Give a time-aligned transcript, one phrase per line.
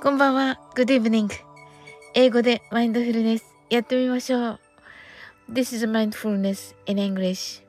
[0.00, 0.60] こんばんは。
[0.76, 1.28] Good evening.
[2.14, 4.60] 英語でマインドフルネスやってみましょう。
[5.50, 7.64] This is mindfulness in English.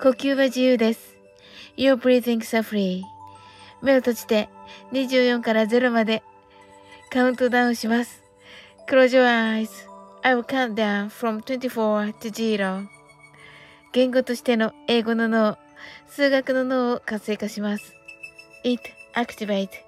[0.00, 1.16] 呼吸は自由です。
[1.76, 3.02] You're breathing are free.
[3.82, 4.48] 目を閉じて
[4.92, 6.22] 24から0まで
[7.10, 8.22] カウントダウンします。
[8.88, 9.70] Close your eyes.
[10.22, 12.86] I will count down from 24 to 0.
[13.92, 15.58] 言語としての英語の脳、
[16.06, 17.92] 数学の脳を活性化します。
[18.62, 18.80] It
[19.16, 19.87] activate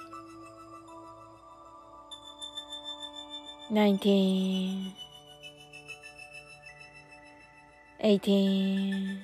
[3.71, 4.93] nineteen,
[8.01, 9.17] eighteen,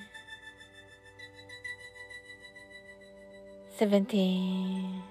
[3.76, 5.02] seventeen,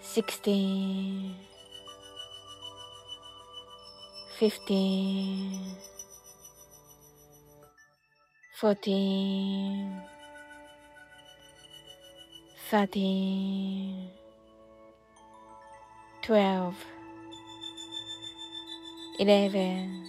[0.00, 1.34] sixteen,
[4.38, 5.60] fifteen,
[8.54, 10.00] fourteen,
[12.70, 14.08] thirteen
[16.26, 16.74] twelve,
[19.20, 20.02] eleven,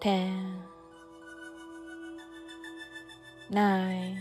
[0.00, 0.56] ten,
[3.50, 4.16] nine,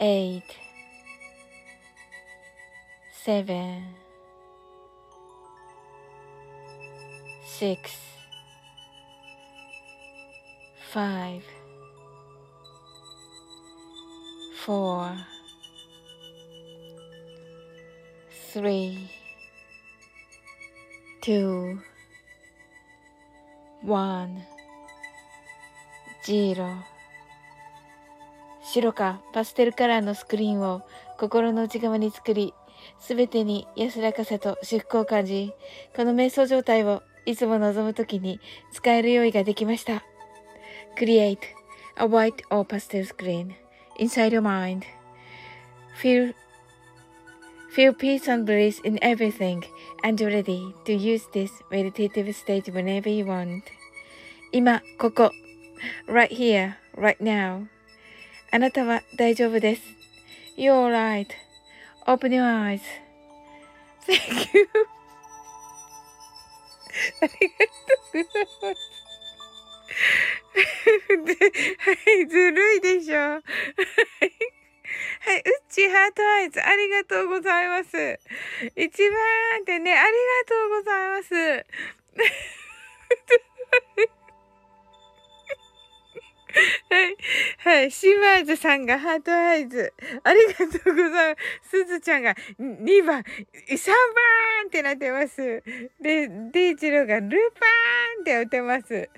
[0.00, 0.56] eight,
[3.12, 3.84] seven,
[7.46, 7.92] six,
[10.90, 11.44] five,
[14.56, 15.16] four,
[18.52, 19.08] three,
[21.22, 21.78] two,
[23.82, 24.42] one,
[26.26, 26.76] zero
[28.62, 30.82] 白かパステルカラーのスクリーンを
[31.18, 32.52] 心の内側に作り、
[33.00, 35.52] すべてに安らかさと至福を感じ、
[35.96, 38.38] この瞑想状態をいつも望むときに
[38.72, 40.04] 使える用意ができました。
[40.98, 41.38] Create
[41.96, 43.54] a white or pastel screen
[43.98, 44.82] inside your mind.
[46.00, 46.34] Feel
[47.75, 49.63] Feel peace and bliss in everything
[50.03, 53.63] and ready to use this meditative state whenever you want.
[54.51, 55.31] 今、ここ。
[56.07, 57.67] right here, right now.
[58.51, 59.81] あなたは大丈夫です。
[60.57, 62.81] You're right.Open your eyes.
[64.07, 64.67] Thank you.
[67.21, 68.97] ありがとうございます。
[71.77, 73.19] はい、ずるいでしょ。
[73.19, 73.41] はい。
[75.24, 78.18] はい、うっち heart eyes、ありがとうございます。
[78.74, 79.20] 一番
[79.62, 80.10] ってね、ありが
[80.48, 81.32] とうございます。
[86.90, 87.16] はい。
[87.58, 87.90] はい。
[87.90, 89.94] 島津さんが heart eyes。
[90.24, 91.70] ありがとうございます。
[91.70, 93.24] すずちゃんが2番、3番
[94.66, 95.62] ってなってます。
[96.00, 99.08] で、デイジローがルパーンって打てます。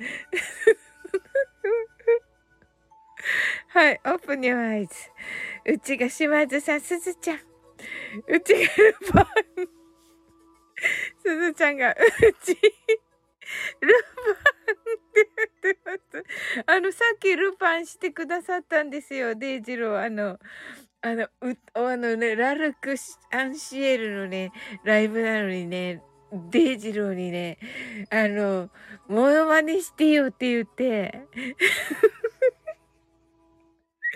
[3.69, 4.01] はい。
[4.05, 4.95] Open your eyes。
[5.67, 7.39] うちが島津さん、すずちゃん。
[8.29, 9.27] うちがルパン。
[11.23, 11.95] すずちゃんが、う
[12.45, 12.55] ち、
[13.81, 13.95] ル
[14.25, 15.29] パンって
[15.63, 16.65] 言ってます。
[16.67, 20.05] あの、さっきルパンしてくださったんですよ、デイジロー。
[20.05, 20.39] あの、
[21.03, 22.95] あの、う、あのね、ラルク・
[23.31, 24.53] アンシエルのね、
[24.85, 26.03] ライブなのにね、
[26.51, 27.59] デイジローにね、
[28.11, 28.71] あの、
[29.09, 31.27] モノマネしてよって言って、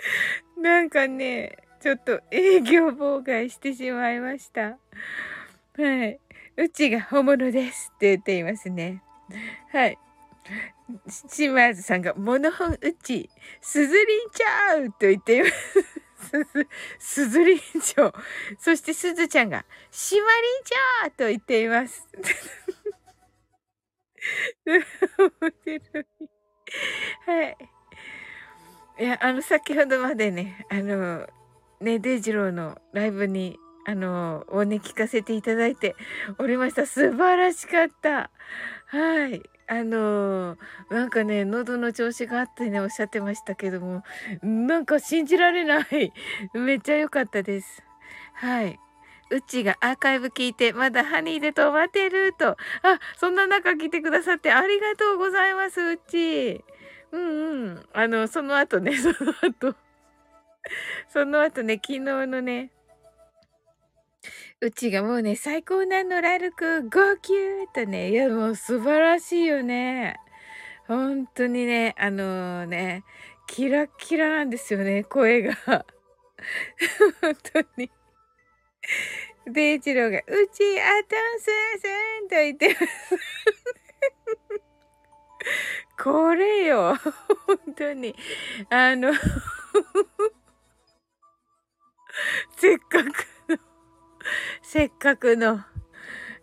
[0.57, 4.77] なんかね、ちょっと営業妨害してしまいました。
[5.77, 6.19] はい。
[6.57, 9.01] うちが本物ですって言っていますね。
[9.71, 9.97] はい。
[11.07, 13.29] 島津さんが、モノホンうち、
[13.61, 15.53] すずりんちゃうと言っています。
[16.99, 18.13] すずりんちょう。
[18.57, 22.07] そしてすずちゃんが、しまりんちゃーと言っています。
[24.65, 24.81] 面
[25.63, 26.05] 白い。
[27.25, 27.57] はい。
[28.99, 31.25] いや、あの、先ほどまでね、あの、
[31.79, 35.95] ね、デイジローのライブに、あの、をね、聞かせていただいて
[36.37, 36.85] おりました。
[36.85, 38.29] 素晴らしかった。
[38.87, 39.41] はい。
[39.71, 40.57] あの
[40.89, 44.03] なんかね、喉の調子があってね、おっしゃってましたけども、
[44.41, 46.11] なんか信じられない。
[46.55, 47.83] めっちゃ良かったです。
[48.33, 48.79] はい。
[49.29, 52.49] うちがアーカイブ聞いて、まだハニーで止まってると。
[52.49, 52.57] あ、
[53.17, 56.65] そんな中来てくださってありがとうございます、うち。
[57.11, 57.85] うんうん。
[57.93, 59.75] あの、その後ね、 その後。
[61.07, 62.71] その後ね、昨日のね、
[64.61, 70.17] うちがもうね、最高なの、ラルク、号泣とね、いや、もう素晴らしいよね。
[70.87, 73.03] 本当にね、あのー、ね、
[73.47, 75.55] キラキラなんですよね、声が。
[77.21, 77.89] 本当に。
[79.47, 80.21] デイジローが、う
[80.51, 83.15] ち、あたんせんせんと言ってます。
[86.01, 86.95] これよ、
[87.45, 88.15] 本当に。
[88.69, 89.11] あの
[92.57, 93.07] せっかく
[93.49, 93.57] の、
[94.61, 95.63] せっかくの、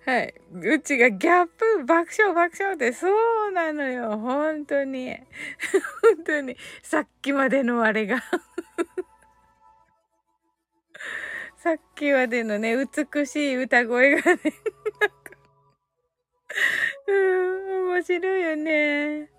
[0.07, 0.35] はい。
[0.53, 3.09] うちがギャップ、爆笑爆笑って、そ
[3.49, 4.19] うなのよ。
[4.19, 5.17] 本当に。
[5.17, 6.57] 本当に。
[6.83, 8.23] さっきまでのあれが
[11.57, 14.41] さっきまでのね、美しい歌声がね
[17.09, 19.36] うん、面白いよね。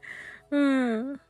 [0.51, 1.21] うん。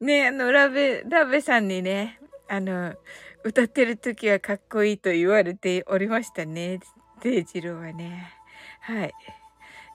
[0.00, 2.94] ね、あの、ラベ、ラベさんにね、あの、
[3.42, 6.80] 歌ってる時はかっこいいと言われておりましたね。
[7.22, 8.32] デイジロはね。
[8.80, 9.14] はい。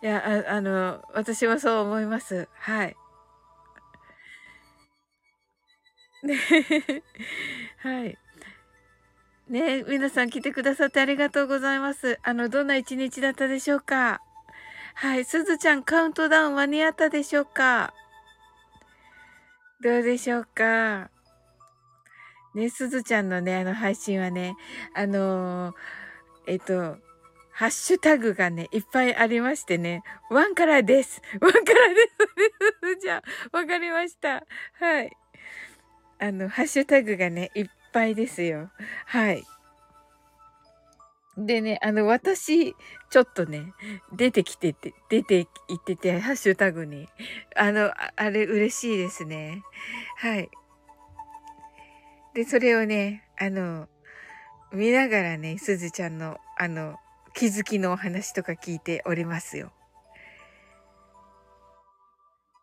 [0.01, 2.47] いや、ああの、私はそう思います。
[2.53, 2.95] はい。
[6.23, 6.35] ね
[7.79, 8.17] はい。
[9.47, 12.19] ね皆さん来てくださってありがとうございます。
[12.23, 14.21] あの、どんな一日だったでしょうか
[14.95, 15.25] はい。
[15.25, 17.93] すずちゃん、カウントダウン間に合ったでしょうか
[19.81, 21.09] どうでしょうか？
[22.53, 24.55] ね、すずちゃんのね、あの配信はね、
[24.95, 25.75] あのー、
[26.47, 26.97] えっと、
[27.51, 31.21] ハッシュタグがね、いっぱいありましてね、ワンからです。
[31.39, 32.07] ワンからで
[32.95, 32.99] す。
[33.01, 34.45] じゃあ、わかりました。
[34.79, 35.15] はい。
[36.19, 38.71] あの、ハッシュタグがね、いっぱいですよ。
[39.05, 39.43] はい。
[41.37, 42.75] でね、あの、私、
[43.09, 43.73] ちょっとね、
[44.13, 45.47] 出てきてて、出ていっ
[45.83, 47.07] てて、ハッシュタグに。
[47.55, 49.63] あの、あれ嬉しいですね。
[50.17, 50.49] はい。
[52.35, 53.87] で、それをね、あの、
[54.71, 56.97] 見ながらね、すずちゃんの、あの、
[57.33, 59.71] 気づきのお話とか聞いておりますよ。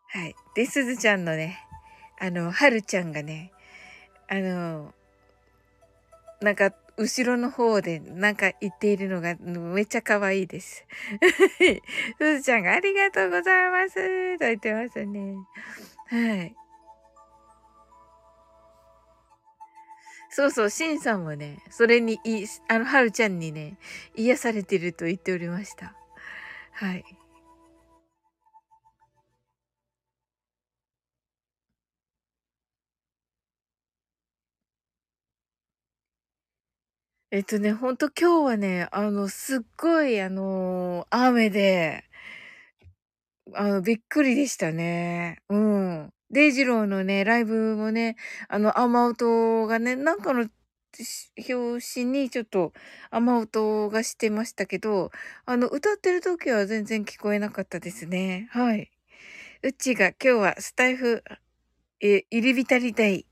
[0.09, 0.35] はい。
[0.55, 1.59] で、すずちゃんのね、
[2.19, 3.51] あの、はるちゃんがね、
[4.29, 4.93] あの、
[6.41, 10.85] なんか、後ろの方でなんか言っているのがめっちゃ可愛いです。
[12.17, 15.35] すずちゃんがありがとうございますと言ってますね。
[16.07, 16.55] はい。
[20.29, 23.77] そうそう、シンさんもね、それにい、あの、はるちゃんにね、
[24.15, 25.95] 癒されてると言っておりました。
[26.73, 27.03] はい。
[37.29, 42.05] えっとね、ほんと今日はね、あの、すっごい、あの、雨で、
[43.53, 45.39] あの、びっくりでしたね。
[45.49, 46.09] うん。
[46.29, 48.15] デイジローのね、ライブもね、
[48.47, 50.47] あの、雨音がね、なんかの
[51.37, 52.71] 表紙にちょっと
[53.11, 55.11] 雨音がしてましたけど、
[55.45, 58.47] あの、歌ってる時は全然聞こえなかったですね。
[58.51, 58.89] はい。
[59.63, 61.23] うちが今日はスタイフ、
[62.01, 63.25] え、入り浸りたい。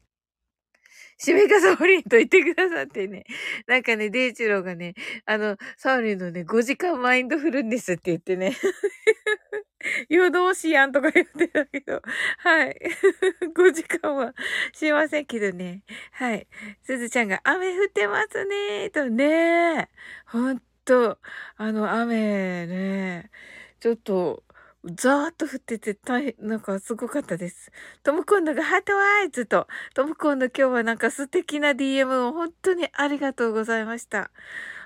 [1.22, 3.24] 締めかサオリンと言ってくださってね。
[3.68, 4.96] なんかね、デイチローがね、
[5.26, 8.56] あの、サオリンのね、5時間マインドフルネスって言ってね。
[10.10, 12.02] 夜通しやんとか言ってたけど、
[12.40, 12.80] はい。
[13.54, 14.34] 5時間は
[14.74, 15.84] しませんけどね。
[16.12, 16.48] はい。
[16.84, 19.90] すずちゃんが雨降ってますねとね。
[20.26, 21.20] ほんと、
[21.58, 23.32] あの雨ね、
[23.80, 24.45] ちょっと、
[24.86, 27.72] ザーッと降ってて、大変、なんかすごかったです。
[28.04, 34.30] ともこんぬが heart eyes と、ともこんぬ今日はなんか素敵な DM を本当にありがとうございました。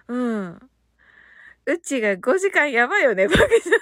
[0.08, 0.70] うん。
[1.66, 3.80] うちが5時間やばいよね、バカじゃん。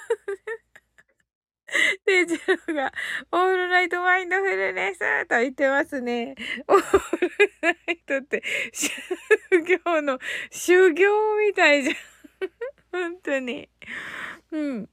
[2.05, 2.91] で、ジローが、
[3.31, 6.33] オールナイトマインドフルネスと言ってますね。
[6.67, 6.83] オール
[7.62, 8.41] ナイトって、
[9.86, 10.19] 道の
[10.50, 11.95] 修行みたいじゃん。
[12.91, 13.69] 本当に。
[14.51, 14.89] うん。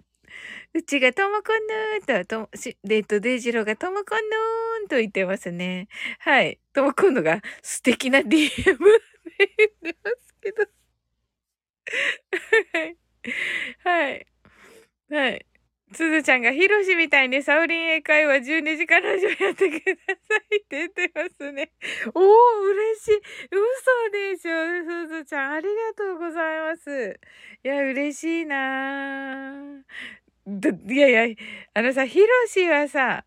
[0.76, 5.86] うちがともこんぬーと、と、し、えっと、デイジローがともこんぬーんと言ってますね。
[6.18, 6.58] はい。
[6.72, 8.32] ともこんぬが素敵な DM で
[9.82, 10.66] 言ってますけど。
[12.72, 12.96] はい。
[13.84, 14.26] はい。
[15.10, 15.46] はい。
[15.92, 21.70] すずちゃんが、ひろしみたいにサウリン英会話12時からラジオやってくださいって言ってますね。
[22.14, 22.24] おー、
[22.72, 23.20] 嬉しい。
[23.52, 25.52] 嘘でしょ、すずちゃん。
[25.52, 27.20] ありがとうございます。
[27.62, 30.23] いや、嬉しいなぁ。
[30.46, 31.36] いやいや、
[31.74, 33.24] あのさ、ひろしはさ、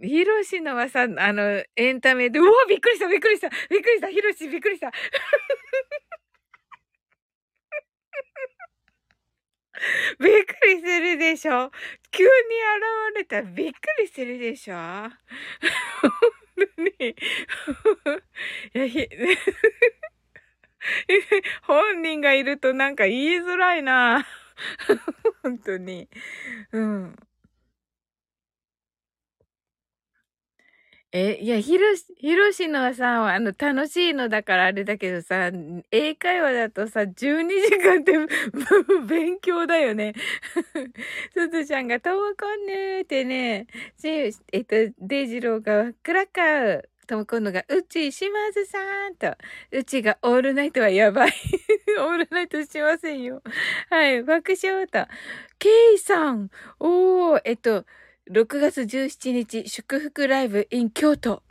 [0.00, 4.90] ひろしのはさ、あの、エンタメで、うわ、びっくりした、びっくりした、びっくりした、ひろし、びっくりした。
[10.20, 11.70] びっくりするでしょ？
[12.10, 12.30] 急に
[13.14, 14.74] 現れたらびっくりするでしょ？
[14.74, 15.12] 本
[16.76, 16.90] 当に。
[18.74, 19.08] いや、ひ、
[21.62, 24.26] 本人がいるとなんか言いづらいな。
[25.42, 26.08] 本当に。
[26.72, 27.16] うん。
[31.12, 35.50] え、いや、ひろし、ひろしのはさ、あの、楽しいのだからあれだけどさ、
[35.90, 38.12] 英会話だとさ、12時間って
[39.08, 40.12] 勉強だよね。
[41.32, 43.66] すずちゃんが、ともこんねーってね、
[43.98, 44.06] し、
[44.52, 49.34] えっと、デイジローが、クラッカー、ともこんのが、うち、島津さんと、
[49.72, 51.32] うちがオールナイトはやばい。
[51.98, 53.42] オールナイトしませんよ。
[53.88, 55.06] はい、爆笑と、
[55.58, 57.86] ケイさん、おー、えっと、
[58.30, 61.42] 6月17日、祝福ライブ in 京都。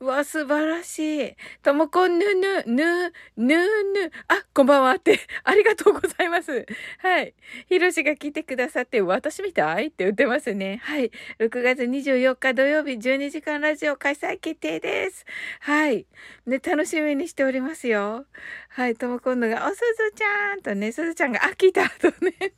[0.00, 1.36] うわ、素晴らしい。
[1.62, 4.10] ともこんぬぬ、ぬ、ぬぬ。
[4.28, 5.20] あ、こんばんはって。
[5.44, 6.66] ありがとうございます。
[6.98, 7.34] はい。
[7.68, 10.80] ひろしが来てくださって、私みたいって言ってますね。
[10.82, 11.10] はい。
[11.38, 15.24] 6月24日土曜日12時間ラジオ開催決定です。
[15.60, 16.06] はい。
[16.46, 18.26] ね、楽しみにしておりますよ。
[18.70, 18.96] はい。
[18.96, 22.54] ともこんぬが、おすずちゃんとね、すずちゃんが、あ、来たとね。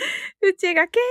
[0.42, 1.02] うちが、けい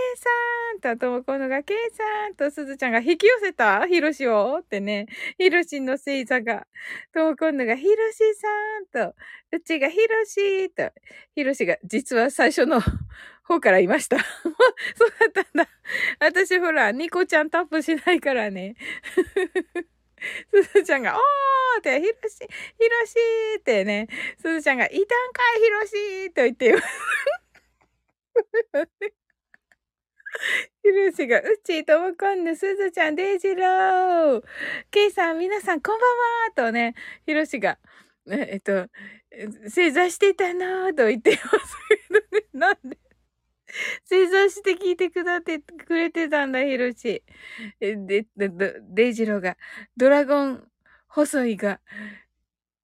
[0.81, 6.67] さんと、ともこのが、けいさんと、すずちゃんが引き寄せたひろしをってね、ひろしの星座が、
[7.13, 8.47] ともこのが、ひろしさ
[8.79, 9.15] んと、
[9.51, 10.91] うちがひろしと、
[11.35, 12.81] ひろしが、実は最初の
[13.43, 14.17] 方からいました。
[14.95, 15.69] そうだったんだ。
[16.19, 18.75] 私ほら、ニコちゃんタップしないからね。
[20.51, 23.15] すずちゃんが、おーって、ひろし、ひろし
[23.59, 26.87] ってね、すずちゃんが、いたんかい、ひろしと言っています。
[30.83, 34.43] ひろしが、うち、ともこんぬ、すずちゃん、デイジロー。
[34.91, 36.09] ケイさん、皆さん、こんばん
[36.65, 36.95] はとね、
[37.25, 37.77] ひろしが、
[38.29, 38.87] えっと、
[39.69, 42.45] 正座してたなぁと言ってますけどね。
[42.53, 42.97] なんで？
[44.05, 47.23] 正座して聞いてくだってくれてたんだ、ひろし。
[47.79, 47.95] で、
[48.37, 48.51] で、
[48.89, 49.57] デイジローが、
[49.97, 50.67] ドラゴン
[51.07, 51.79] 細いが、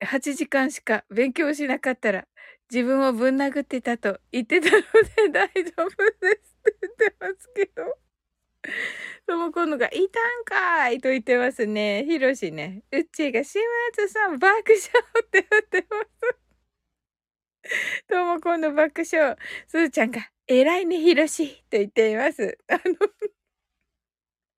[0.03, 2.27] 8時間しか勉強しなかったら、
[2.72, 7.98] 自分をぶん殴ってたと言ってたので大丈夫ですって言ってますけど。
[9.27, 12.05] ともこのが、いたんかいと言ってますね。
[12.07, 12.84] ひろしね。
[12.91, 13.62] うっちーが、島
[13.93, 14.79] 津さん爆笑
[15.24, 17.69] って言ってます。
[18.07, 19.36] ともこの爆笑。
[19.67, 22.57] すーちゃんが、偉いね、ひろしと言っています。
[22.69, 22.81] あの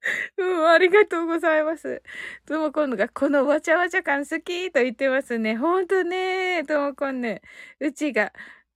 [0.37, 2.01] うん、ありがとうございます。
[2.45, 5.55] ともこんが、このわちゃわちゃ感好きと言ってますね。
[5.57, 7.41] ほんとね、ともこんぬ。
[7.79, 8.31] うちが、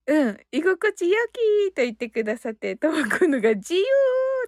[0.06, 3.84] うん、居心地よきと言ってくださって、ともこんが自由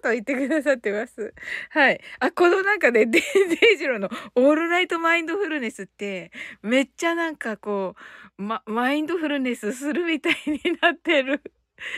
[0.03, 1.33] と言ってくださってます。
[1.69, 2.01] はい。
[2.19, 3.21] あ、この中でデ、
[3.61, 7.95] デイジローのオールライトマインドフルネスって、めっちゃなんかこ
[8.37, 11.41] う、ま、マインドフルネスするみたいになってる。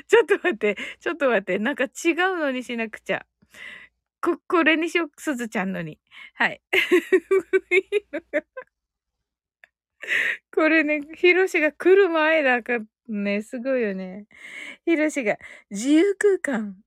[0.08, 3.26] ちょっと待って、ちょっと待って、なんか違うのにしなくちゃ。
[4.22, 6.00] こ、これにしよう、すずちゃんのに。
[6.36, 6.62] はい。
[10.52, 14.28] これね、ひろしが来る前だからね、すごいよね。
[14.86, 15.38] ひろしが、
[15.70, 16.78] 自由空間。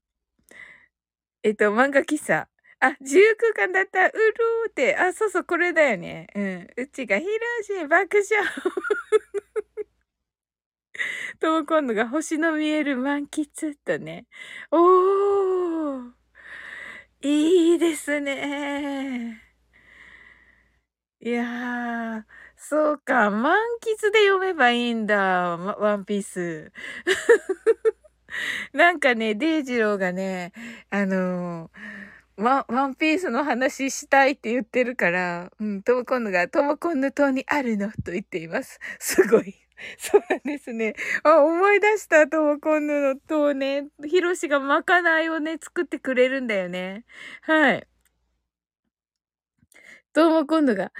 [1.42, 2.48] えっと、漫画喫茶。
[2.80, 4.96] あ、自由空間だった、うるーって。
[4.96, 6.26] あ、そうそう、これだよね。
[6.34, 6.68] うん。
[6.76, 7.30] うちが、ひろ
[7.62, 8.46] し、爆笑。
[11.40, 14.26] とも今度が星の見える満喫とね。
[14.70, 16.19] おー。
[17.22, 19.42] いいですね。
[21.22, 22.24] いやー、
[22.56, 25.18] そうか、満喫で読めばいいんだ、
[25.58, 26.72] ワンピース。
[28.72, 30.52] なんかね、デイジローがね、
[30.90, 31.70] あの、
[32.36, 37.90] ワワンピースの話したいって言ってるから、うん、トモコンヌがトモコンヌ島にあるの？
[37.92, 38.80] と言っています。
[38.98, 39.54] すごい。
[39.98, 40.94] そうなんですね。
[41.22, 47.04] あ、思い出したとも今度のとね、ひろしがまかないをね、作ってくれるんだよね。
[47.42, 47.86] はい。
[50.12, 50.92] とも今度が、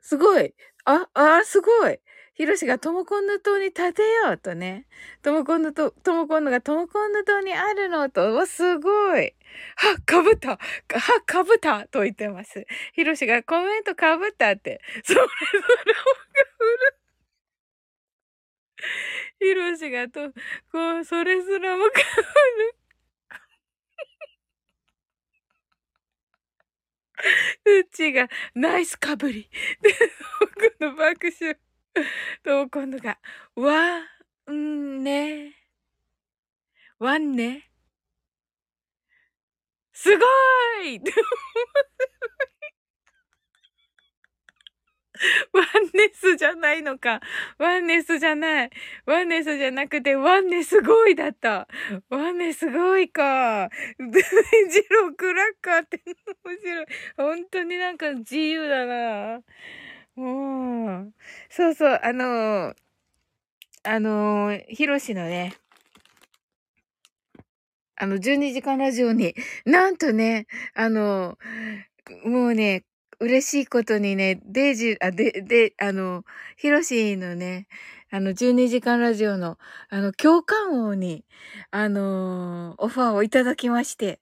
[0.00, 0.54] すごい。
[0.84, 1.98] あ、あ、すごい。
[2.34, 4.86] ひろしがともこんぬ島に立てようとね。
[5.22, 9.34] ともこんぬと、ともこんぬがともこんぬ島にあるのと、わ、すごい。
[9.76, 10.50] は、かぶった。
[10.50, 10.58] は、
[11.26, 12.64] かぶったと言ってます。
[12.94, 14.80] ひろしがコメントかぶったって。
[15.04, 15.68] それぞれをか
[16.58, 16.97] ぶる。
[19.40, 20.32] ひろしがと、
[20.72, 22.22] こう、それすらもかぶ
[27.72, 27.80] る。
[27.80, 29.48] うちが、ナイスかぶり。
[29.82, 29.90] で、
[30.40, 31.56] 僕の爆笑。
[32.42, 33.18] と、今度が、
[33.56, 34.02] わ、
[34.52, 35.54] んね。
[36.98, 37.70] わんね。
[39.92, 41.00] すごーい
[45.52, 47.20] ワンネスじゃないのか。
[47.58, 48.70] ワンネスじゃない。
[49.06, 51.68] ワンネスじゃなくて、ワンネすごいだった。
[52.08, 53.70] ワンネすごいか。
[53.98, 56.00] ジロークラッカーって
[56.44, 56.86] 面白い。
[57.16, 59.40] 本当になんか自由だな。
[60.14, 61.14] もう、
[61.48, 62.74] そうそう、あのー、
[63.84, 65.54] あのー、ヒロシのね、
[67.96, 69.34] あの、12時間ラジオに、
[69.64, 72.84] なんとね、あのー、もうね、
[73.20, 76.24] 嬉しいことにね、デイジ、あ、で、で、あの、
[76.56, 77.66] ヒロシのね、
[78.10, 79.58] あの、12時間ラジオの、
[79.90, 81.24] あの、共感王に、
[81.70, 84.20] あのー、オファーをいただきまして、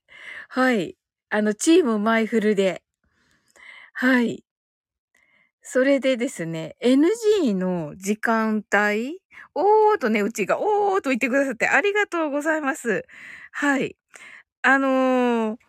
[0.49, 0.97] はい。
[1.29, 2.83] あの、チームマイフルで、
[3.93, 4.45] はい。
[5.62, 9.21] それでですね、NG の時間帯
[9.55, 13.05] おーとね、うちが、おーと言ってくださってありがとうございます。
[13.53, 13.97] はい。
[14.62, 15.66] あのー、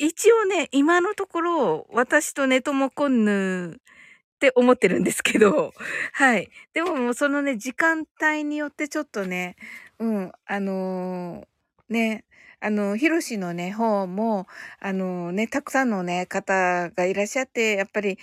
[0.00, 5.74] 一応ね、今のところ、私とネトモコンヌって思ってるんですけど、
[6.14, 6.48] はい。
[6.72, 9.56] でももうそのね、時間帯によってちょっとね、
[9.98, 12.24] うん、あのー、ね、
[12.60, 14.46] あの、ヒロシのね、方も、
[14.78, 18.18] あのね、たくさんのね、方がいらっしゃって、やっぱり、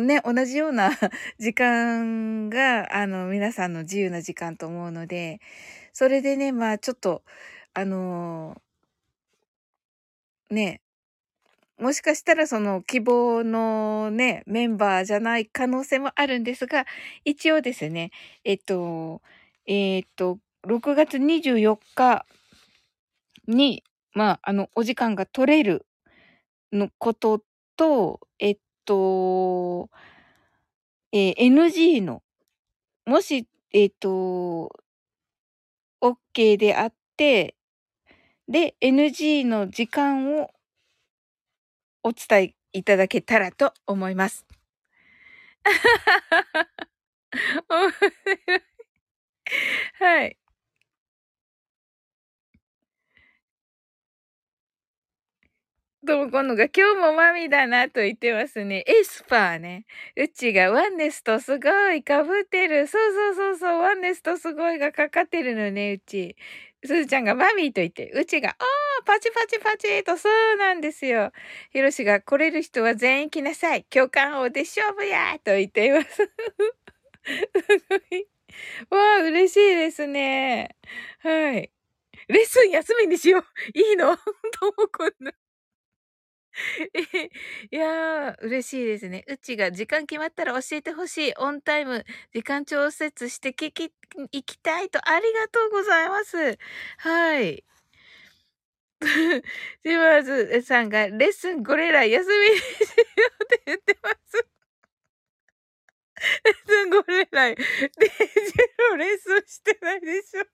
[0.00, 0.90] ね、同じような
[1.40, 5.40] 時間が、あの、皆さんの自由な時間と思うので、
[5.92, 7.24] それでね、まあ、ちょっと、
[7.74, 8.62] あの
[10.50, 10.80] ね、
[11.78, 16.86] もしかしたらその希望のね、メンバーじゃない可能性もあるんですが、
[17.24, 18.10] 一応ですね、
[18.44, 19.22] えっと、
[19.66, 22.26] えっと、6月24日
[23.46, 25.86] に、まあ、あの、お時間が取れる
[26.72, 27.42] のこと
[27.76, 29.88] と、えっと、
[31.12, 32.22] えー、NG の、
[33.06, 34.70] もし、えっと、
[36.02, 37.54] OK であって、
[38.48, 40.50] で、NG の時間を
[42.02, 44.46] お伝えいただけたらと思います。
[49.94, 50.38] はい。
[56.06, 58.84] ともこのが今日もマミだなと言ってますね。
[58.86, 59.84] エスパーね。
[60.16, 62.86] うちがワンネスとすごい被ってる。
[62.86, 63.80] そうそうそうそう。
[63.80, 66.36] ワンネスとすごいがかかってるのね、うち。
[66.84, 68.54] すずちゃんがマミーと言って、うちが、あ
[69.00, 71.32] あ、パチパチパチと、そうなんですよ。
[71.72, 73.84] ひろしが、来れる人は全員来なさい。
[73.84, 76.08] 共感王で勝負やと言っています。
[76.16, 76.24] す
[77.88, 78.28] ごい。
[78.90, 80.76] わあ、嬉しいですね。
[81.20, 81.72] はい。
[82.28, 83.44] レッスン休みにしよう。
[83.74, 84.16] いいの？
[84.60, 85.32] ともこんな。
[87.70, 89.24] いやー、嬉しいですね。
[89.28, 91.34] うちが時間決まったら教えてほしい。
[91.38, 93.92] オンタイム、時間調節して聞き、
[94.32, 96.58] 行きたいと、ありがとうございます。
[96.98, 97.64] はい。
[99.84, 102.64] ジマーズさんがレッスンこれら休みにしよ
[103.40, 104.46] うって言ってます。
[106.44, 107.62] レッスンこれら、デジ
[108.90, 110.44] ロレッスンしてないでしょ。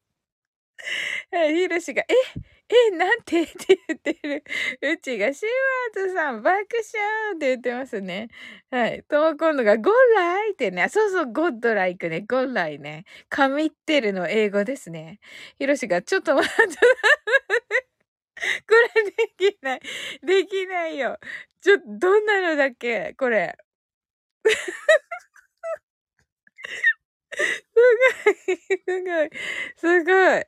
[1.32, 2.14] ヒロシが、え
[2.70, 3.42] え、なんて？
[3.42, 4.42] って言ってる。
[4.94, 5.48] うちが、シー
[6.00, 6.64] ワーズさん、爆笑
[7.36, 8.28] って言ってますね。
[8.70, 9.02] はい。
[9.06, 10.88] とも今度が、ゴッライってね。
[10.88, 12.22] そうそう、ゴッドライクね。
[12.22, 13.04] ゴッライね。
[13.28, 15.20] 神ってるの英語ですね。
[15.58, 16.76] ヒロシが、ちょっと待って。
[18.68, 19.80] これできない。
[20.24, 21.18] できないよ。
[21.62, 23.14] ちょ、どんなのだっけ？
[23.18, 23.56] これ。
[27.74, 27.84] す
[28.46, 29.30] ごい、すごい、
[29.76, 30.44] すごい。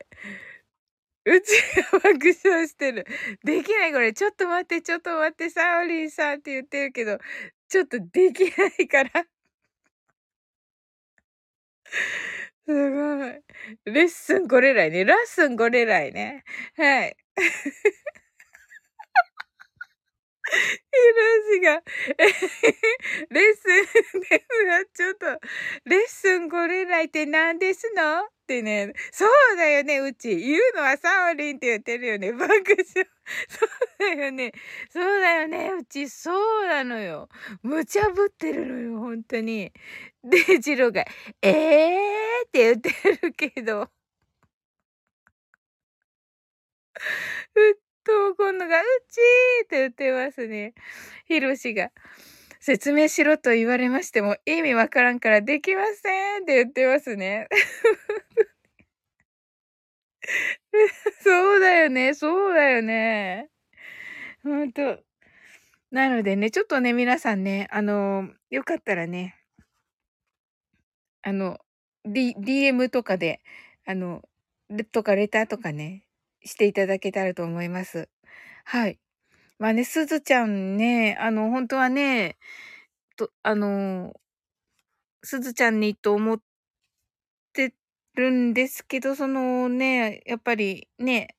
[1.27, 1.51] うち
[1.91, 2.09] が爆
[2.43, 3.05] 笑してる。
[3.43, 4.13] できないこれ。
[4.13, 7.19] ちょっと待って、ちょっと待って、サオリンさんって言ってるけど、
[7.69, 9.27] ちょっとできないから。
[12.65, 13.41] すごい。
[13.85, 15.05] レッスンこれらいね。
[15.05, 16.43] ラッスンこれらいね。
[16.75, 17.17] はい。
[20.47, 21.83] ヒロシが、
[23.29, 24.45] レッスンで、
[24.93, 25.25] ちょっと、
[25.85, 28.21] レッスン来れないって何ですの？
[28.23, 30.35] ってね、そうだよね、うち。
[30.37, 32.31] 言うのはサオリンって言ってるよね。
[32.31, 32.85] 爆笑。
[33.49, 34.53] そうだよね。
[34.89, 36.09] そうだよね、うち。
[36.09, 36.31] そ
[36.63, 37.27] うなのよ。
[37.61, 39.73] 無茶ぶってるのよ、本当に。
[40.23, 41.05] で、ジローが、
[41.41, 42.89] えーって言って
[43.21, 43.89] るけど。
[47.55, 50.73] うと、今度が、うちーって言ってますね。
[51.25, 51.91] ヒロシが。
[52.59, 57.47] 説明しろと言われましても意味わからんからできませんって言ってますね。
[61.23, 63.49] そうだよね、そうだよね。
[64.43, 65.01] ほんと。
[65.91, 69.35] なのでね、ちょっとね、皆さんね、あの、よかったらね、
[71.21, 71.59] あの、
[72.05, 73.41] D、DM とかで、
[73.85, 74.21] あの、
[74.91, 76.06] とかレターとかね、
[76.47, 78.09] していただけたらと思います。
[78.65, 78.99] はい。
[79.59, 82.37] まあね、すずちゃんね、あの、本当はね、
[83.17, 84.13] と、あの、
[85.21, 86.41] すずちゃんにと思っ
[87.53, 87.73] て
[88.15, 91.35] るんですけど、そのね、やっぱりね、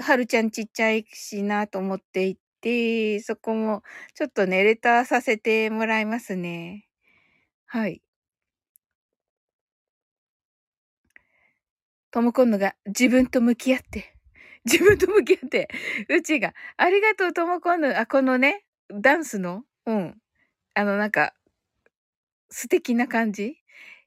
[0.00, 3.82] はるちゃんちっちゃいしなと思っていて、そこも
[4.14, 6.86] ちょっとね、レターさせてもらいますね。
[7.66, 8.02] はい。
[12.18, 14.12] とも今度が自分と向き合って、
[14.64, 15.68] 自分と向き合って、
[16.08, 20.16] うちが、ありがとうとも今度、あ、このね、ダンスの、うん。
[20.74, 21.32] あの、なんか、
[22.50, 23.56] 素敵な感じ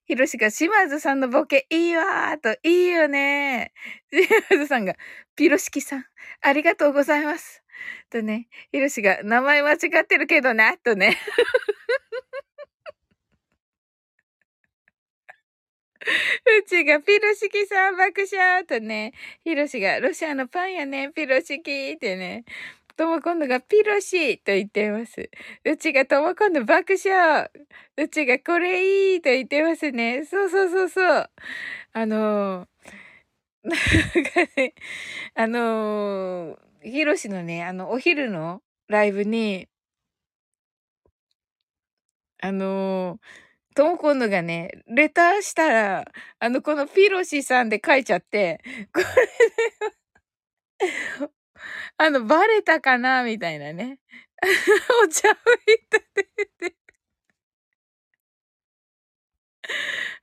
[0.04, 4.26] ひろしが、島津さんのボケ、いいわーと、いいよねー。
[4.50, 4.95] 島津さんが、
[5.38, 6.06] ピロシキさん、
[6.41, 7.63] ありがとうございます。
[8.10, 11.17] とね、ひろしが、名前間違ってるけどな、とね。
[16.02, 22.44] うちがピロシキさん爆笑とね、ヒロシがロシアのパンやね、ピロシキってね、
[22.98, 25.30] とも今度がピロシと言ってます。
[25.66, 27.50] うちがとも今度爆笑。
[27.98, 30.26] うちがこれいいと言ってますね。
[30.26, 31.30] そうそうそうそう。
[31.94, 32.68] あのー、
[33.64, 34.74] なんかね、
[35.36, 39.68] あのー、ヒロシのね、あの、お昼のライブに、
[42.42, 46.06] あのーとも今度がね、レターしたら、
[46.40, 48.62] あの、このピロシさんで書いちゃって、
[48.94, 49.14] これで、
[51.98, 54.00] あの、バレたかなみたいなね。
[55.04, 55.38] お茶をい
[55.90, 56.24] たて
[56.60, 56.76] て。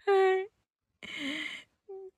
[0.07, 0.49] はい。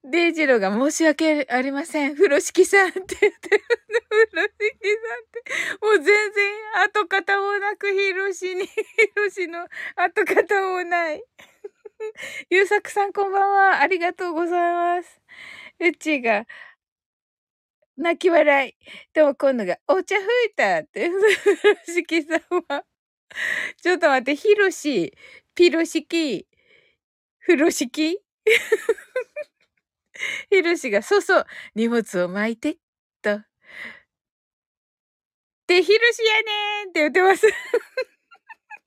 [0.02, 2.14] デイジローが申し訳ありません。
[2.14, 3.64] 風呂敷さんって言ってる。
[4.08, 5.44] 風呂敷さんって。
[5.82, 8.72] もう全然跡形もなくヒロシに、ヒ
[9.14, 11.22] ロシの跡形もない。
[12.48, 13.80] ゆうさくさんこんばんは。
[13.82, 15.20] ありがとうございます。
[15.80, 16.46] うちが、
[17.98, 18.74] 泣き笑い。
[19.12, 22.84] でも今度が、お茶吹いたって、風呂敷さんは。
[23.82, 25.12] ちょっと待って、ヒロシ、
[25.54, 26.46] ピロシキ、
[27.46, 28.18] 風呂敷？
[30.50, 32.78] ヒロシが、そうそう、荷物を巻いて、
[33.22, 33.40] と。
[35.68, 37.46] で、ヒロシやねんって言ってます。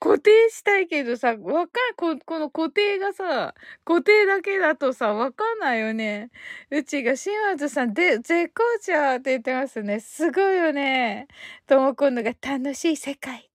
[0.00, 6.30] 固定したいけどさ、わかん、こ、この固定がさ、固定だけだとさ、わかんないよね。
[6.70, 10.00] うちが、島津さん、で、絶好調って言ってますね。
[10.00, 11.28] すごいよね。
[11.66, 13.50] とも今度が楽しい世界。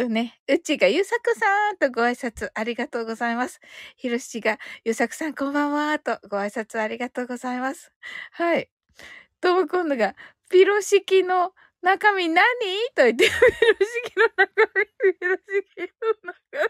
[0.00, 3.60] とね、うちがゆさくさんとご挨拶ありがとうございます。
[3.96, 7.92] ひろしがゆさくさんこんばんはとご挨拶ありがとうございます。
[8.32, 8.70] はい。
[9.42, 10.14] とも今度が
[10.48, 12.44] ピロ式の中身何？
[12.94, 13.36] と言って、 ピロ
[14.02, 16.64] 式の中身、ピロ式の中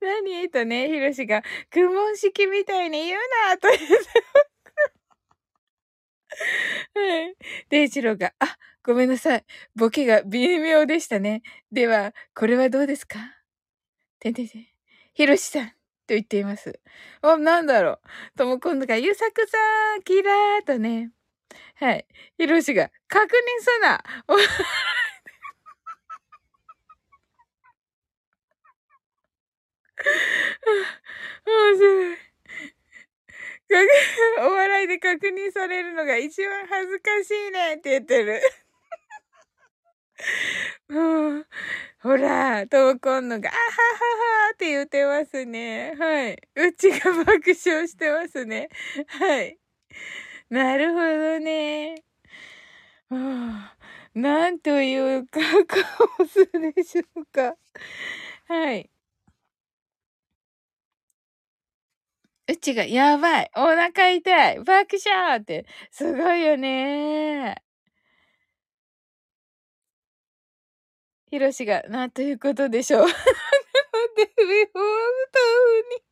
[0.00, 0.40] 身。
[0.40, 0.50] 何？
[0.50, 4.55] とね、ひろしが、苦問式みたいに言うなと言って
[6.94, 7.36] はい。
[7.70, 9.44] で、一郎が、あ、ごめんなさい。
[9.76, 11.42] ボケが微妙でしたね。
[11.72, 13.18] では、これはどうですか
[14.20, 14.66] てんてんてん。
[15.14, 15.68] ひろしさん。
[16.08, 16.78] と言っています。
[17.22, 18.00] あ、なんだろ
[18.34, 18.38] う。
[18.38, 19.56] とも今度が、ゆさくさ
[19.98, 21.10] ん、キラーとね。
[21.76, 22.06] はい。
[22.38, 23.30] ひろしが、確認
[23.64, 24.02] すな。
[24.28, 24.48] 面白い。
[34.40, 38.40] お笑いで確認されるのが一番恥ずかしいねって言ってる。
[40.88, 41.46] も う、
[42.02, 45.94] ほら、トーコンのが、あはははって言ってますね。
[45.98, 46.38] はい。
[46.54, 48.68] うちが爆笑してますね。
[49.08, 49.58] はい。
[50.50, 51.96] なるほどね。
[53.08, 53.16] は
[53.74, 53.76] あ、
[54.14, 55.78] なんというか、カ
[56.22, 57.56] オスでしょうか。
[58.48, 58.90] はい。
[62.48, 67.56] うちが、やばいお腹痛い爆笑って、すごいよね
[71.30, 73.06] ひろしが、なんということでしょう。
[73.06, 73.12] で、
[74.38, 74.82] 上を歌う
[75.90, 76.02] に。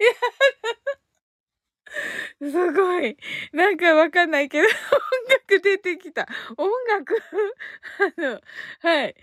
[0.00, 0.04] い
[2.40, 3.16] や、すごい。
[3.52, 4.74] なんかわかんないけど、音
[5.30, 6.26] 楽出てきた。
[6.56, 7.14] 音楽？
[8.18, 8.40] あの、
[8.80, 9.14] はい。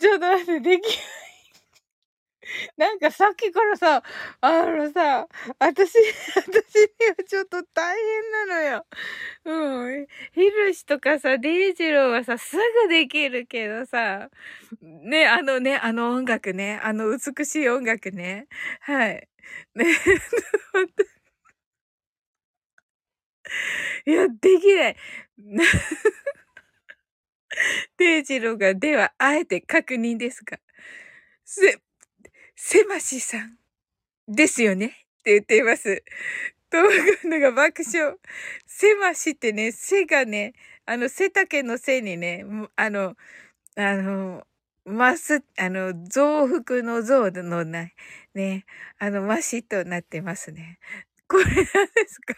[0.00, 0.98] ちょっと待って、できない。
[2.76, 4.02] なんかさっきからさ、
[4.40, 5.26] あのさ、
[5.58, 5.94] 私、
[6.36, 8.86] 私にはちょっと大変なのよ。
[9.44, 10.06] うん。
[10.32, 14.28] ヒルシとかさ、デイジローはさ、すぐできるけどさ、
[14.82, 18.46] ね、あのね、あの音楽ね、あの美しい音楽ね。
[18.80, 19.28] はい。
[19.74, 19.86] ね、
[24.06, 24.96] いや、できない。
[27.98, 30.58] デイジローが、では、あえて確認ですが、
[31.44, 31.78] せ、
[32.56, 33.58] せましさん、
[34.28, 34.86] ですよね？
[35.20, 36.04] って言っています。
[36.70, 36.88] とも
[37.22, 38.16] くんのが爆笑。
[38.66, 40.54] せましってね、背がね、
[40.86, 42.44] あの、背丈の背にね、
[42.76, 43.16] あの、
[43.76, 44.44] あの、
[44.86, 47.94] ます、あの、増幅の増のない、
[48.34, 48.66] ね、
[49.00, 50.78] あの、ましとなってますね。
[51.28, 52.34] これなんですか？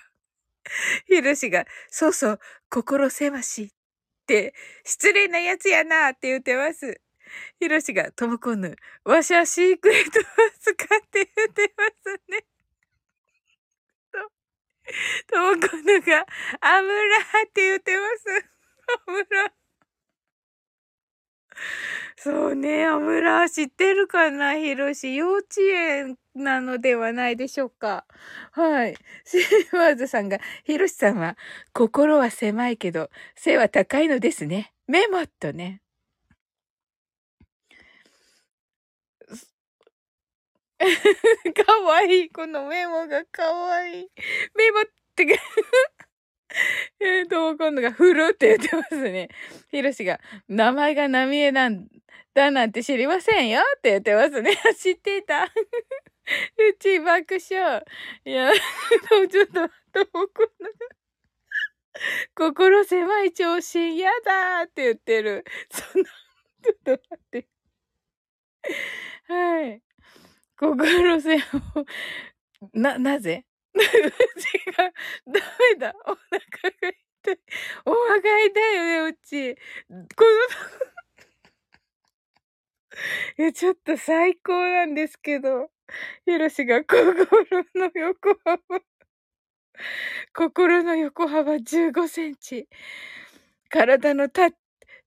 [1.09, 3.72] ひろしが、そうそう、心せまし、
[4.85, 7.01] 失礼なやつやなって言ってます。
[7.61, 10.27] ひろしが、とぶこぬ、わしゃシークレットマ
[10.59, 12.45] スかって言ってますね。
[14.13, 14.19] と、
[15.33, 16.27] ともこぬが、
[16.61, 18.47] アムラって言ってます。
[19.09, 19.63] アムラ。
[22.17, 25.17] そうね、アムラ知ってるかな、ひろし。
[25.17, 28.07] 幼稚園なのではないでしょうか。
[28.53, 28.97] はい。
[29.25, 31.37] シーワーズさんが、ひろしさんは、
[31.73, 34.73] 心は狭いけど、背は高いのですね。
[34.87, 35.81] メモっとね。
[41.64, 42.31] かわいい。
[42.31, 44.09] このメモがかわいい。
[44.55, 44.85] メモっ
[45.17, 45.25] て
[47.01, 49.29] えっと、今度がふるって言ってますね。
[49.71, 51.88] ひろしが、名前が浪江なん
[52.35, 54.53] だなんて知りませんよって言ってますね。
[54.79, 55.45] 知ってた。
[55.45, 55.49] う
[56.79, 57.85] ち爆笑。
[58.25, 58.51] いや、
[59.31, 59.69] ちょっと、
[60.05, 60.71] とこんな。
[62.35, 65.45] 心狭い調子嫌だって言ってる。
[65.71, 66.11] そんな、
[66.62, 67.49] ちょっと待って。
[69.29, 69.83] はい。
[70.59, 71.40] 心狭い。
[72.73, 73.45] な、なぜ？
[73.81, 74.75] 違う。
[75.27, 75.41] ダ
[75.73, 75.95] メだ。
[76.07, 76.89] お腹が
[77.23, 77.39] 痛い。
[77.87, 79.55] お腹痛いよね、うち。
[79.57, 79.61] こ
[80.25, 80.31] の
[83.39, 85.71] いや、ちょっと最高なんですけど。
[86.27, 87.15] ひろしが心
[87.75, 88.81] の横幅。
[90.35, 92.69] 心の横幅15センチ。
[93.71, 94.51] 体のた、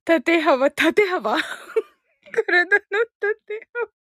[0.05, 1.37] 縦幅、縦幅
[2.47, 2.79] 体の
[3.19, 3.96] 縦幅。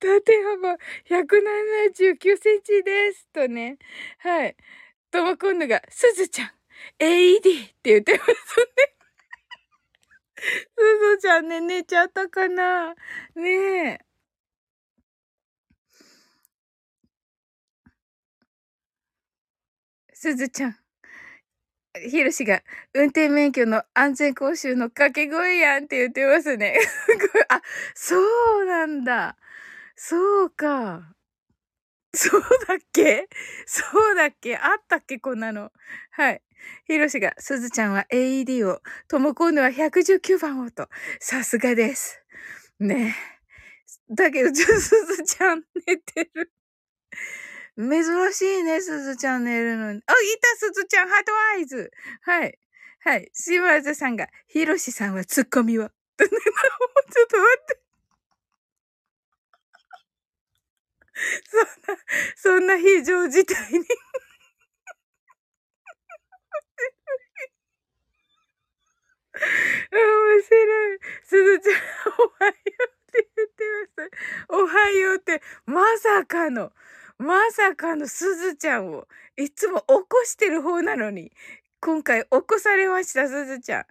[0.00, 0.76] 縦幅
[1.08, 3.28] 179センチです。
[3.32, 3.78] とね。
[4.18, 4.56] はい。
[5.10, 6.50] とも今度が、すずちゃん、
[6.98, 8.96] AED って言ってますね。
[10.38, 10.52] す
[11.16, 12.94] ずちゃんね、寝ちゃったかな
[13.34, 14.00] ねえ。
[20.12, 20.76] すずちゃん。
[22.10, 22.62] ひろしが、
[22.94, 26.78] 運転免許の安全講習の掛け声やんって言ってますね。
[27.48, 27.62] あ、
[27.94, 28.16] そ
[28.62, 29.36] うなんだ。
[29.98, 31.14] そうか。
[32.14, 33.28] そうだっけ？
[33.66, 33.82] そ
[34.12, 34.56] うだっけ？
[34.56, 35.18] あったっけ？
[35.18, 35.72] こんなの。
[36.12, 36.42] はい。
[36.86, 40.88] ひろしが、すずちゃんは AED を、ともこんのは119番をと。
[41.20, 42.22] さすがです。
[42.80, 43.16] ね
[44.10, 44.14] え。
[44.14, 46.50] だけど、ちょ、すずちゃん寝てる。
[47.78, 50.00] 珍しいね、すずちゃん寝るのに。
[50.06, 51.90] あ、いた、すずちゃん、ハートアイズ。
[52.22, 52.58] はい。
[53.00, 53.30] はい。
[53.34, 55.90] シワーズさんが、ひろしさんはツッコミを。
[56.18, 57.85] ちょっと待って。
[61.48, 62.02] そんな、
[62.36, 63.84] そんな非常事態に
[69.90, 70.98] 面白い。
[71.24, 71.74] すずちゃん、
[72.18, 73.64] おはようって言って
[73.96, 74.10] ます。
[74.48, 76.72] おはようって、まさかの、
[77.18, 81.32] まさかのすずちゃんを、いつも起こしてる方なのに、
[81.86, 83.84] 今回起こされました、すずちゃん。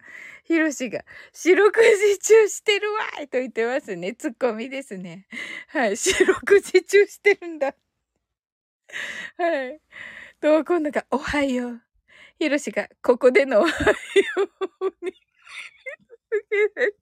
[0.44, 4.14] ひろしが、四六時中してるわいと言ってますね。
[4.14, 5.26] ツッコミですね。
[5.68, 5.96] はい。
[5.96, 7.74] 四六時中してるんだ。
[9.38, 9.80] はい。
[10.42, 11.80] と、今度が、おはよう。
[12.38, 13.74] ひろしが、ここでのおはよ
[14.82, 15.14] うに。
[16.04, 16.92] 面白いよね。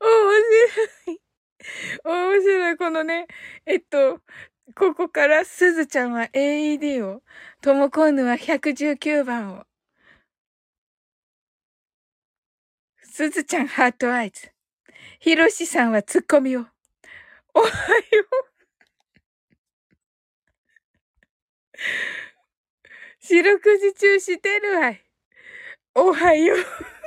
[0.00, 0.32] 面
[1.04, 1.20] 白い。
[2.04, 2.76] 面白い。
[2.78, 3.26] このね、
[3.66, 4.22] えっと、
[4.74, 7.22] ここからすずちゃんは AED を、
[7.60, 9.64] ともこんぬは119番を。
[13.02, 14.50] すずちゃんハートアイズ。
[15.20, 16.66] ひろしさんはツッコミを。
[17.54, 18.52] おはよう。
[23.20, 25.04] 四六時中してるわい。
[25.94, 27.01] おはよう。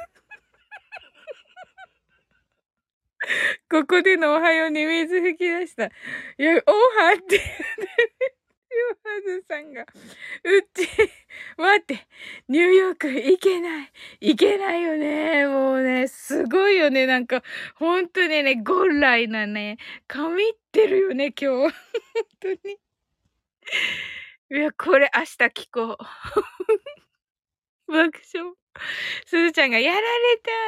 [3.70, 5.86] ここでのおはように水吹き出した。
[5.86, 5.90] い
[6.38, 8.36] や、おはって言って。
[8.76, 9.86] ヨハズさんが、う
[10.74, 10.88] ち、
[11.58, 12.08] 待って、
[12.50, 13.92] ニューヨーク行けない。
[14.20, 15.48] 行けないよね。
[15.48, 17.06] もうね、すごいよね。
[17.06, 17.42] なんか、
[17.76, 21.74] 本当にね、ゴンライなね、神ってるよね、今日。
[21.74, 21.74] 本
[22.42, 22.78] 当に。
[24.52, 26.06] いや、これ明日聞こう。
[27.92, 28.65] 爆笑。
[29.26, 30.06] すずちゃんがやられ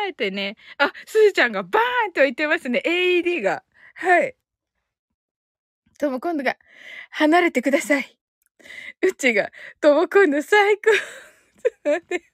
[0.05, 0.55] たってね。
[0.77, 2.81] あ、すずちゃんがバーンと言ってますね。
[2.85, 3.63] AED が。
[3.95, 4.35] はい。
[5.99, 6.57] とも今度が、
[7.09, 8.19] 離れてください。
[9.01, 10.91] うちが、とも今度最高。
[10.91, 10.99] ちょ
[11.69, 12.31] っと待って。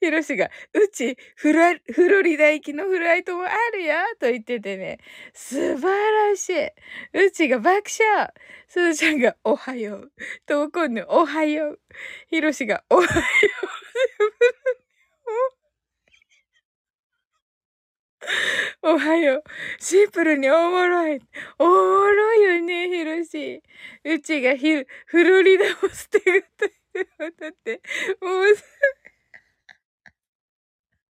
[0.00, 4.98] ひろしが、うち、フラ、フロリダ行きのフライトもあるよと言っててね、
[5.34, 6.66] 素晴らしい。
[7.26, 8.32] うちが爆笑。
[8.68, 10.12] すずちゃんが、おはよう。
[10.46, 11.80] とも今度、おはよう。
[12.28, 13.77] ひろしが、おはよう。
[18.82, 19.44] おはよう。
[19.78, 21.20] シンプルにおもろい。
[21.58, 21.70] おも
[22.10, 23.62] ろいよね、ヒロシ。
[24.04, 26.72] うちがヒフロリダを捨てがたい。
[27.38, 27.80] だって、
[28.20, 28.54] もう、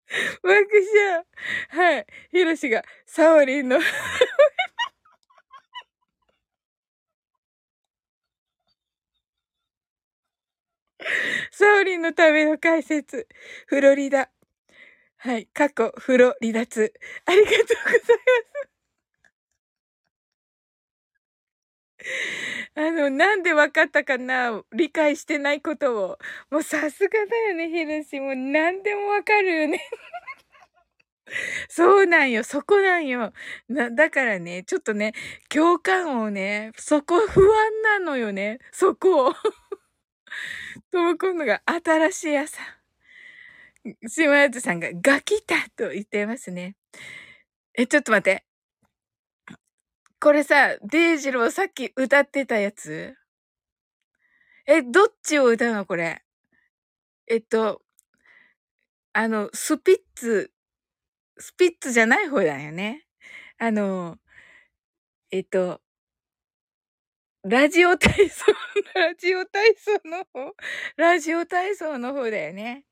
[0.41, 0.55] 爆
[0.93, 1.25] 笑。
[1.69, 2.05] はい。
[2.31, 3.79] ヒロシが、サオリンの
[11.51, 13.27] サオリンのための解説。
[13.67, 14.29] フロリダ。
[15.17, 15.47] はい。
[15.47, 16.93] 過去、風呂離脱。
[17.25, 18.77] ありがとうございます。
[22.75, 26.17] あの、なんでわかったかな理解してないことを。
[26.51, 28.19] もうさすがだよね、ヒルシ。
[28.19, 29.81] もう何でもわかるよね。
[31.69, 33.33] そうなんよ、そこなんよ。
[33.67, 35.13] な、だからね、ちょっとね、
[35.49, 39.33] 共感をね、そこ不安なのよね、そこを。
[40.91, 42.59] とも今度が新しい朝。
[44.07, 46.75] 島津さんがガキだと言ってますね。
[47.73, 48.43] え、ちょっと待って。
[50.19, 53.15] これさ、デイジローさっき歌ってたやつ？
[54.65, 56.23] え、どっちを歌うのこれ？
[57.27, 57.81] えっと、
[59.13, 60.51] あの、スピッツ、
[61.37, 63.05] スピッツじゃない方だよね。
[63.59, 64.17] あの、
[65.31, 65.81] えっと、
[67.49, 68.45] ラジオ体操、
[68.93, 70.53] ラジオ体操の方、
[70.97, 72.83] ラジオ体操の方だよね。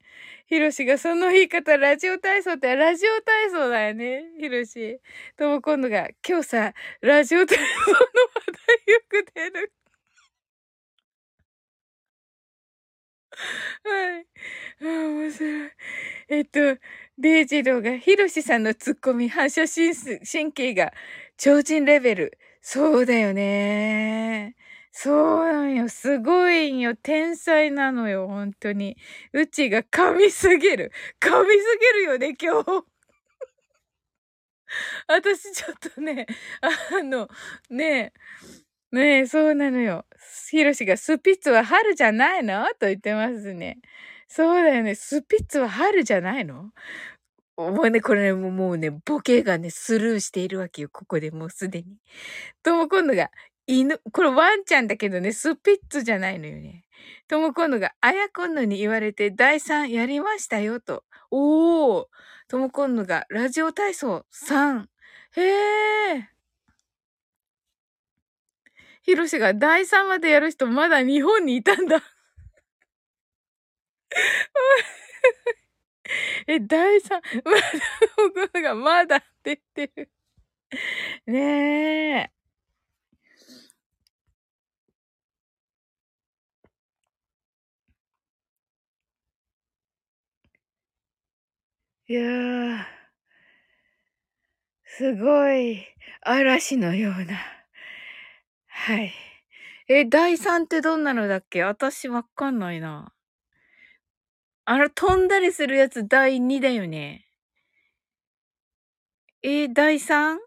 [0.47, 4.23] ひろしが、その言い方、ラジオ体操ってラジオ体操だよね。
[4.39, 4.99] ひろし。
[5.37, 8.05] とも今度が、今日さ、ラジオ体操の話
[8.87, 9.73] 題よく出る。
[13.83, 14.27] はい。
[14.81, 15.71] ああ、面白い。
[16.29, 16.59] えっと、
[17.17, 20.93] デイジローが、ヒロシさんのツッコミ、反射神経が
[21.37, 22.37] 超人レベル。
[22.67, 24.55] そうだよね。
[24.91, 25.87] そうなんよ。
[25.87, 26.95] すごいんよ。
[26.95, 28.27] 天才なのよ。
[28.27, 28.97] 本当に。
[29.33, 30.91] うちが神すぎる。
[31.19, 32.85] 神すぎるよね、今日。
[35.07, 36.25] 私ちょっとね、
[36.61, 37.29] あの、
[37.69, 38.13] ね
[38.93, 40.05] え、ねえ、そうなのよ。
[40.51, 42.65] ヒロシがスピッツは春じゃないの？
[42.79, 43.79] と言ってますね。
[44.27, 44.95] そうだよね。
[44.95, 46.71] スピッツは春じゃないの？
[47.57, 50.89] もうね、これね、もうね、ボケがね、スルーしているわけよ。
[50.91, 51.97] ここでもうすでに。
[52.63, 53.31] とも今度が、
[53.67, 56.85] 犬、これワンちゃんだけどね、スピッツじゃないのよね。
[57.27, 61.03] とも今度が、あやこんのに言われて、第3やりましたよ、と。
[61.31, 62.05] おー。
[62.49, 64.87] とも今度が、ラジオ体操3。
[65.37, 65.41] へ
[66.17, 66.29] え。
[69.03, 72.01] ひろしが第3までやる人まだ日本にいたんだ。
[76.47, 77.57] え、第3、 まだ、
[78.51, 80.11] 僕がまだって言ってる。
[81.27, 82.45] ねえ。
[92.07, 92.85] いやー、
[94.83, 95.85] すごい
[96.21, 97.37] 嵐のような。
[98.67, 99.11] はい。
[99.87, 101.63] え、第3ってどんなのだっけ？
[101.63, 103.14] 私わかんないな。
[104.67, 107.25] あの、飛んだりするやつ第2だよね。
[109.43, 110.39] え第 3?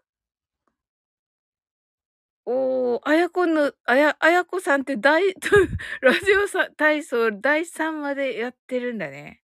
[2.45, 5.23] おー、あやこの、あや、あやこさんって大、
[6.01, 9.41] ラジオさ体操第3までやってるんだね。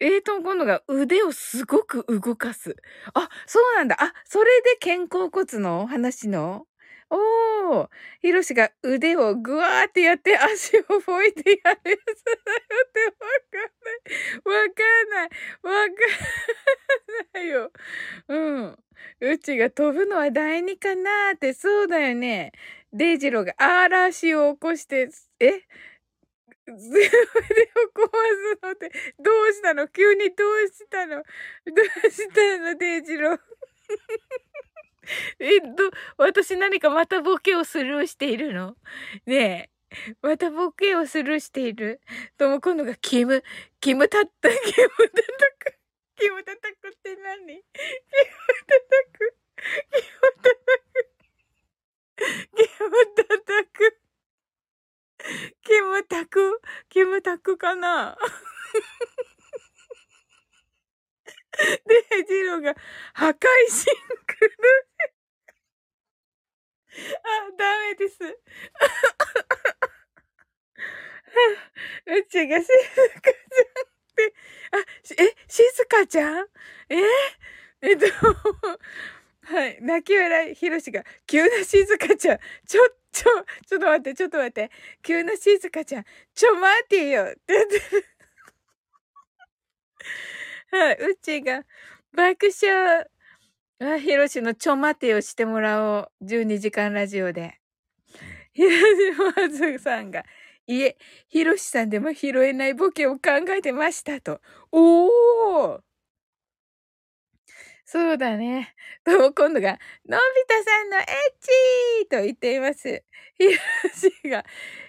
[0.00, 2.76] ええと、今度が腕をすごく動かす。
[3.14, 3.96] あ、そうなんだ。
[3.98, 6.66] あ、それで肩甲骨の話の？
[7.08, 7.88] おー、
[8.20, 12.38] ひろしが腕をぐわーってやって足を拭いてやるやつだよ
[12.84, 13.12] ってわ
[13.50, 14.26] かんない。
[14.44, 15.30] わかんない。
[15.62, 17.70] わかんないよ。
[18.28, 18.78] うん。
[19.20, 22.52] うちが飛ぶのは第二かなーって、そうだよね。
[22.92, 25.62] デイジローが嵐を起こして、え？
[26.68, 28.90] 腕を壊すのって、
[29.22, 29.86] どうしたの？
[29.86, 31.16] 急にどうしたの？
[31.16, 31.22] ど
[32.04, 32.76] うしたの？
[32.76, 33.38] デイジロー。
[35.38, 38.76] えっと、私何かまたボケをスルーしているの？
[39.26, 40.16] ねえ。
[40.20, 42.00] またボケをスルーしている？
[42.36, 43.44] とも今度がキム、
[43.80, 44.82] キムタッタ、キムタタ
[45.58, 45.78] ク。
[46.16, 47.46] キムタタクって何？
[47.46, 47.62] キム
[48.66, 49.36] タタク。
[49.76, 51.20] キムタタク。
[52.54, 54.00] キムタタク。
[55.62, 58.16] キムタクキムタクかな？
[61.86, 62.74] で、ジローが
[63.14, 63.34] 破壊
[63.68, 63.94] シン
[64.25, 64.25] クル。
[66.98, 68.18] あ、ダメです。
[72.06, 72.72] うちが静か
[73.22, 74.34] ちゃんって、
[74.72, 74.78] あ、
[75.22, 76.46] え、静かちゃん？
[76.88, 76.96] え？
[77.82, 78.06] えっと、
[79.52, 79.78] はい。
[79.82, 82.38] 泣き笑い、ひろしが、急な静かちゃん。
[82.66, 84.70] ちょ、ちょ、ちょっと待って、ちょっと待って。
[85.02, 86.04] 急な静かちゃん。
[86.34, 88.06] ちょ、待てよって言ってる。
[90.70, 90.96] はい。
[91.10, 91.64] うちが、
[92.12, 93.06] 爆笑。
[93.78, 96.24] あ、ひろしのちょ待てをしてもらおう。
[96.24, 97.60] 12時間ラジオで。
[98.54, 98.76] ひろし
[99.36, 100.24] まずさんが、
[100.66, 100.96] いえ、
[101.28, 103.20] ひろしさんでも拾えないボケを考
[103.50, 104.40] えてましたと。
[104.72, 105.80] おー
[107.84, 108.74] そうだね。
[109.04, 111.04] と、今度が、のび太さんのエッ
[111.40, 113.04] チーと言っています。
[113.38, 113.52] ひろ
[113.92, 114.44] しが、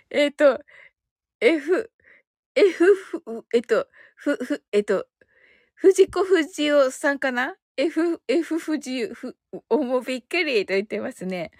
[0.09, 0.59] えっ、と、
[1.41, 1.91] F、
[2.55, 5.07] F、えっと、ふ、ふ、えっと、
[5.75, 7.57] 藤子不二雄さんかな？
[7.77, 9.35] ?F、F 不自由、ふ、
[9.69, 11.51] おもびっくりと言ってますね。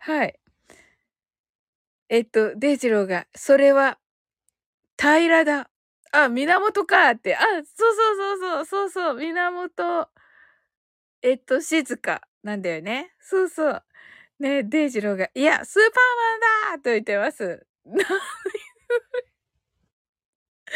[0.00, 0.38] はい。
[2.08, 3.98] えっと、デイジローが、それは、
[4.98, 5.70] 平らだ。
[6.12, 7.36] あ、源かって。
[7.36, 10.08] あ、そうそうそうそう、そうそう、源、
[11.22, 13.12] えっと、静かなんだよね。
[13.20, 13.84] そうそう。
[14.40, 17.66] ね、デイジローが、いや、スーパーマンだと言ってます。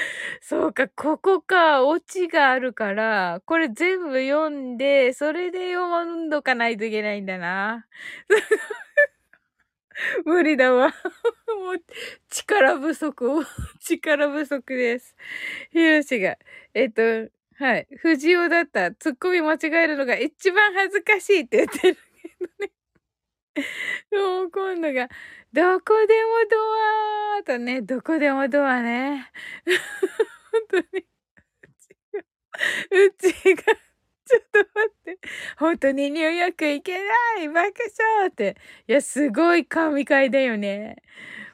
[0.40, 7.86] そうか、ここか、オチがあるから、これ全部読んで、それで読んどかないといけないんだな。
[10.24, 10.88] 無理だわ。
[11.64, 11.82] もう、
[12.30, 13.46] 力不足、
[13.80, 15.16] 力不足です。
[15.72, 16.36] ひろしが、
[16.74, 17.02] えっと、
[17.58, 17.88] はい。
[17.98, 18.92] 藤尾だった。
[18.94, 21.98] ツッコミ間違えるのが一番恥ずかしいって言ってる
[22.40, 22.72] けどね。
[24.12, 25.08] もう今度が、
[25.52, 26.56] どこでもド
[27.38, 29.30] アとね、どこでもドアね。
[30.52, 31.06] 本当に。
[32.90, 33.62] うちが、
[34.24, 35.18] ちょっと待って。
[35.56, 37.72] 本当にニューヨーク行けない爆
[38.16, 38.56] 笑って。
[38.86, 40.96] いや、すごい神回だよね。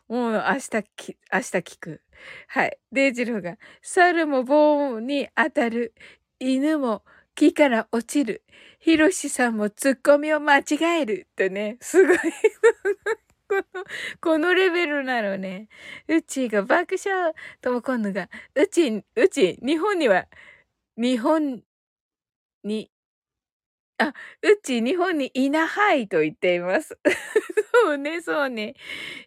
[0.08, 2.02] もう明日き、明日聞く。
[2.48, 2.78] はい。
[2.92, 5.94] デイジローが、猿も棒に当たる。
[6.40, 7.04] 犬も
[7.34, 8.42] 木から落ちる。
[8.78, 10.64] ヒロシさんもツッコミを間違
[11.02, 11.28] える。
[11.36, 12.18] とね、すごい。
[13.48, 13.84] この、
[14.20, 15.68] このレベルなのね。
[16.08, 20.26] うちが爆笑とも今度が、うち、うち、日本には、
[20.96, 21.62] 日本
[22.64, 22.90] に、
[23.98, 24.12] あ、
[24.42, 26.98] うち、日本にいなはいと言っています。
[27.84, 28.74] そうね、そうね。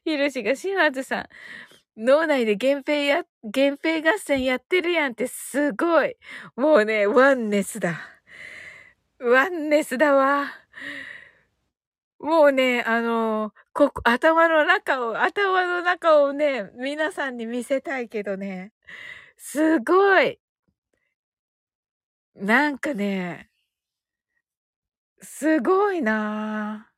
[0.05, 1.28] ひろしが、島津さん、
[1.97, 6.15] 脳内で源平や、源平合戦やってるやんってすごい。
[6.55, 7.99] もうね、ワンネスだ。
[9.19, 10.45] ワンネスだわ。
[12.19, 18.73] もうね、あの、こ、頭の中を、頭の中をね、皆さんに見せたいけどね。
[19.37, 20.39] すごい。
[22.35, 23.49] なんかね、
[25.21, 26.96] すごいなぁ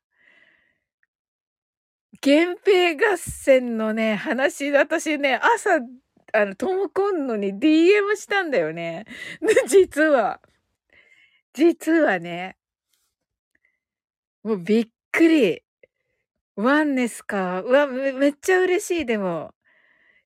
[2.26, 5.80] 源平合戦のね、話、私ね、朝、
[6.34, 9.05] あの、ともこんのに DM したんだよね。
[9.67, 10.41] 実は。
[11.53, 12.57] 実はね。
[14.43, 15.63] もうびっくり。
[16.55, 17.61] ワンネスか。
[17.61, 19.53] うわ、めめっちゃ嬉しい、でも。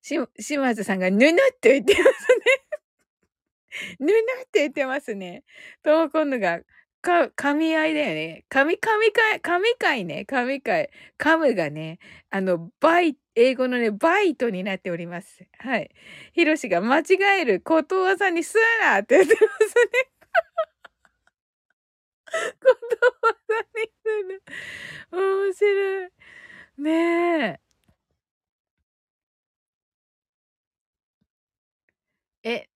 [0.02, 3.96] し、島津さんが、ぬぬって言ってますね。
[4.00, 5.44] ぬぬって言ってますね。
[5.82, 6.60] ともこんのが、
[7.04, 8.44] か、噛み合いだよね。
[8.50, 10.24] 噛み、噛みかい、噛みかいね。
[10.28, 10.90] 噛みかい。
[11.18, 11.98] 噛むがね、
[12.30, 15.46] あの、バイ、英語のね、バイトになっております。
[15.58, 15.90] はい。
[16.32, 17.04] ヒロシが間違
[17.40, 20.10] えることわざにすなって言ってますね。
[22.60, 22.76] こ
[23.20, 24.42] とわざにする。
[25.12, 26.10] 面白い。
[26.78, 27.60] ねえ。
[32.42, 32.68] え、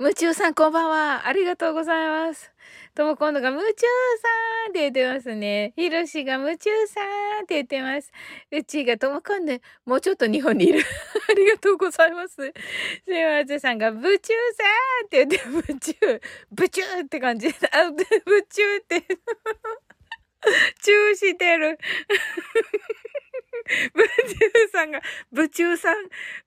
[0.00, 1.26] 夢中さんこんばんは。
[1.26, 2.50] ありがとうございます。
[2.94, 5.74] とも今度が夢中さんって言ってますね。
[5.76, 7.00] ひろしが夢中さ
[7.42, 8.10] んって言ってます。
[8.50, 10.80] うちがとも今度、もうちょっと日本にいる。
[11.28, 12.34] ありがとうございます。
[12.34, 12.50] すい
[13.10, 14.64] ませんさんが、夢中さ
[15.02, 16.20] んって言って、夢中、
[16.50, 17.48] 夢中って感じ。
[17.48, 19.04] あ、夢中って。
[20.82, 21.78] 中プしてる。
[23.94, 25.00] ブチューさんが、
[25.32, 25.96] ブチューさん、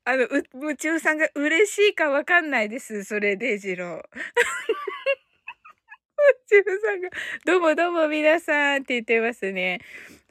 [0.05, 3.03] あの、う、ブチューさんが嬉しいかわかんないです。
[3.03, 4.01] それ、デイジロー。
[4.01, 4.01] ブ
[6.47, 7.09] チューさんが、
[7.45, 9.79] どうもどうも皆さんって言ってますね。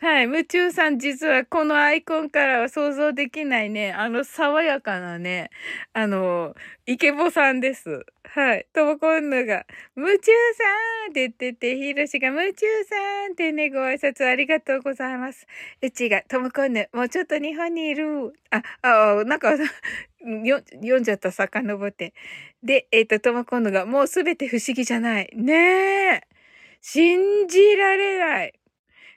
[0.03, 0.22] はい。
[0.22, 5.50] 夢中さん、実はこのアイコンからは想像できないね、あの爽やかなね、
[5.92, 8.05] あの、イケボさんです。
[8.24, 8.66] はい。
[8.72, 9.64] ともこんぬが、
[9.96, 10.64] 夢中さ
[11.09, 15.46] んって言ってて、ひろしが夢中さんってね、ご挨拶ありがとうございます。
[15.80, 18.32] うちが、ともこんぬ、もうちょっと日本にいる。
[18.50, 19.55] あ、あ、なんか、
[20.42, 22.12] よ、読んじゃった、遡って。
[22.64, 25.30] で、えっ、ー、と、ともこんぬが、もうすべて不思議じゃない。
[25.32, 26.22] ねえ。
[26.80, 28.55] 信じられない。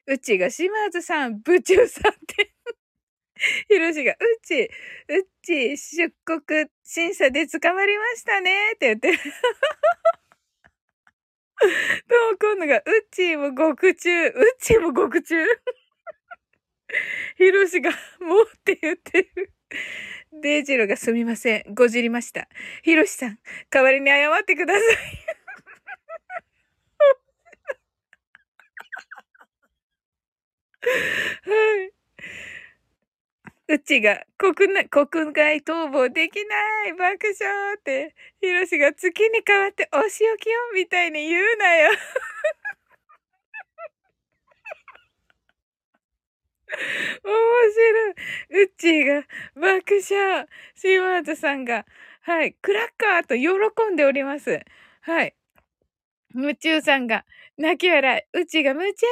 [0.08, 2.56] うちが島津さん、部長さんって
[3.68, 4.70] ひろしが、うち、う
[5.42, 9.18] ち、出国審査で捕まりましたねって言ってる。
[11.60, 15.36] とも今度が、うちも獄中、うちも獄中。
[17.38, 19.52] ひろしが、もうって言ってる。
[20.42, 21.74] デイジロがすみません。
[21.74, 22.48] ごじりました。
[22.84, 23.40] ひろしさん、
[23.70, 25.35] 代わりに謝ってください。
[30.86, 31.92] はい。
[33.68, 41.92] うちが国内、国外逃亡できない爆笑って、ヒロシが月に変わってお仕置きよみたいに言うなよ。
[47.24, 48.10] 面白
[48.60, 48.64] い。
[48.64, 49.24] うっちーが
[49.56, 50.48] 爆笑。
[50.76, 51.86] シーワーズさんが、
[52.22, 53.48] はい、クラッカーと喜
[53.92, 54.62] んでおります。
[55.02, 55.36] はい。
[56.36, 57.26] 夢中さんが、
[57.58, 58.40] 泣き笑い。
[58.42, 59.08] うちがむちゃ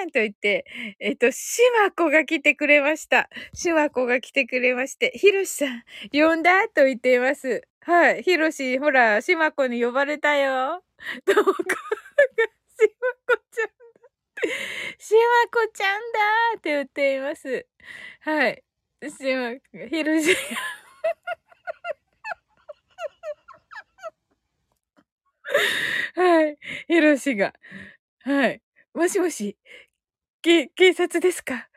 [0.00, 0.66] さんと言って、
[1.00, 3.30] えっと、しまこが来てくれました。
[3.54, 5.82] しまこが来てくれまして、ひろしさん、
[6.12, 7.62] 呼んだと言っています。
[7.80, 8.22] はい。
[8.22, 10.82] ひろし、ほら、しまこに呼ばれたよ。
[11.24, 11.56] どこが、し
[13.00, 13.72] まこちゃんだ。
[14.98, 15.20] しま
[15.50, 17.66] こちゃんだって言っています。
[18.20, 18.64] はい。
[19.02, 19.52] しま、
[19.88, 20.40] ひろしが
[26.14, 26.58] はい。
[26.88, 27.52] ヒロシが。
[28.22, 28.62] はい。
[28.94, 29.56] もしもし、
[30.42, 31.68] け、警察ですか？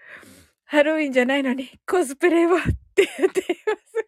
[0.65, 2.61] ハロウィンじゃないのにコスプレをっ
[2.95, 4.07] て言っています。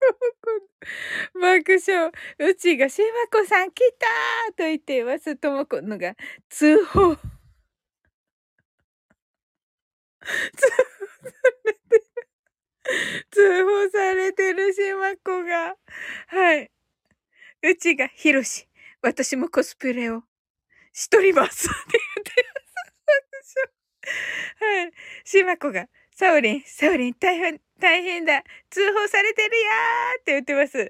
[1.34, 2.12] 爆笑。
[2.38, 5.36] うちが、しまこさん来たーと言っています。
[5.36, 6.14] ともこのが、
[6.48, 7.16] 通報。
[10.56, 10.92] 通報さ
[11.64, 12.04] れてる。
[13.30, 15.76] 通報されてるしまこが。
[16.28, 16.70] はい。
[17.66, 18.68] うちがひろし、
[19.00, 20.22] 私もコスプレを
[20.92, 22.46] しとりますって言って
[23.32, 23.56] ます。
[24.60, 24.92] はい。
[25.24, 28.44] しまこが、サオリン、サオリン、大変、大変だ。
[28.68, 30.78] 通報されてるやーって言ってます。
[30.78, 30.88] 違い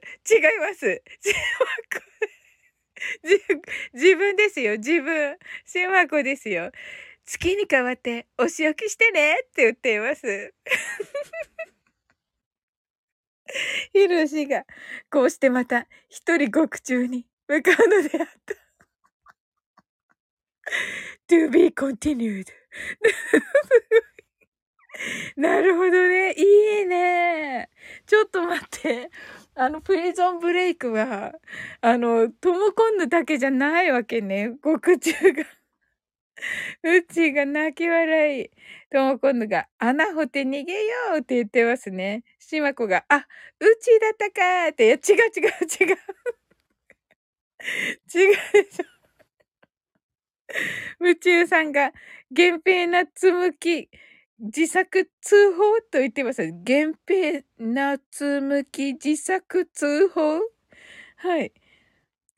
[0.58, 1.02] ます。
[1.20, 2.04] しまこ、
[3.92, 5.38] 自分ですよ、自分。
[5.64, 6.72] しまこですよ。
[7.24, 10.52] 月に変わってお仕置きしてねって言っています。
[13.92, 14.64] ヒロシが、
[15.10, 18.54] こうしてまた一人獄中に向かうのであった。
[21.28, 22.48] to be continued.
[25.36, 26.32] なるほどね。
[26.32, 27.68] いいね。
[28.06, 29.10] ちょっと待って。
[29.56, 31.32] あの、プリゾンブレイクは、
[31.80, 34.50] あの、トモコンヌだけじゃないわけね。
[34.62, 35.44] 獄中が。
[36.82, 38.50] うちが泣き笑い。
[38.90, 42.24] ともこんぬが、穴掘って逃げようって言ってますね。
[42.38, 43.26] しまこが、あ、
[43.60, 45.46] うちだったかーって、いや、違う違
[45.88, 45.96] う違う。
[48.14, 48.84] 違うでしょ。
[51.00, 51.92] 宇宙さんが、
[52.30, 53.88] 源平なつむき、
[54.38, 56.42] 自作通報と言ってます。
[56.52, 60.40] 源平なつむき、自作通報
[61.16, 61.52] はい。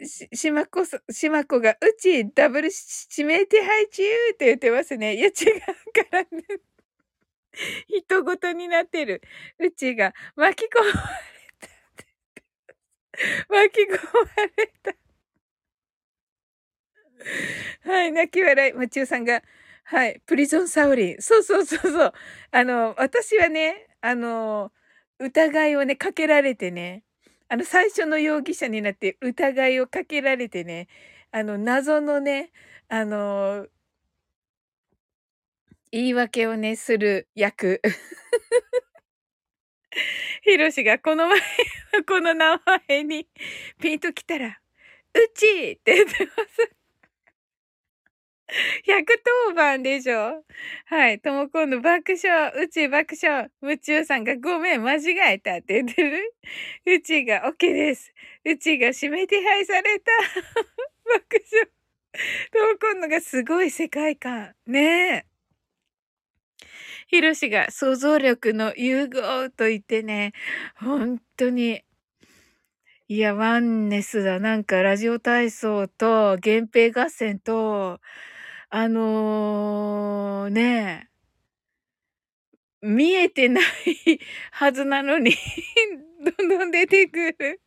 [0.05, 2.70] し、しまこそ、しまこが、うち、ダブル
[3.16, 5.14] 指名手配中って言ってますね。
[5.16, 5.32] いや、違う
[6.11, 6.28] からね。
[7.88, 9.22] 人ごとになってる。
[9.59, 10.94] うちが、巻き込まれ
[11.61, 11.68] た。
[13.49, 13.88] 巻き込
[14.36, 14.97] まれた。
[17.84, 18.72] はい、泣き笑い。
[18.72, 19.42] 夢中さんが、
[19.84, 21.16] はい、プリゾンサウリン。
[21.22, 22.12] そうそうそうそう。
[22.51, 24.72] あの、私はね、あの、
[25.18, 27.05] 疑いをね、かけられてね、
[27.49, 30.88] あの、最初の容疑者になって疑いをかけられてね、
[31.30, 32.51] あの、謎のね、
[32.88, 33.66] あの、
[35.92, 37.80] 言い訳をね、する役。
[40.42, 41.40] ヒロシがこの前、
[42.07, 43.26] この名前に
[43.80, 44.61] ピンときたら、
[45.14, 46.76] うちって言ってます。
[48.86, 50.44] 110番でしょ
[50.86, 51.20] はい。
[51.20, 56.34] ともこの爆笑、宇宙爆笑、夢中さんがごめん、間違えたって言ってる
[56.86, 58.12] うちが OK です。
[58.44, 60.12] うちが指名手配された。
[61.05, 61.68] 爆笑。
[62.53, 64.55] とも今度がすごい世界観。
[64.66, 65.26] ねえ。
[67.09, 70.32] ひろしが想像力の融合と言ってね、
[70.76, 71.82] 本当に。
[73.09, 74.40] いや、ワンネスだ。
[74.40, 78.01] なんか、ラジオ体操と、源平合戦と、
[78.70, 81.08] あのー、ね
[82.82, 83.64] 見えてない
[84.52, 85.32] はずなのに
[86.38, 87.60] どんどん出てくる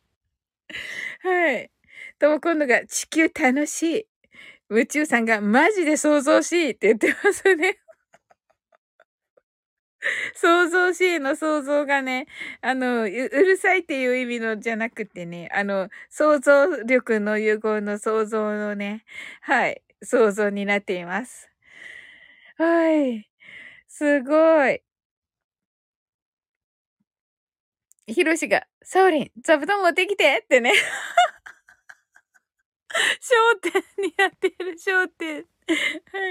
[1.22, 1.70] はい。
[2.18, 4.06] とも今度が地球楽しい。
[4.68, 7.78] 宇宙さんがマジで想像しいって言ってますね。
[10.34, 12.26] 想像しいの想像がね、
[12.62, 19.04] あの、うるさいっていう意味のじゃなくてね、あの、想像力の融合の想像のね、
[19.42, 21.50] はい、想像になっています。
[22.56, 23.28] はい。
[23.88, 24.82] すごい。
[28.06, 30.72] ひろしが、サオリン、座布団持ってきてってね。
[33.20, 33.72] 焦点
[34.04, 35.36] になってる、焦点。
[35.36, 35.42] は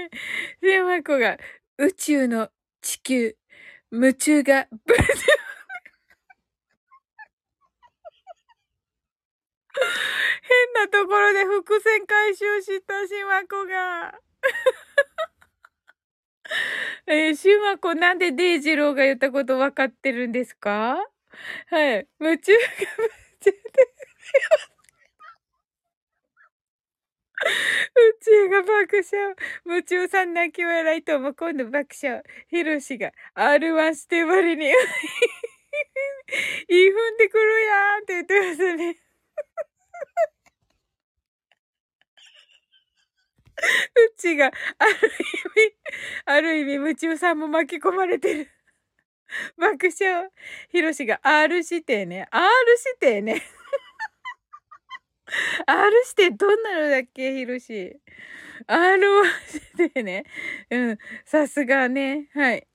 [0.06, 0.10] い。
[0.60, 1.38] で、マコが、
[1.78, 2.50] 宇宙の
[2.82, 3.36] 地球、
[3.90, 4.94] 夢中が、ぶ
[10.50, 14.18] 変なところで伏線回収したしまこが。
[17.06, 20.98] えー、しまこなんでデイジローが言ったこと分かってるんですか？
[21.68, 22.08] はい。
[22.20, 23.08] 夢中が夢
[23.40, 23.60] 中で。
[27.96, 29.34] 宇宙が爆笑。
[29.64, 32.22] 夢中さん泣き笑いとも今度爆笑。
[32.48, 34.74] ヒロシが R1 ステバリに、 いい
[36.88, 38.96] 踏んでくるやんって言ってますね。
[43.60, 44.50] うちが、あ
[44.86, 45.74] る意味、
[46.24, 48.50] ある意味、夢中さんも巻き込まれてる。
[49.56, 50.28] 爆笑。
[50.70, 52.26] ヒロシが R 指定ね。
[52.30, 52.48] R
[52.98, 53.42] 指定ね。
[55.66, 57.96] R 指定どんなのだっけヒロシ。
[58.66, 59.00] R
[59.78, 60.24] 指定ね。
[60.70, 60.98] うん。
[61.24, 62.28] さすがね。
[62.34, 62.66] はい。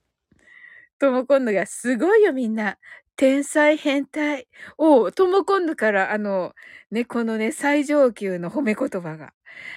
[0.98, 2.78] とも今度がすごいよみんな。
[3.16, 4.46] 天才変態。
[4.78, 6.54] おとも今度からあの、
[6.90, 9.32] ね、このね、最上級の褒め言葉が。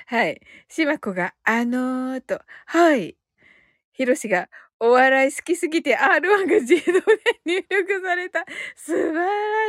[0.08, 0.42] はい。
[0.68, 3.16] しまこが、あのーと、はい。
[3.94, 7.02] ひろしが、お笑い好きすぎて R1 が自動で
[7.46, 8.46] 入力された。
[8.76, 9.24] 素晴ら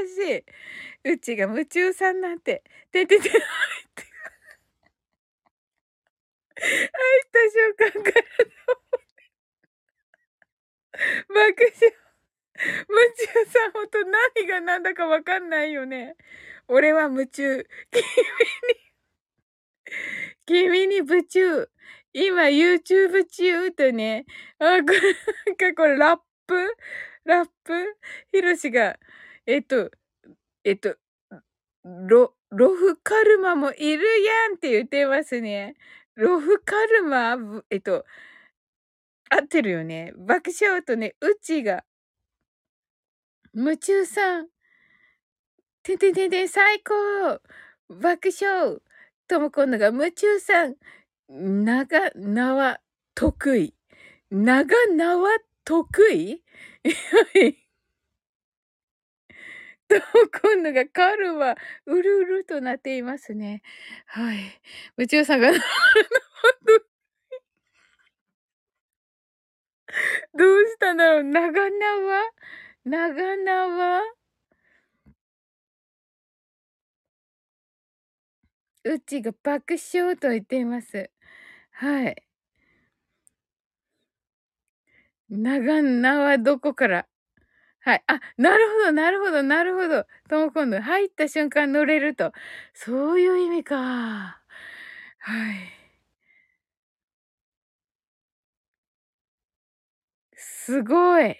[0.06, 0.44] し
[1.06, 1.12] い。
[1.12, 3.42] うちが夢中さんなんて、ててて、入っ
[7.32, 8.24] た瞬間から
[11.28, 12.09] の爆笑。
[12.88, 13.98] 夢中さんほんと
[14.36, 16.16] 何が何だかわかんないよね。
[16.68, 17.66] 俺は夢中。
[20.46, 21.68] 君に、君に夢中。
[22.12, 24.26] 今 YouTube 中とね、
[24.58, 25.00] あ、これ、
[25.46, 26.76] なんかこれラップ？
[27.24, 27.96] ラップ？
[28.32, 28.98] ヒロシが、
[29.46, 29.90] えっと、
[30.64, 30.96] えっと、
[31.84, 35.76] ロ、ロフカルマもいるやんって言ってますね。
[36.16, 37.36] ロフカルマ
[37.70, 38.04] えっと、
[39.30, 40.12] 合ってるよね。
[40.16, 41.84] 爆笑とね、うちが、
[43.54, 44.48] 夢中さん、
[45.82, 47.40] てててて最高
[47.88, 48.78] 爆笑
[49.28, 50.76] とも今度が夢中さん、
[51.28, 52.80] 長縄
[53.14, 53.74] 得意。
[54.30, 55.30] 長縄
[55.64, 56.42] 得意？
[56.84, 57.66] はい。
[59.88, 59.96] と、
[60.54, 61.54] 今度がカルマ、
[61.86, 63.62] うるうるとなっていますね。
[64.06, 64.38] はい。
[64.96, 65.50] 宇宙さんが、
[70.34, 71.24] どうしたんだろう？
[71.24, 72.22] 長縄？
[72.84, 74.00] 長縄？
[78.84, 81.10] うちが爆笑と言っています。
[81.72, 82.22] はい。
[85.28, 87.06] 長縄どこから？
[87.80, 88.04] はい。
[88.08, 90.06] あ、なるほど、なるほど、なるほど。
[90.28, 92.32] とも今度、入った瞬間乗れると。
[92.74, 93.76] そういう意味か。
[93.76, 95.56] はい。
[100.36, 101.36] すごい。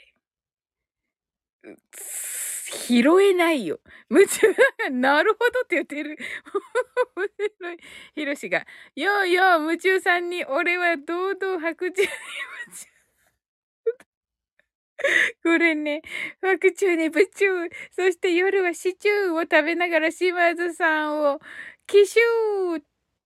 [2.70, 3.80] 拾えないよ。
[4.08, 4.46] 夢中
[4.90, 6.16] なるほどって言ってる。
[7.16, 7.78] 面白い。
[8.14, 12.86] ひろしが、ようよう、夢中さんに俺は堂々白昼に夢中。
[15.42, 16.02] これね、
[16.40, 17.46] 白昼に夢中。
[17.90, 21.40] そして夜はシチューを食べながら島津さんを、
[21.86, 22.20] 奇襲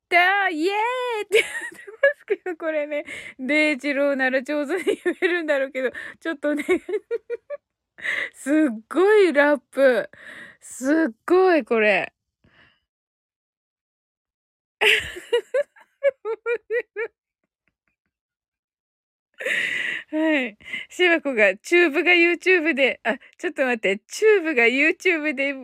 [0.09, 3.05] だイエーイって言ってますけど、これね、
[3.39, 6.65] デイジローなら上手に言えるんだろうけど、ちょっとね
[8.35, 8.53] すっ
[8.89, 10.11] ごいラップ。
[10.61, 12.13] すっごいこれ。
[20.11, 20.57] はい。
[20.89, 25.55] しばこが、チューブが YouTube で、あ、ちょっと待って、チューブが YouTube で、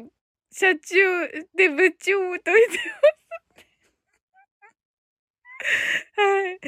[0.52, 2.80] 社長で部長と言ってます。
[6.16, 6.54] はい。
[6.54, 6.58] うっ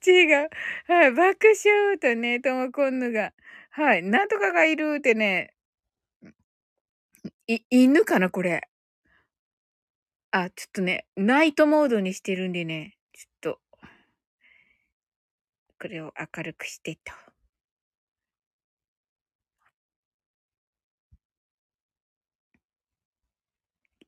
[0.00, 0.48] ちーが、
[0.86, 3.32] はい、爆笑とね、ともこんぬが、
[3.70, 5.54] はい、なんとかがいるってね、
[7.48, 8.68] い、犬かなこれ。
[10.30, 13.60] あ、ちょっとね、ナイトモードにしてるんでね、ちょっと、
[15.80, 17.12] これを明るくしてと。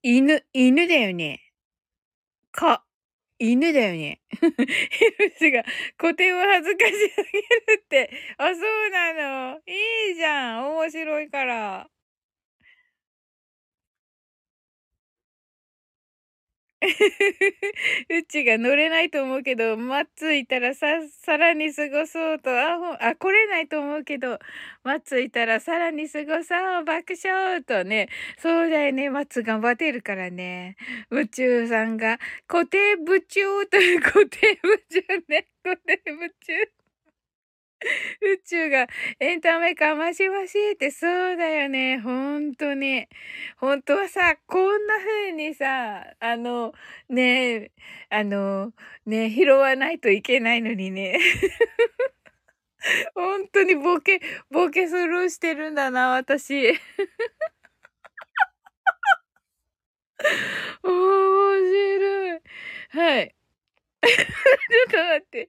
[0.02, 1.40] 犬、犬だよね。
[2.52, 2.84] か、
[3.40, 4.20] 犬だよね。
[4.30, 5.64] ヒロシが、
[5.98, 6.98] 古典を恥ずかしす
[7.32, 8.10] ぎるって。
[8.36, 9.60] あ、そうなの。
[9.66, 10.70] いいじゃん。
[10.76, 11.88] 面白いから。
[18.08, 24.38] うちが乗れないと思うけど、マッツいたらさ、さらに過ごそうと、あ、ほあ、来れないと思うけど、
[24.82, 28.08] マッツいたらさらに過ごそう、爆笑とね。
[28.38, 30.76] そうだよね、マッツ頑張ってるからね。
[31.10, 36.79] 宇宙さんが、固定部長という固定部長ね、固定部長。
[38.20, 38.86] 宇宙が
[39.18, 41.98] エンタメかましましってそうだよね。
[41.98, 43.08] ほんとに。
[43.56, 46.72] 本当はさ、こんな風にさ、あの、
[47.08, 47.70] ね
[48.10, 48.72] あの、
[49.06, 51.18] ね拾わないといけないのにね。
[53.14, 54.20] 本当にボケ、
[54.50, 56.72] ボケスルーしてるんだな、私。
[60.82, 62.40] 面白い。
[62.90, 63.34] はい。
[64.02, 64.12] ちょ
[64.88, 65.48] っと待って。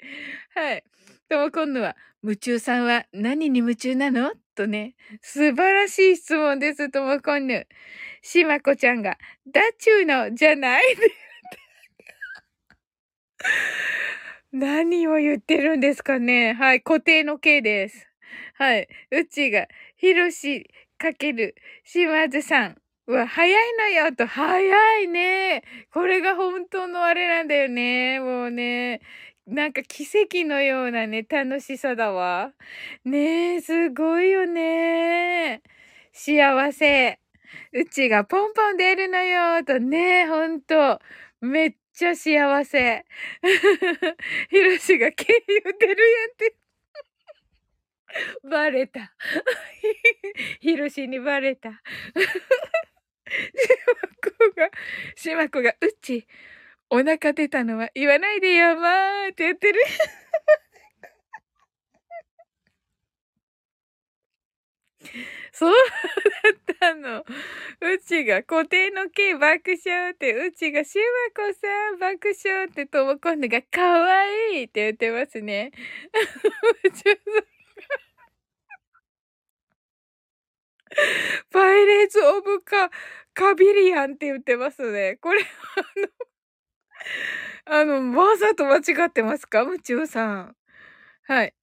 [0.55, 0.83] はい。
[1.29, 4.31] とも今度は、夢中さんは何に夢中なの？
[4.53, 7.65] とね、素晴らしい質問です、ともこんぬ。
[8.21, 9.17] しまこちゃんが、
[9.51, 10.83] だちゅうの、じゃない
[14.53, 18.07] 何を言ってるんですかねはい、固定の K です。
[18.55, 20.69] はい、うちが、ひろし
[20.99, 25.63] かける、しまずさんは、早いのよと、早いね。
[25.91, 28.19] これが本当のあれなんだよね。
[28.19, 29.01] もうね。
[29.47, 32.53] なんか奇跡のようなね、楽しさだわ。
[33.03, 35.61] ねえ、すごいよね。
[36.13, 37.19] 幸せ。
[37.73, 40.99] うちがポンポン出るのよ、とね、ほんと。
[41.41, 43.05] めっちゃ幸せ。
[44.49, 46.55] ひろしが経由出るやんって。
[48.43, 49.13] バレた。
[50.59, 51.69] ひろしにバレた。
[51.71, 51.79] しま
[54.31, 54.69] こが、
[55.15, 56.27] しまこが、うち、
[56.91, 59.79] お腹出たのは言わないでよ、まーって言ってる。
[65.53, 65.73] そう
[66.43, 67.19] だったの。
[67.21, 67.25] う
[68.05, 70.97] ちが固定の毛爆笑って、うちがし
[71.35, 75.71] まこさん爆笑ってともこんぬがかわいいって言ってますね。
[81.51, 82.89] パイレーツ・オブ・カ、
[83.33, 85.17] カビリアンって言ってますね。
[85.21, 85.45] これ、あ
[85.99, 86.07] の、
[87.65, 89.61] あの、わざと間違ってますか？
[89.61, 90.55] 夢中さん。
[91.23, 91.53] はい。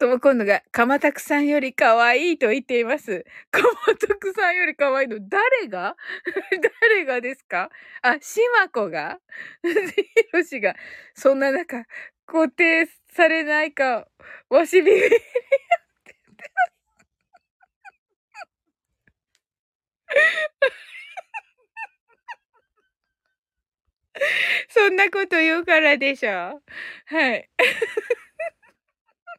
[0.00, 3.24] とも今度が、かまたくさんより可愛いと言っています。
[3.50, 5.96] かまたくさんより可愛いの、誰が？
[6.82, 7.70] 誰がですか？
[8.02, 9.18] あ、しまこが？
[9.62, 9.70] ひ
[10.32, 10.74] ろしが、
[11.14, 11.84] そんな中、
[12.26, 14.08] 固定されないか、
[14.50, 15.18] わしビビりって言
[16.34, 16.74] ってます。
[24.68, 26.62] そんなこと言うからでしょ？
[27.06, 27.48] はい。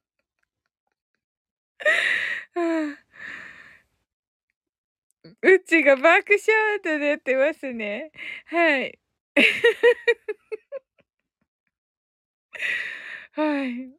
[5.41, 8.11] うちが爆笑となってますね。
[8.45, 8.99] はい。
[13.34, 13.95] はい。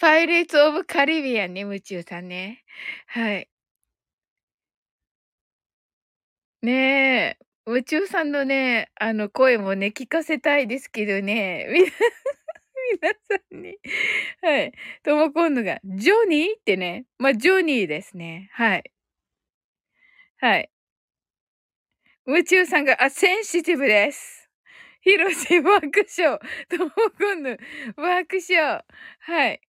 [0.00, 2.64] パイレーツ・オブ・カリビアンね、夢中さんね。
[3.06, 3.48] はい。
[6.62, 7.51] ねえ。
[7.66, 11.66] 夢中さんのね、あの、声もね、聞かせたいですけどね。
[11.70, 11.80] み
[13.00, 13.78] 皆さんに。
[14.42, 14.72] はい。
[15.04, 17.06] とも今度が、ジョニーってね。
[17.18, 18.48] まあ、ジョニーですね。
[18.52, 18.92] はい。
[20.38, 20.68] はい。
[22.26, 24.48] 夢中さんが、あ、センシティブです。
[25.02, 26.40] ヒロシ爆笑。
[26.68, 27.56] とも今度、
[27.96, 28.84] 爆笑。
[29.20, 29.60] はい。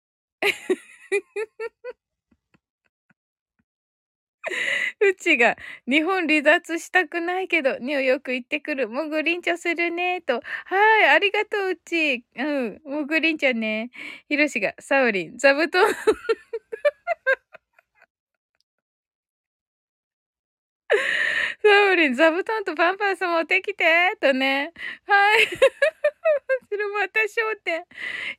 [5.01, 8.89] うちが、日本離脱したくないけど、ニューヨーク行ってくる。
[8.89, 10.41] もぐりんちょするね、と。
[10.65, 12.25] はい、ありがとう、うち。
[12.37, 13.91] うん、もぐりんちゃね。
[14.29, 15.85] ひろしが、サウリン、座布団。
[21.63, 23.85] サウリン、座布団とパンパンス持ってきて、
[24.21, 24.73] とね。
[25.07, 25.47] はい。
[26.69, 27.85] それまた焦点。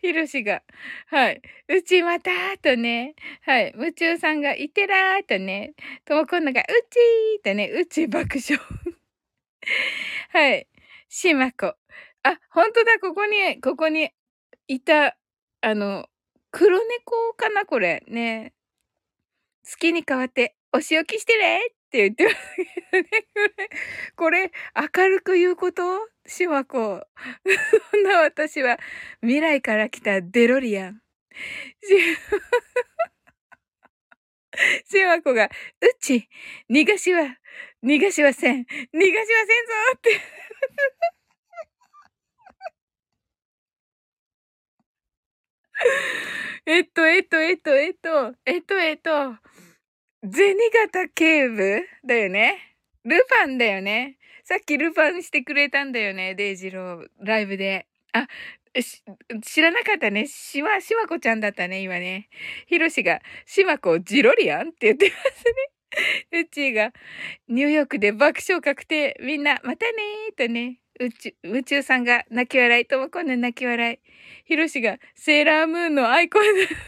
[0.01, 0.61] ひろしが。
[1.07, 1.41] はい。
[1.69, 3.15] うちまたとね。
[3.43, 3.73] はい。
[3.75, 5.73] 夢中さんがいてらーとね。
[6.03, 7.69] ともこんながうちーとね。
[7.69, 8.61] うち爆笑。
[10.31, 10.67] はい。
[11.07, 11.75] しまこ。
[12.23, 14.11] あ、ほんとだ、ここに、ここに
[14.67, 15.15] いた、
[15.61, 16.09] あの、
[16.51, 18.03] 黒猫かなこれ。
[18.07, 18.53] ね。
[19.63, 21.61] 好きに変わって、お仕置きしてね
[21.93, 22.35] って言ってます
[22.91, 23.69] けどね。
[24.15, 24.51] これ、
[24.97, 25.83] 明るく言うこと？
[26.25, 27.05] しわこ。
[27.91, 28.79] そんな私は、
[29.21, 31.01] 未来から来たデロリアン。
[34.85, 35.49] しわこが、う
[35.99, 36.27] ち、
[36.67, 37.37] 逃がしは、
[37.83, 38.61] 逃がしはせん。
[38.61, 40.21] 逃がしはせんぞって。
[46.65, 49.37] えっと、えっと、えっと、えっと、えっと、えっと、
[50.23, 51.85] 銭形警部？
[52.05, 52.77] だよね。
[53.03, 54.17] ルパンだよね。
[54.45, 57.87] さっきルパンしてくれたんだよね、デイジロー、ライブで。
[58.13, 58.27] あ、
[59.41, 60.27] 知らなかったね。
[60.27, 62.29] しわ、しわこちゃんだったね、今ね。
[62.67, 65.43] ひろしが、しわこジロリアンって言ってます
[66.31, 66.41] ね。
[66.41, 66.93] うちが、
[67.49, 69.17] ニューヨークで爆笑確定。
[69.21, 70.79] みんな、またねーとね。
[70.99, 72.85] 宇宙、宇宙さんが泣き笑い。
[72.85, 73.99] ともこんの泣き笑い。
[74.45, 76.85] ひろしが、セーラームーンのアイコンルクマン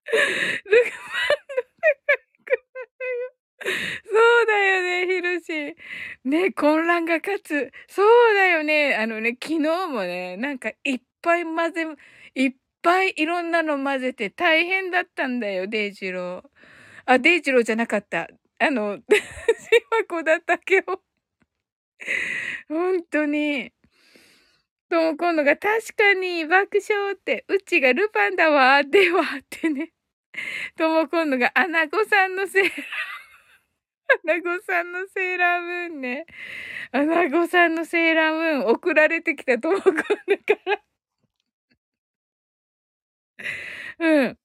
[4.03, 5.75] そうだよね、ひろし。
[6.25, 7.71] ね、混乱が勝つ。
[7.87, 8.95] そうだよね。
[8.95, 11.85] あのね、昨日もね、なんかいっぱい混ぜ、
[12.35, 16.43] いっぱいいろんなの混ぜて大変だったんだよ、デイジロー。
[17.05, 18.27] あ、デイジローじゃなかった。
[18.59, 19.01] あの、シ
[19.91, 21.01] マコだったけど。
[22.67, 23.71] 本当に。
[24.89, 29.91] とも今度が確かに爆笑って、うちがルパンだわ、ではってね。
[30.77, 32.71] ともこんぬがアナゴさんのセーラー。
[34.23, 36.25] アナゴさんのセーラームーンね。
[36.91, 40.05] アナゴさんのセーラームーン送られてきたともくんだか
[40.65, 40.81] ら。
[43.99, 44.37] うん。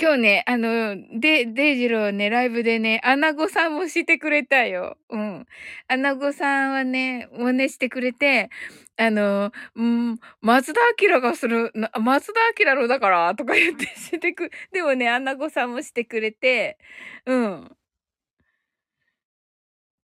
[0.00, 4.96] 今日ね、あの、で、デイジローね、ライブでね、アナゴさんもしてくれたよ。
[5.10, 5.46] うん。
[5.88, 8.48] アナゴさんはね、真似してくれて、
[8.96, 16.78] あの、うん、松田明がする、松田明のだから、とか言って してく、でもね、アナゴさんもしてくれて、
[17.26, 17.76] うん。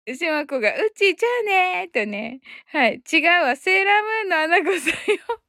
[0.07, 1.43] しまこが、うち、じゃあ
[1.83, 2.41] ねーとね。
[2.67, 3.03] はい。
[3.13, 3.57] 違うわ。
[3.57, 5.44] セーラームーンのアナゴさんよ。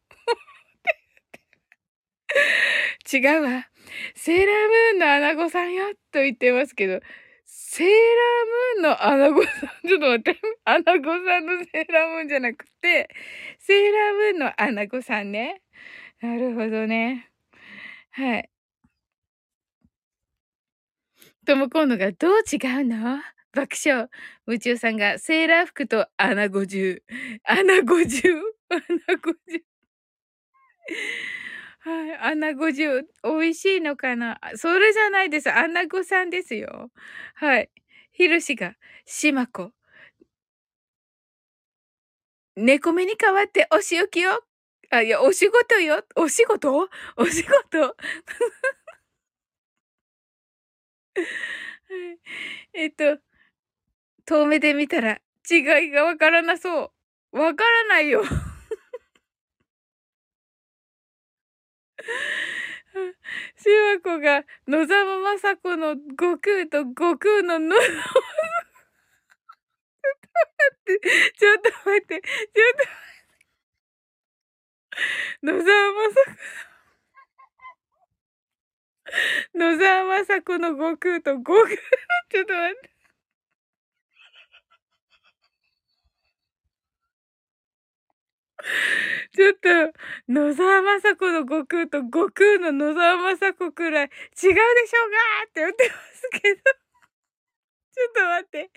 [3.12, 3.70] 違うわ。
[4.16, 5.94] セーラームーンのアナゴさんよ。
[6.12, 7.00] と言ってますけど、
[7.46, 7.96] セーラー
[8.76, 10.42] ムーンのアナゴさん、ちょっと待って。
[10.66, 13.10] アナゴさんのセーラームーンじゃなくて、
[13.60, 15.62] セーラームーンのアナゴさんね。
[16.22, 17.30] なるほどね。
[18.12, 18.50] はい。
[21.46, 23.22] とも今度がどう違うの？
[23.54, 24.10] 爆笑。
[24.48, 27.04] 宇宙さんがセーラー服と穴子中。
[27.44, 28.30] 穴子中
[28.70, 29.64] 穴子中。
[31.86, 32.18] はい。
[32.34, 33.04] 穴子中。
[33.24, 34.40] 美味しいのかな？
[34.56, 35.52] それじゃないです。
[35.52, 36.90] 穴子さんですよ。
[37.36, 37.70] はい。
[38.12, 38.74] ひろしが、
[39.06, 39.72] しまこ。
[42.58, 44.42] 猫目に代わってお仕置きよ。
[44.90, 46.04] あ、いや、お仕事よ。
[46.16, 46.90] お仕事？
[47.18, 47.96] お仕事？
[52.74, 53.20] えっと、
[54.26, 55.20] 遠目で見たら
[55.50, 56.92] 違いがわからなそ
[57.34, 57.40] う。
[57.40, 58.24] わからないよ。
[63.58, 67.86] しわこが野沢雅子の悟空と悟空の野沢
[70.86, 71.02] ちょっと待って、
[71.38, 72.86] ちょっと待って、ちょっと
[75.44, 76.26] 野沢雅子。
[79.54, 81.76] 野沢雅子の悟空と悟空。
[82.30, 82.95] ちょっと待って。
[89.36, 89.70] ちょっと、
[90.30, 94.12] 野沢雅子の悟空と悟空の野沢雅子くらい違う
[94.42, 96.62] でしょうがって言ってますけど。
[97.96, 98.72] ちょっと待って。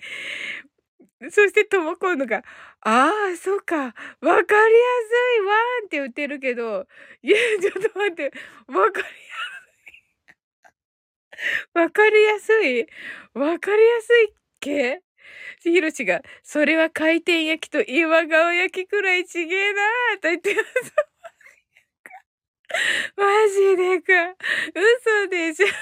[1.30, 2.39] そしてともこのが、
[2.82, 6.86] ああ、そうか、わかりやすいわーって言ってるけど、
[7.22, 8.32] いや、ちょっと待って、
[8.68, 9.11] わかりやす
[11.53, 11.68] い。
[11.74, 12.86] わかりやすい
[13.34, 15.03] わかりやすいっけ？
[15.62, 20.95] ひろしが、それは回転焼きと岩顔焼きくらいちげえなーと言ってます。
[23.16, 24.37] マジでか。
[24.74, 25.66] 嘘でしょ。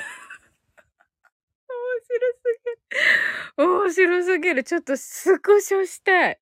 [1.68, 3.68] 面白すぎる。
[3.68, 4.64] 面白すぎる。
[4.64, 6.38] ちょっとスクショしたい。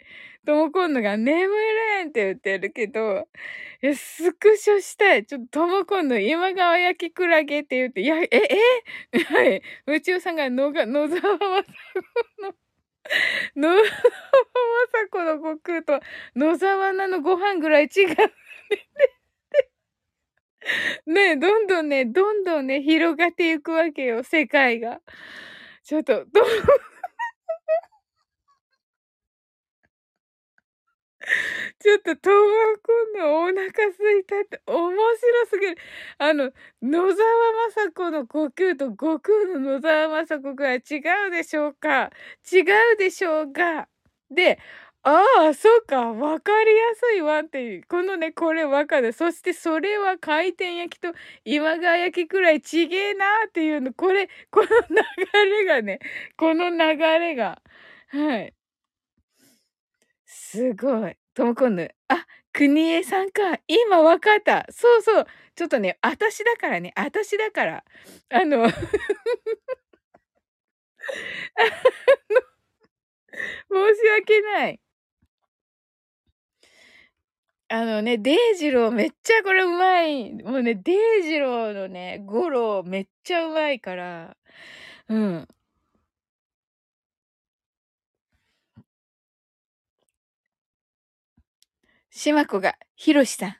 [0.46, 3.28] ともこんのが眠れんって言ってるけど、
[3.82, 5.24] え、スクショしたい。
[5.26, 8.28] ちょっとともこんの今川焼きクラゲって言って、いや、え、
[9.12, 9.18] え？
[9.24, 9.62] はい。
[9.86, 11.64] 宇宙さんが野が、野沢まさ
[12.42, 12.54] の
[13.56, 16.00] 野沢雅子の悟空と
[16.36, 18.16] 野沢菜のご飯ぐらい違う。
[21.06, 25.00] ねどんどんね、どんどんね、広がっていくわけよ、世界が。
[25.84, 26.42] ちょっと、ど、
[31.80, 32.36] ちょっと、とも
[32.82, 35.76] こんのお腹すいたって面白すぎる。
[36.18, 36.52] あの、
[36.82, 37.12] 野沢
[37.86, 40.80] 雅子の呼吸と悟空の野沢雅子が違
[41.28, 42.10] うでしょうか
[42.52, 42.62] 違
[42.94, 43.88] うでしょうが。
[44.30, 44.58] で、
[45.02, 46.12] ああ、そうか。
[46.12, 47.82] わかりやすいわっていう。
[47.88, 49.12] このね、これわかる。
[49.12, 51.12] そしてそれは回転焼きと
[51.44, 53.92] 今川焼きくらいちげえなっていうの。
[53.92, 55.98] これ、この流れがね、
[56.36, 57.60] この流れが。
[58.08, 58.54] はい。
[60.54, 61.16] すごい。
[61.34, 61.90] ともこんぬ。
[62.06, 63.58] あ、国枝さんか。
[63.66, 64.64] 今わかった。
[64.70, 65.26] そうそう。
[65.56, 66.92] ちょっとね、あたしだからね。
[66.94, 67.84] あたしだから。
[68.30, 68.76] あの 申
[73.96, 74.80] し訳ない。
[77.68, 80.32] あのね、デイジローめっちゃこれうまい。
[80.44, 84.36] もうね、デイジローのね、ゴロめっちゃうまいから。
[85.08, 85.48] うん。
[92.16, 93.56] しまこが、ひろしさん、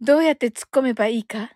[0.00, 1.50] どうやって突っ込めばいいか？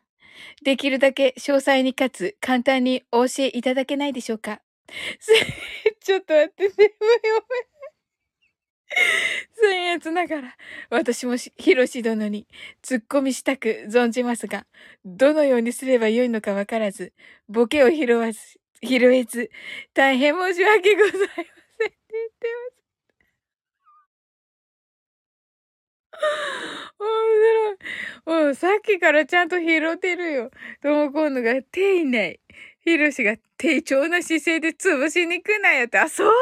[0.64, 4.61] できるだけ詳細にかつ簡単にお教えいただけないでしょうか？
[6.01, 6.90] ちょっと待って、 眠い
[9.62, 10.57] 僭越ながら、
[10.90, 12.48] 私もひろし殿に
[12.82, 14.66] 突っ込みしたく存じますが、
[15.05, 17.12] どのようにすればよいのかわからず、
[17.48, 18.40] ボケを拾わず、
[18.82, 19.51] 拾えず、
[19.94, 21.44] 大変申し訳ございません。
[21.44, 21.48] って
[22.11, 22.80] 言ってます。
[26.10, 26.10] 面
[26.99, 28.45] 白い。
[28.47, 30.51] もうさっきからちゃんと拾ってるよ。
[30.83, 32.41] とも今度が丁寧。
[32.83, 35.99] ひろしが低調な姿勢で潰しに来なよって。
[35.99, 36.33] あ、そういう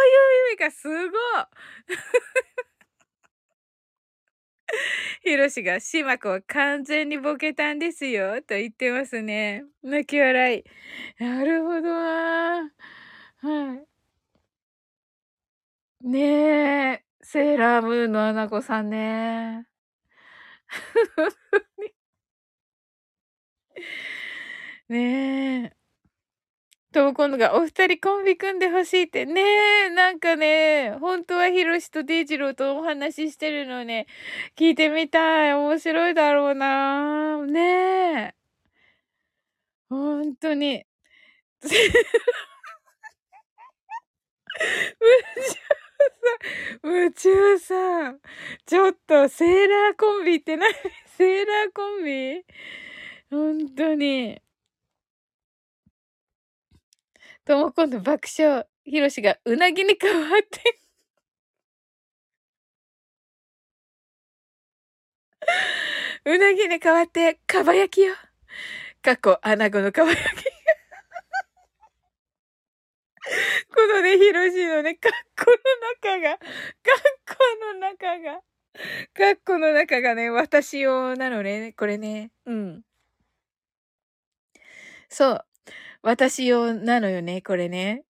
[0.53, 0.71] 意味か。
[0.71, 1.09] すごい。
[5.23, 9.65] ひろしが、しまこは完全にボケたんですよ、と言ってますね。
[9.83, 10.65] 泣き笑い。
[11.23, 12.71] なるほどな
[13.39, 13.89] はい。
[16.09, 19.68] ねえ、セーラームーンのアナコさんね。
[24.89, 25.73] ねえ。
[26.93, 29.41] とも今度がお二人コンビ組んでほしいってね
[29.87, 34.07] え、なんかね、本当はヒロシとデイジローとお話ししてるのね、
[34.57, 35.53] 聞いてみたい。
[35.55, 37.45] 面白いだろうな。
[37.47, 38.39] ねえ。
[39.91, 40.85] 本当に。
[46.83, 48.21] 夢中さん。
[48.67, 50.73] ちょっと、セーラーコンビって何
[51.17, 52.45] セーラーコンビ？
[53.31, 54.41] 本当に。
[57.45, 58.67] とも今度爆笑。
[58.85, 60.81] ひろしがうなぎに変わって
[66.25, 68.15] うなぎに変わって、かば焼きよ。
[69.03, 70.45] 過去、穴子のかば焼き。
[73.75, 75.57] このね、ひろしのね、かっこの
[76.11, 76.49] 中が、かっ
[77.27, 77.37] こ
[77.73, 78.41] の中が、
[79.15, 82.31] かっこの中がね、私用なのね、これね。
[82.47, 82.83] うん。
[85.09, 85.45] そう。
[86.03, 88.05] 私用なのよね、これね。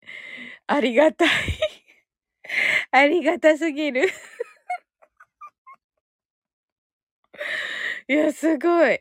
[0.67, 1.29] ありがたい
[2.91, 4.09] ありがたすぎる
[8.09, 8.99] いや、すごい。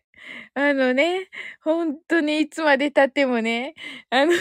[0.54, 1.28] あのね、
[1.62, 3.74] ほんとにいつまで経ってもね、
[4.10, 4.32] あの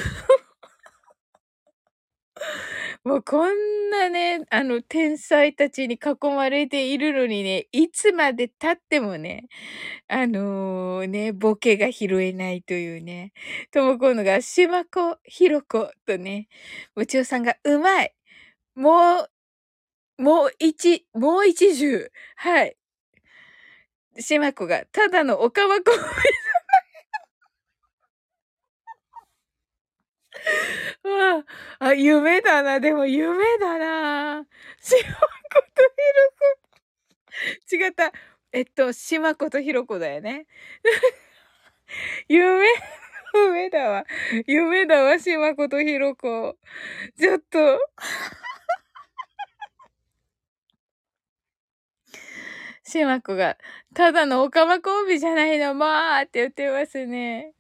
[3.04, 9.48] もうこんなね、あの、天才たちに囲まれているのにね、いつまで経ってもね、
[10.08, 13.34] あのー、ね、ボケが拾えないというね、
[13.72, 16.48] ともこのが、しまこ、ひろことね、
[16.96, 18.14] もちおさんが、うまい
[18.76, 19.24] も
[20.20, 22.12] う、もう一、もう一重。
[22.38, 22.78] はい。
[24.20, 25.84] しまこが、ただのおかわこ
[31.06, 31.44] あ、
[31.80, 32.80] あ、夢だな。
[32.80, 34.46] でも夢だな。
[34.82, 35.08] 島こ
[35.74, 35.84] と
[37.70, 37.86] ひろこ。
[37.86, 38.12] 違った。
[38.52, 40.48] えっと、島ことひろこだよね。
[42.28, 42.66] 夢、
[43.34, 44.06] 夢だわ。
[44.48, 46.58] 夢だわ、島ことひろこ。
[47.20, 47.80] ちょっと。
[52.88, 53.58] しまこが、
[53.96, 57.54] ただのオカマコンビじゃないの、まあって言ってますね。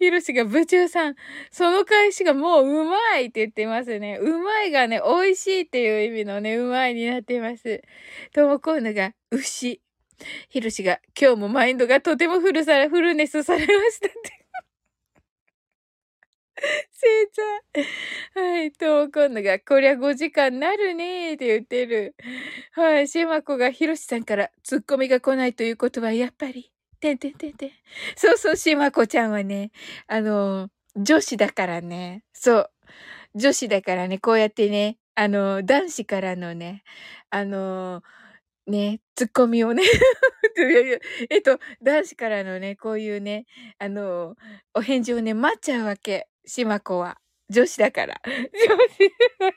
[0.00, 1.16] ひろしが、部長さん、
[1.50, 4.18] その返しがもううまいって言ってますね。
[4.20, 7.82] うまいがね、美味しいっていう意味のね、うまいになってます。
[8.32, 9.82] ともこうぬが、牛。
[10.48, 14.41] ひろしが、今日もマインドがとてもフルされ、フルネスされましたって。
[16.92, 18.52] せいちゃん。
[18.54, 18.72] はい。
[18.72, 22.14] と、今度が、こりゃ5時間なるねーって言ってる。
[22.72, 23.08] はい。
[23.08, 27.70] しまこがひろしさんからツッコミが来ないということは、やっぱり、てんてんてんてん。
[28.16, 29.70] そうそう、しまこちゃんはね、
[30.06, 32.24] あの、女子だからね。
[32.32, 32.70] そう。
[33.34, 36.84] 女子だからね、こうやってね、あの、男子からのね、
[37.30, 38.02] あの、
[38.66, 39.82] ね、ツッコミをね。
[41.30, 43.46] えっと、男子からのね、こういうね、
[43.78, 44.36] あの、
[44.74, 46.28] お返事をね、待っちゃうわけ。
[46.44, 47.18] しま子は。
[47.48, 48.20] 女子だから。
[48.24, 49.52] 女子じゃない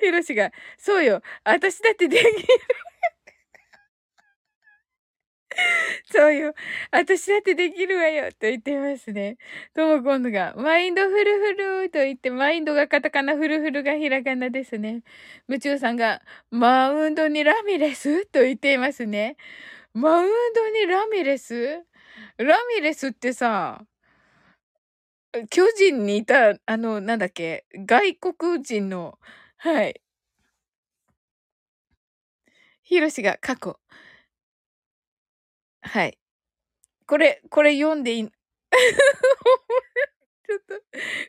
[0.00, 1.20] ひろしが、そうよ。
[1.44, 2.30] 私だってできる。
[6.10, 6.54] そうよ。
[6.90, 8.30] 私だってできるわよ。
[8.32, 9.36] と言ってますね。
[9.74, 11.52] とも今度が、マインドフルフ
[11.84, 15.02] ルと言って、マインドがカタカナ、フルフルがひらがなですね。
[15.48, 19.36] 夢中さんが、マウンドにラミレスと言っていますね。
[19.92, 21.84] マウンドにラミレス？
[22.38, 23.84] ラミレスってさ、
[25.50, 29.18] 巨人にいた、あの、なんだっけ、外国人の、
[29.56, 30.00] はい。
[32.84, 33.78] ヒロシが過去。
[35.82, 36.18] はい。
[37.06, 38.24] これ、これ読んでいい？
[40.46, 40.74] ちょっと、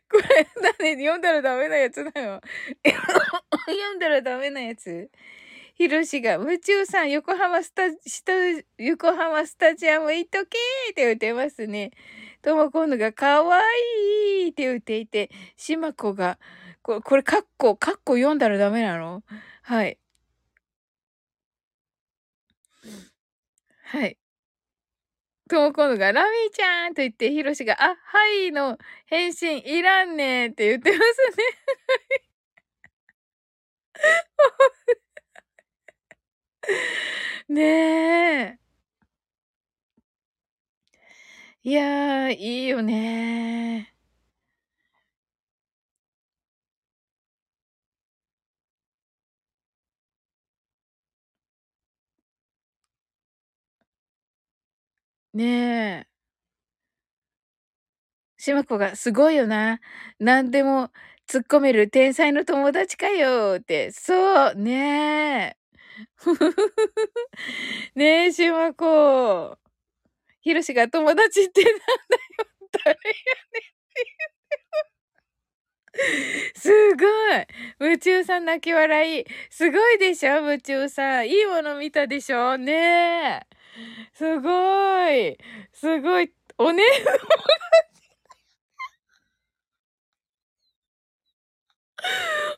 [0.10, 0.48] これ、
[0.80, 2.42] 何読んだらダメなやつだよ。
[3.68, 5.10] 読んだらダメなやつ
[5.76, 7.84] ヒロシが、夢中さん、横浜スタ、
[8.80, 11.92] 横浜スタジアム行っとけーって言ってますね。
[12.46, 13.60] とも今度が、かわ
[14.40, 16.38] いいって言っていて、しまこが、
[16.84, 19.24] これ、これ、カッコ、カッコ読んだらダメなの？
[19.64, 19.98] はい。
[23.84, 24.18] はい。
[25.50, 31.02] とも今度が、ラミーちゃんと言って、ヒロシが、あ、はいの返信いらんねって言ってます
[31.38, 31.44] ね。
[37.50, 38.65] ねえ。
[41.66, 43.92] いや、いいよね
[55.34, 55.44] ね
[56.02, 56.06] え。
[58.38, 59.80] しまこが、すごいよな。
[60.20, 60.92] 何でも
[61.28, 63.92] 突っ込める天才の友達かよって。
[63.92, 65.58] そう、ねえ。
[67.96, 69.58] ねえ、しまこ。
[70.46, 71.82] ひろしが友達ってなんだよ。
[72.86, 74.04] 誰やねんって
[75.96, 76.04] 言
[76.44, 76.60] って。
[76.60, 77.48] すごい
[77.80, 79.26] 夢中さん泣き笑い。
[79.50, 81.28] すごいでしょ夢中さん。
[81.28, 83.42] いいもの見たでしょねえ。
[84.14, 85.36] すごい。
[85.74, 86.32] すごい。
[86.60, 87.26] おね友達。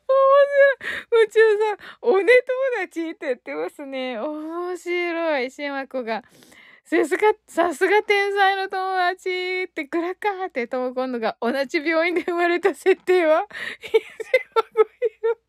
[0.07, 0.17] 面
[0.51, 1.23] 白い。
[1.23, 2.33] 宇宙さん、おね
[2.75, 4.19] 友達って言ってますね。
[4.19, 5.51] 面白い。
[5.51, 6.21] しまこが。
[6.89, 13.45] さすが、さすが天才の友達って、クラカーってとも今度が同じ病院で生まれた設定は、
[13.81, 13.91] ひ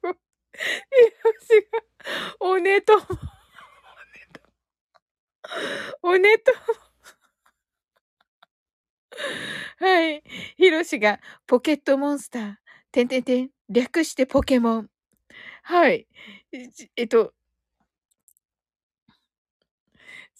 [0.03, 0.19] ろこ、
[0.59, 1.81] ひろしが、
[2.41, 2.95] おねと、
[6.03, 6.53] おねと、
[9.79, 10.23] はい。
[10.57, 12.55] ひろしが、ポケットモンスター、
[12.93, 14.89] てんてんてん、略してポケモン。
[15.63, 16.09] はい。
[16.97, 17.35] えっと、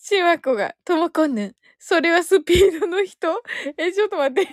[0.09, 1.57] しわこが、ともこんぬん。
[1.79, 3.43] それはスピードの人？
[3.77, 4.51] え、ちょっと待って。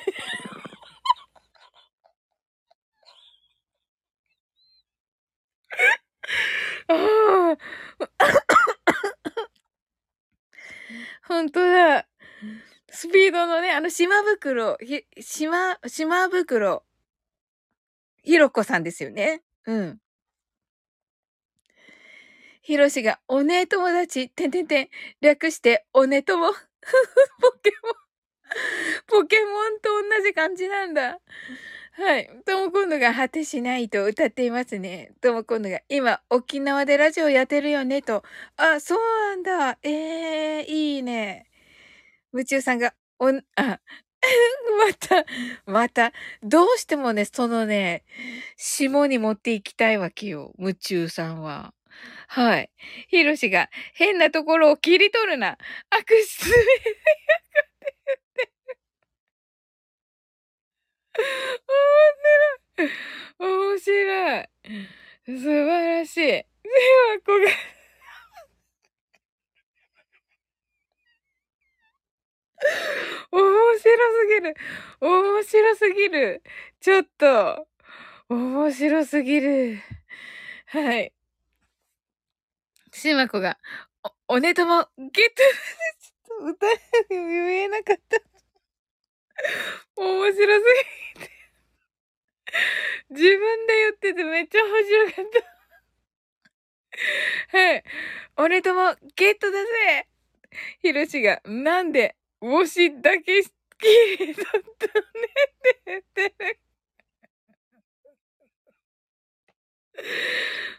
[6.90, 7.58] ああ。
[11.26, 12.06] ほんとだ。
[12.92, 16.84] スピードのね、あの、島袋、ひ、島、島袋、
[18.24, 19.42] ひろこさんですよね。
[19.66, 20.00] うん。
[22.66, 24.90] ひろしが、おねえ友達、てんてんてん、
[25.22, 26.52] 略して、おね友。
[26.52, 26.58] ポ
[27.62, 29.22] ケモン。
[29.22, 31.20] ポケモンと同じ感じなんだ。
[31.92, 32.28] はい。
[32.44, 35.12] とも今度が果てしないと歌っていますね。
[35.22, 38.24] とも今度が今沖縄でラジオやってるよねと。
[38.58, 39.78] あ、そうなんだ。
[39.84, 41.46] ええー、いいね。
[42.34, 43.80] 夢中さんが、おん、あ、
[44.88, 45.26] また、
[45.68, 48.06] また、どうしてもね、そのね、
[48.58, 50.52] 下に持っていきたいわけよ。
[50.58, 51.75] 夢中さんは。
[52.28, 52.70] はい。
[53.08, 55.58] ひろしが、変なところを切り取るな。
[55.90, 56.64] 悪質でやが
[58.36, 58.50] てる
[61.80, 61.88] 面
[62.80, 62.92] 白い。
[63.40, 64.50] 面白い。
[65.26, 66.22] 素晴らしい。
[66.22, 66.46] では、
[67.26, 67.48] こが
[73.32, 74.56] 面白すぎる。
[75.02, 76.44] 面白すぎる。
[76.80, 77.68] ちょっと、
[78.30, 79.80] 面白すぎる。
[80.68, 81.15] はい。
[82.96, 83.60] しまこが、
[84.30, 85.44] お、おねとも、ゲット
[86.00, 88.22] ちょっと歌え、言えなかった。
[89.98, 90.64] 面白す
[91.18, 91.32] ぎて。
[93.10, 95.26] 自分で言っててめっちゃ面白かっ
[97.52, 97.58] た。
[97.58, 97.84] はい。
[98.38, 100.08] おねとも、ゲットだぜ
[100.82, 104.46] ひろしが、なんで、帽子だけ好きだっ
[104.80, 105.04] たね
[105.50, 106.60] って言ってる。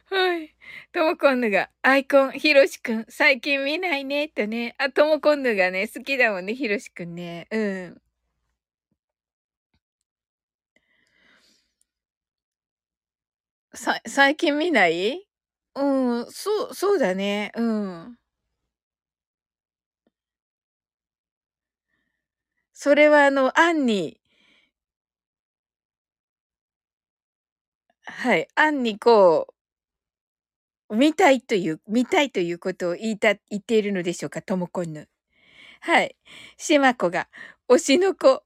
[0.09, 0.56] はい。
[0.93, 4.75] ともこんぬが、アイコン、ひろしくん、最近見ないね、とね。
[4.79, 7.47] あ、ともこんぬがね、好きだもんね、ひろしくんね。
[7.51, 8.03] うん。
[13.75, 15.25] さ、最近見ない？
[15.77, 17.53] うん、そう、そうだね。
[17.57, 18.19] うん。
[22.73, 24.21] それはあの、アンに、
[28.05, 29.55] はい、アンにこう、
[30.91, 35.09] 見たいという、見たいということを言いた、言っているのでしょうか、ともこんぬ。
[35.81, 36.17] はい。
[36.57, 37.29] しまこが、
[37.69, 38.43] 推しの子、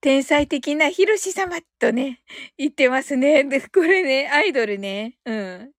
[0.00, 2.22] 天才的なひろし様とね、
[2.56, 3.44] 言ってますね。
[3.44, 5.18] で、 これね、アイドルね。
[5.24, 5.72] うん。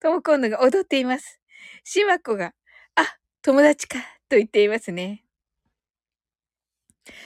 [0.00, 1.40] ともこんぬが踊っています。
[1.82, 2.54] しまこが、
[2.94, 3.98] あ、友達か、
[4.28, 5.24] と言っていますね。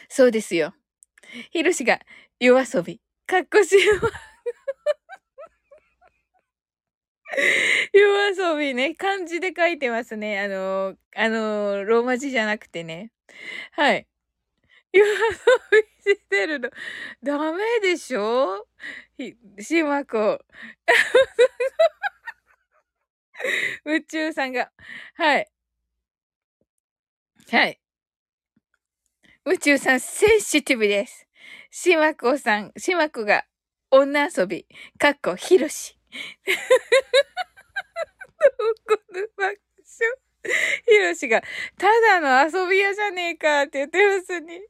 [0.08, 0.74] そうですよ。
[1.50, 2.00] ひろしが、
[2.40, 4.27] 夜遊び、かっこしいわ。
[7.92, 10.40] 夜遊びね、漢字で書いてますね。
[10.40, 13.10] あの、あの、ローマ字じゃなくてね。
[13.72, 14.06] はい。
[14.92, 15.14] 夜遊
[16.06, 16.70] びしてるの。
[17.22, 18.66] ダメでしょ、
[19.60, 20.38] しまこ。
[23.84, 24.70] 宇宙さんが、
[25.14, 25.48] はい。
[27.50, 27.78] はい。
[29.44, 31.26] 宇宙さん、センシティブです。
[31.70, 33.44] しまこさん、しまこが、
[33.90, 34.66] 女遊び、
[34.98, 35.97] かっこ、ひろし。
[38.86, 39.58] どこの爆笑？
[40.86, 41.42] ひろしが、
[41.76, 44.62] ただの遊び屋じゃねえかって言ってますね。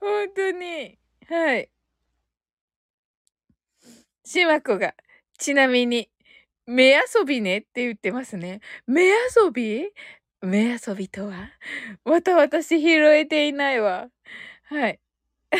[0.00, 0.98] 本当に。
[1.28, 1.68] はい。
[4.24, 4.94] しまこが、
[5.38, 6.08] ちなみに、
[6.66, 8.60] 目遊びねって言ってますね。
[8.86, 9.16] 目遊
[9.52, 9.90] び？
[10.40, 11.50] 目遊びとは？
[12.04, 14.08] また私拾えていないわ。
[14.64, 15.00] はい。
[15.52, 15.56] あ、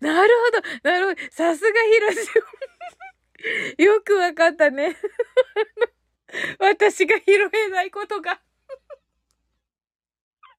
[0.00, 1.20] なるほど、なるほど。
[1.30, 2.28] さすがひろし。
[3.78, 4.96] よくわかったね。
[6.58, 7.32] 私が拾
[7.66, 8.40] えないことが。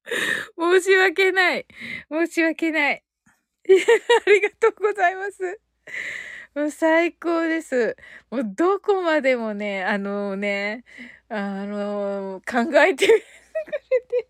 [0.59, 1.65] 申し訳ない。
[2.11, 3.03] 申し訳ない。
[3.65, 5.59] ありがとうございます。
[6.53, 7.95] もう最高です。
[8.29, 10.83] もうどこまでもね、あのね、
[11.29, 14.27] あの考えてくれて。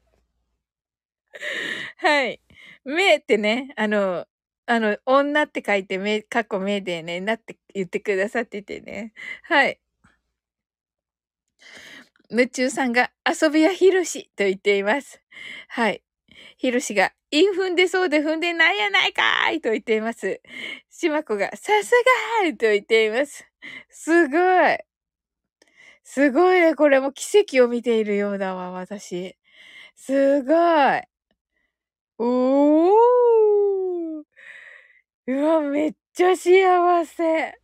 [1.98, 2.42] はい。
[2.86, 4.28] 目ってね、あの、
[4.66, 9.14] あの、女って書いて、め、過去目でね、なって言ってくださっててね。
[9.44, 9.80] はい。
[12.30, 15.22] 夢中さんが遊びやひろしと言っています。
[15.68, 16.04] はい。
[16.58, 20.42] ひろしが、イン踏んでそうで踏んでないやないかーいと言っています。
[20.90, 21.92] しまこが、さす
[22.44, 23.46] がーと言っています。
[23.90, 24.38] すご
[24.70, 24.78] い。
[26.04, 26.76] すごいね。
[26.76, 29.38] これも奇跡を見ているようだわ、私。
[29.96, 31.04] すごい。
[32.18, 33.83] おー。
[35.28, 37.58] うわ、めっちゃ幸せ。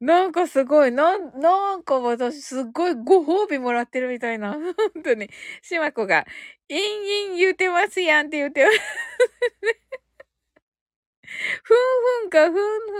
[0.00, 4.54] なんかすごい、なん、なんか私すっごいご褒美もらってるみたいな。
[4.94, 5.28] 本当に。
[5.62, 6.26] しまこが、
[6.68, 8.78] インイン言うてますやんって言ってます。
[11.64, 11.76] ふん
[12.24, 12.54] ふんか、ふん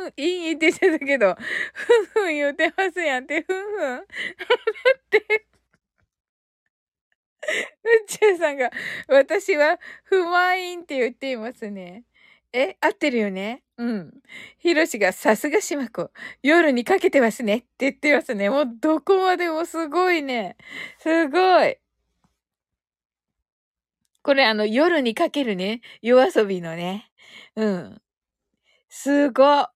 [0.05, 1.35] ふん、インインって言ってたけど、
[1.75, 3.79] ふんふん言うてますやんって、ふんふん。
[3.99, 4.07] だっ
[5.11, 5.47] て、
[7.85, 8.71] 宇宙さんが、
[9.09, 12.05] 私は、ふまいんって言っていますね。
[12.55, 14.12] え、合ってるよねうん。
[14.59, 16.11] ひろしが、さすがしまこ。
[16.43, 18.51] 夜にかけてますねって言ってますね。
[18.51, 20.57] もうどこまでもすごいね。
[20.99, 21.79] すごい。
[24.24, 25.81] これあの、夜にかけるね。
[26.01, 27.11] 夜遊びのね。
[27.57, 28.01] うん。
[28.89, 29.69] すご。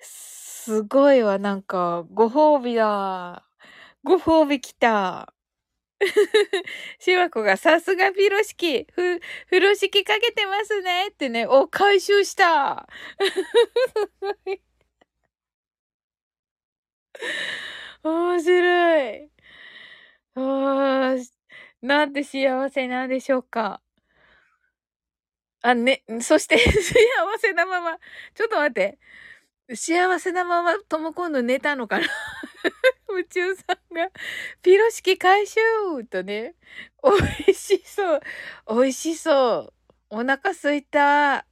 [0.00, 3.44] すごいわ、なんか、ご褒美だ。
[4.04, 5.32] ご褒美来た。
[6.98, 9.20] しわこがさすがピロシキ、ふ、
[9.50, 12.86] 風呂敷かけてますねってね、お、回収した
[18.02, 19.30] 面白い。
[20.34, 21.18] ああ、
[21.82, 23.80] なんて幸せなんでしょうか。
[25.62, 27.98] あ、ね、そして 幸せなまま、
[28.34, 28.98] ちょっと待って。
[29.74, 32.06] 幸せなまま、とも今度寝たのかな
[33.08, 34.10] 宇宙さんが、
[34.62, 35.60] ピロ式回収
[36.10, 36.54] とね、
[37.02, 37.10] 美
[37.52, 38.20] 味しそう。
[38.68, 39.74] 美味しそう。
[40.10, 41.46] お腹すいた。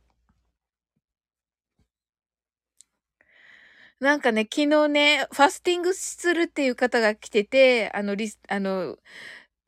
[4.00, 8.96] なんかね、昨日ね、ファスティングするっていう方が来てて、あの、リス、あの、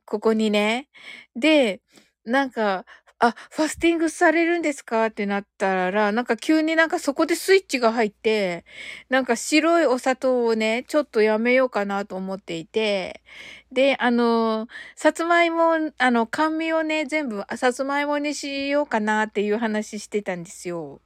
[0.05, 0.89] ここにね。
[1.35, 1.81] で、
[2.25, 2.85] なんか、
[3.19, 5.07] あ、ファスティングされるんですか？
[5.07, 8.63] ってなったら、なんか急になんかそこでスイッチが入って、
[9.09, 13.23] なんか白いお砂糖をね、ちょっとやめようかなと思っていて、
[13.71, 21.01] で、あの、さつまいも、あの、甘味をね、全部さつまいもにしようかなっていう話してたんですよ。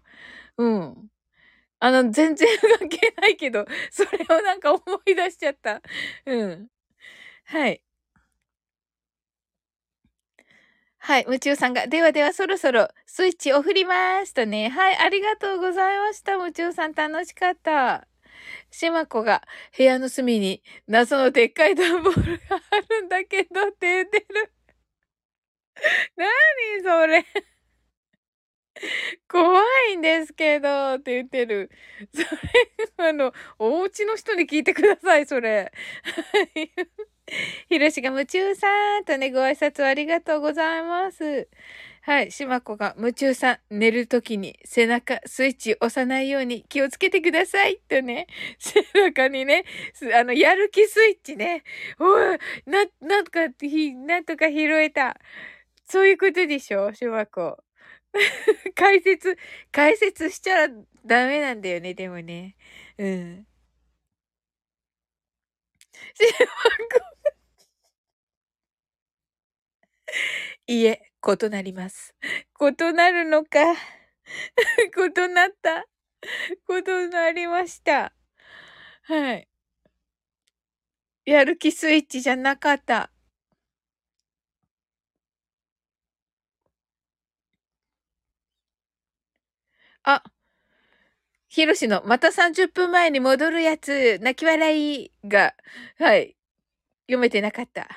[0.57, 1.09] うん。
[1.79, 2.47] あの、全然
[2.79, 5.81] 関係ないけど、それをなんか思い出しちゃった。
[6.25, 6.67] うん。
[7.45, 7.81] はい。
[11.03, 14.69] はい、夢中さんが、ではではそろそろスイッチを振りますとね。
[14.69, 16.33] はい、ありがとうございました。
[16.33, 18.07] 夢中さん楽しかった。
[18.71, 19.41] しまこが
[19.77, 24.53] 部屋の隅に謎のでっかい段ボールがあるんだけどって言ってる。
[26.15, 27.25] なにそれ
[29.27, 29.61] 怖
[29.91, 31.69] いんですけどって言ってる。
[32.13, 32.21] そ
[33.03, 35.71] れ、あの、お家の人に聞いてください、それ。
[37.69, 38.67] ひろしが夢中さ
[38.99, 41.47] んとね、ご挨拶ありがとうございます。
[42.03, 42.31] はい。
[42.31, 47.77] しまこが夢中さん、寝るときに背中、スイッチ押さないように気をつけてください。
[47.87, 48.27] とね、
[48.59, 49.65] 背中にね、
[50.15, 51.63] あの、やる気スイッチね。
[51.99, 55.17] おい、な、なんとか、ひ、なんとか拾えた。
[55.85, 57.63] そういうことでしょしまこ。
[58.75, 59.37] 解説、
[59.71, 60.67] 解説しちゃ
[61.05, 62.55] ダメなんだよね、でもね。
[62.97, 63.47] うん。
[66.15, 67.10] しまこ。
[70.73, 72.15] いえ、異なります。
[72.61, 73.59] 異なるのか。
[74.95, 75.85] 異なった。
[76.69, 78.13] 異なりました。
[79.03, 79.47] はい。
[81.25, 83.11] やる気スイッチじゃなかった。
[90.05, 90.21] あ、
[91.49, 95.53] ひろしのまた30分前に戻るやつ、泣き笑いが、
[95.99, 96.35] はい、
[97.07, 97.89] 読めてなかった。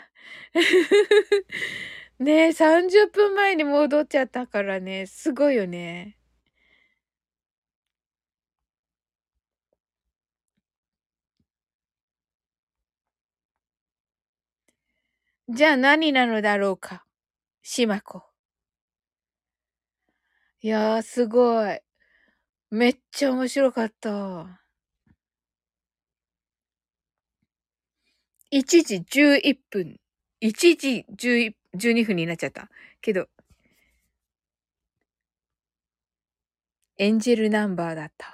[2.19, 6.17] ねえ、30分前に戻っちゃったからね、すごいよね。
[15.49, 17.05] じゃあ何なのだろうか？
[17.63, 18.25] しまこ。
[20.63, 21.79] いやー、すごい。
[22.71, 24.63] めっちゃ面白かった。
[28.51, 29.97] 1時11分。
[30.41, 32.69] 1時11 12分になっちゃった。
[33.01, 33.29] けど、
[36.99, 38.33] エンジェルナンバーだったわ。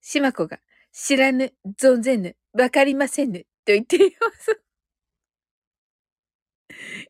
[0.00, 0.58] しまこが、
[0.92, 4.62] 知らぬ、存ぜぬ、わかりませぬ、と言っています。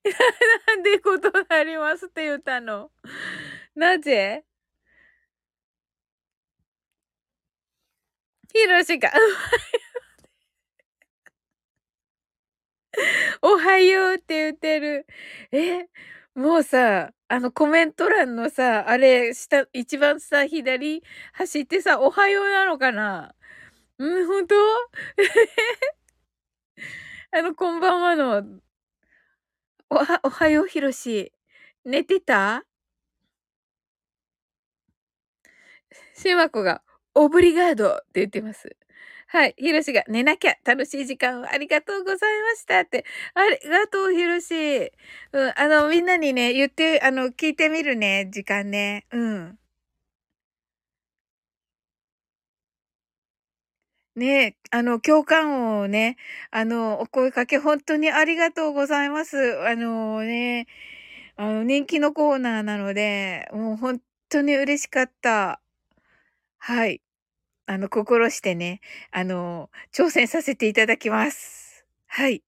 [0.66, 2.90] なんでことなりますって言ったの？
[3.74, 4.44] なぜ？
[8.52, 9.10] ひろしが、
[13.42, 15.06] おはようって言ってる。
[15.52, 15.86] え、
[16.34, 21.02] もうさ、あのコメント欄のさ、あれ、下、一番さ、左
[21.32, 23.34] 走ってさ、おはようなのかな？
[23.98, 24.54] うん、ほんと
[27.34, 28.60] あの、こんばんはの、
[29.90, 31.32] おは、おはようひろし。
[31.84, 32.64] 寝てた？
[36.14, 36.82] しまこが、
[37.14, 38.76] オブリガードって言ってます。
[39.32, 39.54] はい。
[39.56, 43.04] ひろしが寝なきゃ楽しい時間をありがとうございましたって。
[43.34, 44.92] ありがとう、ひろし。
[45.32, 45.52] うん。
[45.56, 48.28] あの、みんなにね、言って、あの、聞いてみるね。
[48.30, 49.06] 時間ね。
[49.10, 49.58] うん。
[54.16, 56.16] ねあの、共感をね、
[56.50, 59.58] あの、お声かけ本当にありがとうございます。
[59.66, 60.66] あのね、
[61.36, 65.60] あの、人気のコーナーなので、もう本当に嬉しかった。
[66.58, 67.01] はい。
[67.66, 68.80] あの、心してね、
[69.10, 71.84] あの、挑戦させていただきます。
[72.06, 72.42] はい。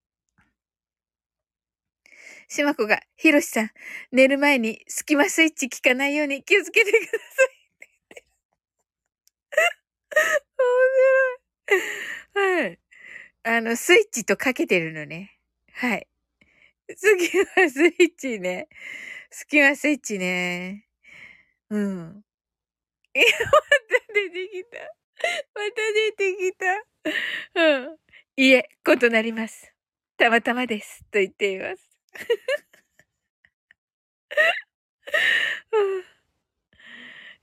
[2.49, 3.71] しまこが、ひろしさん、
[4.13, 7.65] 寝る前にスキマスイッチ効かないように気をつけてください。
[10.59, 11.79] 面
[12.37, 12.65] 白い。
[12.65, 12.79] はい。
[13.45, 15.39] あの、スイッチとかけてるのね。
[15.73, 16.09] はい。
[16.97, 18.69] スキマスイッチね。
[19.31, 20.87] スキマスイッチね。
[21.71, 22.25] うん。
[23.15, 25.04] いや、また出てきた。
[25.55, 26.67] また出てきた。
[27.55, 27.99] うん。
[28.37, 29.73] いえ、異なります。
[30.17, 31.01] たまたまです。
[31.11, 31.91] と言っています。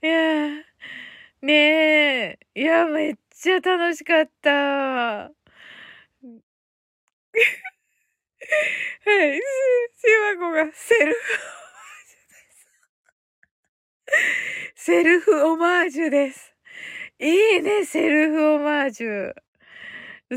[0.04, 0.64] いや
[1.42, 2.40] ねえ。
[2.56, 4.50] いや、めっちゃ楽しかった。
[5.32, 5.32] は
[9.26, 9.38] い。
[9.38, 9.42] し
[10.40, 11.20] わこがセルフ
[14.76, 16.51] セルフオマージュです。
[17.22, 19.34] いいね、セルフオマージュ。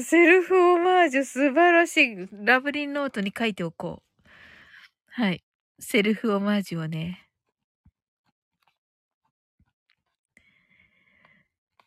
[0.02, 2.28] セルフオマージュ素晴らしい。
[2.32, 4.30] ラブリンノートに書いておこう。
[5.08, 5.44] はい。
[5.80, 7.26] セルフオマージュをね。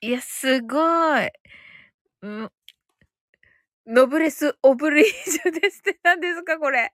[0.02, 0.78] いや、すご
[1.22, 1.26] い。
[2.28, 2.50] ん
[3.88, 6.94] ノブレス・オブレイジュですって何ですかこれ。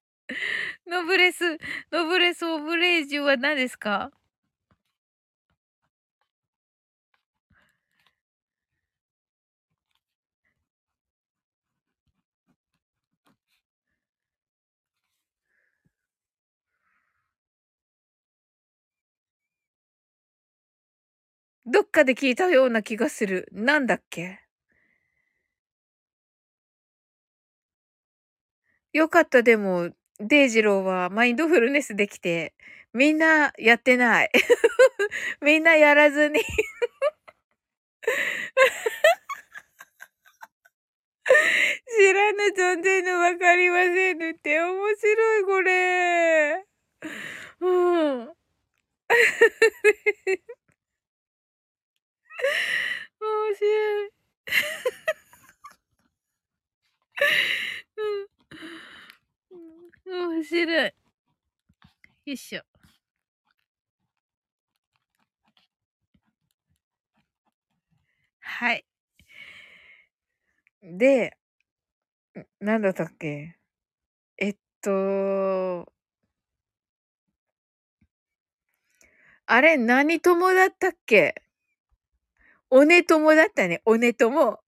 [0.88, 1.58] ノブレス、
[1.92, 4.12] ノブレス・オブレイジュは何ですか？
[21.66, 23.48] どっかで聞いたような気がする。
[23.54, 24.44] なんだっけ？
[28.94, 32.54] よかった、でも、デイジローはマインドフルネスできて、
[32.94, 34.32] みんなやってない。
[35.42, 36.42] みんなやらずに
[41.88, 42.44] 知らぬ
[42.80, 46.66] 存在のわかりませぬって面白い、これ。
[47.62, 48.28] うん。
[53.22, 54.12] 面白い。
[57.98, 58.28] うん。
[60.06, 60.94] 面白い。
[62.26, 62.64] よいしょ。
[68.42, 68.84] はい。
[70.82, 71.38] で、
[72.62, 73.58] ん、なんだったっけ？
[74.38, 75.92] えっと
[79.48, 81.43] あれ、何友だったっけ？
[82.76, 83.84] おね友だったね。
[83.86, 84.60] おね友。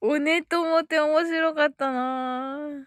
[0.00, 2.86] おね友って面白かったな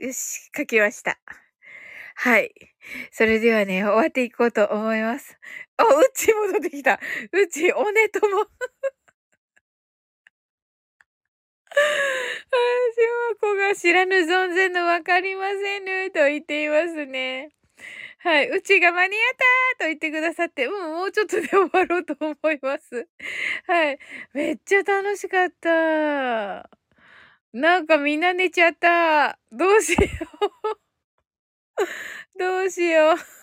[0.00, 1.20] よし、書きました。
[2.16, 2.52] はい。
[3.12, 5.38] それではね、終わっていこうと思います。
[5.76, 6.98] あ、うち戻ってきた。
[7.30, 8.40] うち、おねとも。
[8.42, 8.50] あ、し
[13.30, 17.52] まこが知らぬ存ぜぬわかりませぬと言っていますね。
[18.22, 18.48] はい。
[18.50, 19.20] うちが間に合っ
[19.78, 23.08] たと言ってくださって、うん、もうちょっとで終わろうと思います。
[23.66, 23.98] はい。
[24.32, 26.70] めっちゃ楽しかった。
[27.52, 29.38] なんかみんな寝ちゃった。
[29.50, 29.98] どうしよ
[30.72, 30.78] う。
[32.38, 33.16] どうしよう。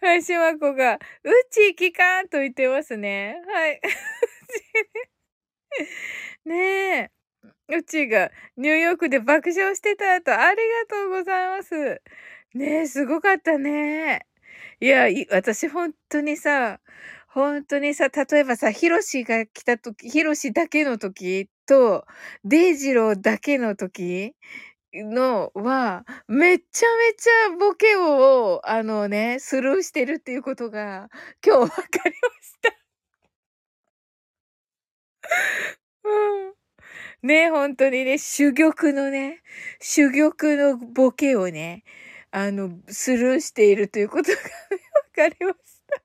[0.00, 0.98] はい、しまこが、う
[1.50, 3.40] ち聞かんと言ってますね。
[3.46, 3.80] はい。
[6.44, 7.10] ねえ。
[7.76, 10.56] うちがニューヨークで爆笑してたと、あり
[10.88, 12.02] がとうございます。
[12.54, 14.26] ねえ、すごかったね。
[14.80, 16.80] いや、私ほんとにさ、
[17.28, 22.06] ほんとにさ、例えばさ、ヒロシが来た時、ヒロシだけの時と、
[22.44, 24.34] デイジローだけの時
[24.94, 31.08] のは、めちゃめちゃボケを、あのね、スルーしてるっていうことが、
[31.46, 32.80] 今日分かりました。
[36.04, 36.08] う
[36.50, 36.59] ん。
[37.22, 39.42] ね、ほんとにね、珠玉のね、
[39.80, 41.84] 珠玉のボケをね、
[42.30, 44.42] あの、スルーしているということがね、
[45.14, 45.56] 分かりまし
[45.86, 46.02] た。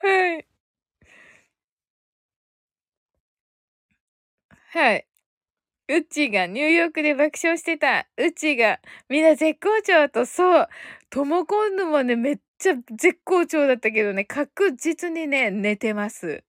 [0.00, 0.46] はい。
[4.72, 5.06] はい。
[5.88, 8.08] うちがニューヨークで爆笑してた。
[8.18, 10.68] うちがみんな絶好調と、そう。
[11.10, 16.44] ともこんぬもね、めっちゃ絶好調だったけどね、確実にね、寝てます。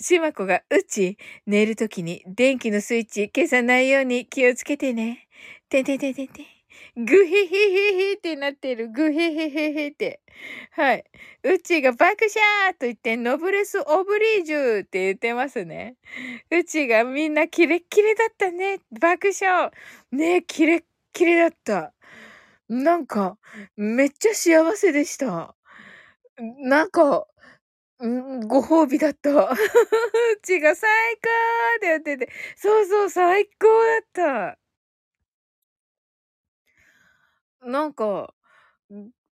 [0.00, 5.28] しまこが、うち、寝るときに電気のスイッチ消さないように気をつけてね。
[5.68, 6.46] ててててて。
[6.96, 8.88] ぐへへへへってなってる。
[8.88, 10.20] ぐへへへへって。
[10.72, 11.04] はい。
[11.44, 15.96] うちが爆笑と言って、ノブレスオブリージュって言ってますね。
[16.50, 18.80] うちがみんなキレッキレだったね。
[19.00, 19.70] 爆笑。
[20.12, 21.92] ねキレッキレだった。
[22.68, 23.36] なんか、
[23.76, 25.54] めっちゃ幸せでした。
[26.38, 27.26] なんか、
[28.08, 29.30] ん、ご褒美だった。
[29.52, 29.56] う
[30.42, 31.28] ちが最高
[31.76, 33.98] って言ってて、そうそう、最高だ
[34.52, 34.58] った。
[37.62, 38.34] なんか、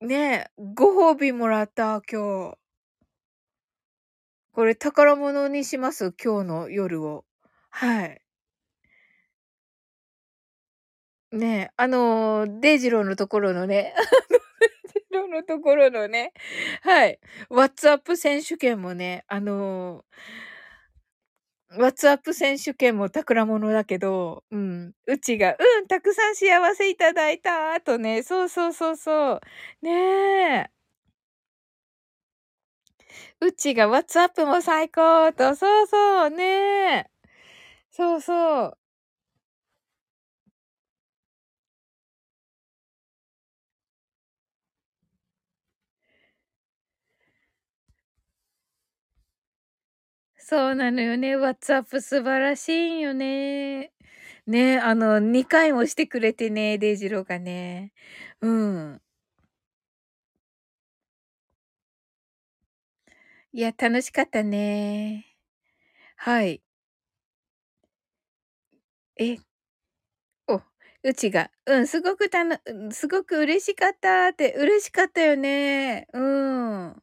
[0.00, 2.58] ねえ、ご褒美もらった、今日。
[4.52, 7.24] これ宝物にします、今日の夜を。
[7.70, 8.20] はい。
[11.32, 13.94] ねえ、あの、デイジローのところのね、
[15.24, 16.32] あの、ところのね、
[16.82, 17.18] はい、
[17.50, 20.04] ワッツアップ選手権もね、あの
[21.76, 24.92] ワッツアップ選手権も宝物だけど、うん。
[25.06, 29.40] うちが、うん、たくさん幸せいただいた、とね、そうそうそうそう。
[29.82, 29.90] ね
[30.64, 30.70] え。
[33.40, 36.44] うちが、ワッツアップも最高と、そうそう、ね
[37.06, 37.10] え。
[37.90, 38.78] そうそう。
[50.50, 51.36] そうなのよね。
[51.36, 53.92] ワッツアップ素晴らしいよね。
[54.46, 57.92] ね、あの、2回もしてくれてね、デイジローがね。
[58.40, 59.02] うん。
[63.52, 65.26] いや、楽しかったね。
[66.16, 66.62] はい。
[69.18, 69.38] え、
[70.48, 70.60] お、
[71.04, 72.58] うちが、うん、すごくたの、
[72.92, 76.06] すごく嬉しかったって、嬉しかったよね。
[76.12, 77.02] うん。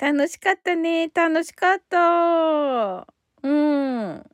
[0.00, 1.08] 楽しかったね。
[1.08, 3.06] 楽しかった。
[3.42, 4.24] うん。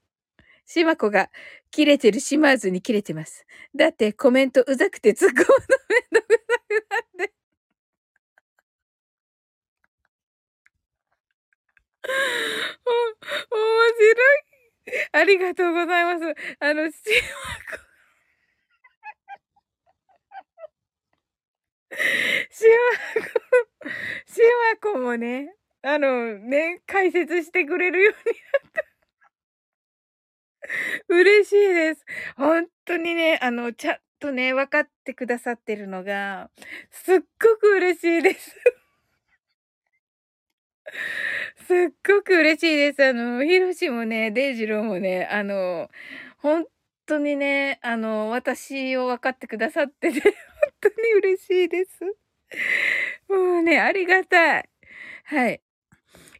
[0.66, 1.30] しまこが、
[1.72, 3.46] 切れてる島津に切れてます。
[3.76, 5.44] だってコメントうざくて突っ込むの
[5.88, 6.86] めんどくさく
[7.18, 7.32] なって。
[12.86, 15.08] お、面白い。
[15.12, 16.34] ありがとうございます。
[16.60, 16.94] あの、し
[17.70, 17.85] まこ。
[22.50, 22.64] し
[23.14, 23.28] まこ、
[24.26, 24.40] し
[24.82, 28.96] まこもね、あの、ね、解説してくれるようになった。
[31.08, 32.04] 嬉しいです。
[32.36, 36.50] 本当にね、あの、ちゃんとね、分かってくださってるのが、
[36.90, 38.56] すっごく嬉しいです。
[41.66, 43.04] すっごく嬉しいです。
[43.04, 45.90] あの、ひろしもね、デイジローもね、あの、
[46.38, 46.66] ほん
[47.06, 50.28] とにね、あの、私を分かってくださってて、ほ
[50.76, 52.04] んとに嬉しいです。
[53.28, 54.68] もうね、ありがたい。
[55.24, 55.60] はい。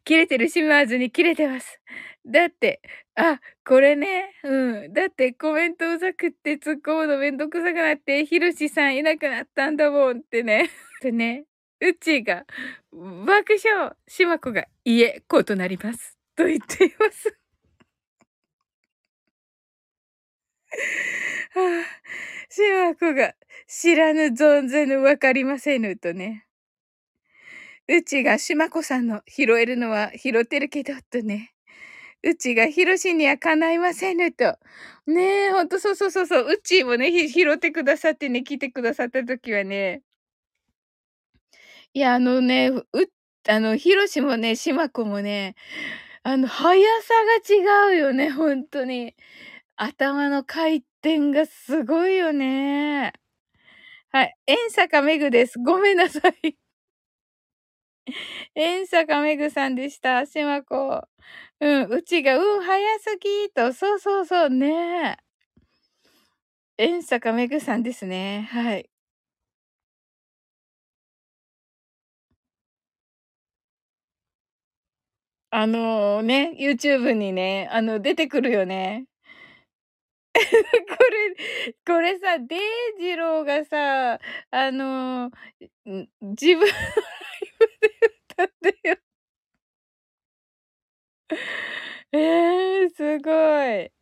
[0.05, 1.81] 切れてる島津に切れてます。
[2.27, 2.81] だって、
[3.15, 4.93] あ、これね、うん。
[4.93, 10.71] だってコメントうざくって突っ込むのめんどくさくなって、ひろしさんいなくなったんだもんってね。
[11.03, 11.45] でね、
[11.81, 12.45] うちが、
[12.93, 16.19] 爆笑しまこが、いえ、異なります。
[16.37, 17.37] と言っています。
[21.55, 23.35] はあ、しまこが、
[23.69, 26.47] 知らぬ存ぜぬわかりませぬとね。
[27.89, 31.53] うちがしまこさんの拾えるのは拾ってるけど、とね。
[32.23, 34.59] うちがひろしには叶いませぬと。
[35.07, 36.47] ねえ、ほんとそうそうそうそう。
[36.53, 40.03] うちもね、拾ってくださってね、来てくださった時はね、
[41.94, 42.85] いや、あのね、う
[43.48, 45.55] あの、ひろしもね、しまこもね、
[46.24, 47.15] あの、速さ
[47.59, 49.15] が違うよね、ほんとに。
[49.78, 53.12] 頭の回転がすごいよね。
[54.11, 54.36] はい。
[54.47, 55.59] 遠坂めぐです。
[55.59, 56.57] ごめんなさい。
[58.55, 60.24] 遠坂めぐさんでした。
[60.27, 61.03] しまこ。
[61.61, 63.73] うん、うちが、うん、早すぎと。
[63.73, 65.19] そうそうそう、ね
[66.78, 68.48] 遠坂めぐさんですね。
[68.53, 68.89] はい。
[75.51, 79.07] あのね、YouTube にね、あの、出てくるよね。
[80.99, 82.61] これ、これさ、デイ
[83.01, 84.19] ジローがさ、
[84.51, 85.31] あの、ん、
[86.23, 86.73] 自分のライ
[87.61, 87.91] ブで
[88.31, 88.49] 歌っ
[88.83, 88.97] てよ。
[92.13, 93.93] ええ、すごい。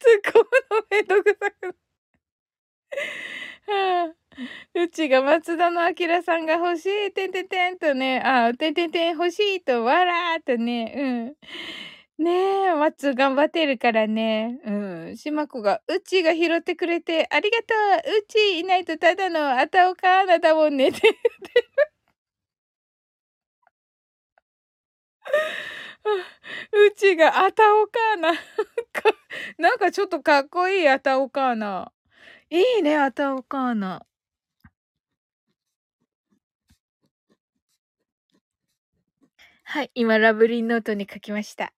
[0.00, 1.76] 突っ込むのめんどくさく
[3.66, 4.27] はあ。
[4.74, 11.34] うちが松田の明さんが欲しい、てんてんてんとね、あ、てんてんてん欲しいと、わらーとね、
[12.18, 12.24] うん。
[12.24, 12.30] ね
[12.66, 14.60] え、松頑張ってるからね。
[14.64, 14.72] う
[15.12, 15.16] ん。
[15.16, 17.74] しまこが、うちが拾ってくれて、ありがと
[18.10, 21.68] ううちいないとただのあたおかーなだもんねって言ってる。
[26.88, 28.32] うちがあたおかーな。
[29.58, 31.92] なんかちょっとかっこいいあたおかーな。
[32.50, 34.04] いいね、あたおかーな。
[39.70, 41.74] はい、今ラブリーノートに書きました。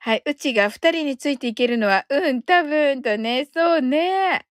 [0.00, 4.44] はい、うちが二人についていけるのは、うん、多分とね、そうね。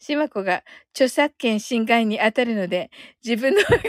[0.00, 2.90] しまこが著作権侵害に当たるので、
[3.24, 3.88] 自分の面白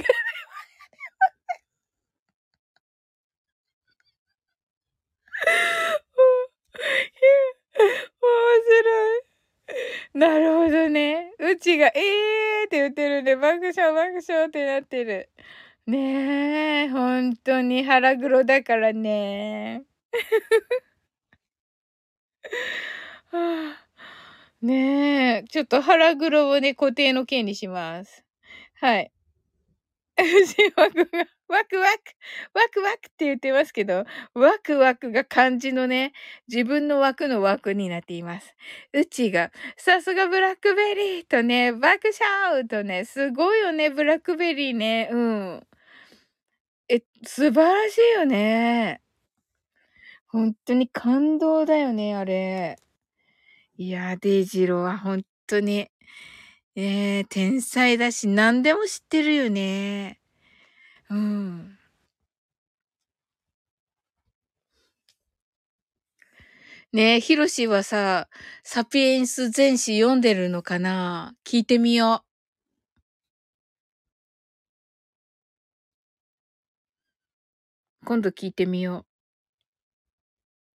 [9.20, 9.24] い。
[10.14, 11.34] なるほどね。
[11.40, 11.92] うちが、え
[12.64, 15.30] えーって言ってるんで、爆笑爆笑ってなってる。
[15.88, 19.84] ねえ、ほんとに腹黒だからね。
[24.62, 28.24] ねえ、ちょっと腹黒をね、固定の件にします。
[28.76, 29.12] はい。
[30.46, 32.00] しわくが、ワクワク、
[32.54, 36.14] ワクワクって言ってますけど、ワクワクが漢字のね、
[36.48, 38.56] 自分の枠の枠になっています。
[38.94, 42.10] うちが、さすがブラックベリーとね、爆
[42.48, 45.10] 笑とね、すごいよね、ブラックベリーね。
[45.12, 45.68] うん。
[46.90, 49.02] え、素晴らしいよね。
[50.28, 52.78] ほんとに感動だよね、あれ。
[53.78, 55.90] いや、デイジローはほんとに、
[56.76, 60.22] ええ、天才だし、何でも知ってるよね。
[61.10, 61.78] うん。
[66.94, 68.28] ねえ、ヒロシはさ、
[68.64, 71.34] サピエンス全史読んでるのかな？
[71.46, 72.24] 聞いてみよう。
[78.06, 79.06] 今度聞いてみよう。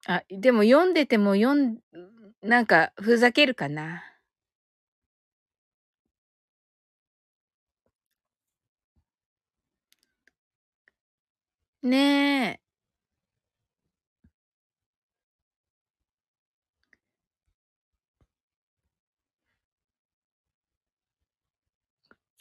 [0.07, 1.79] あ、でも読んでても読ん
[2.43, 4.03] なんかふざけるかな？
[11.83, 11.97] ね
[12.53, 12.59] え。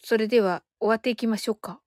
[0.03, 1.81] それでは終わっていきましょうか。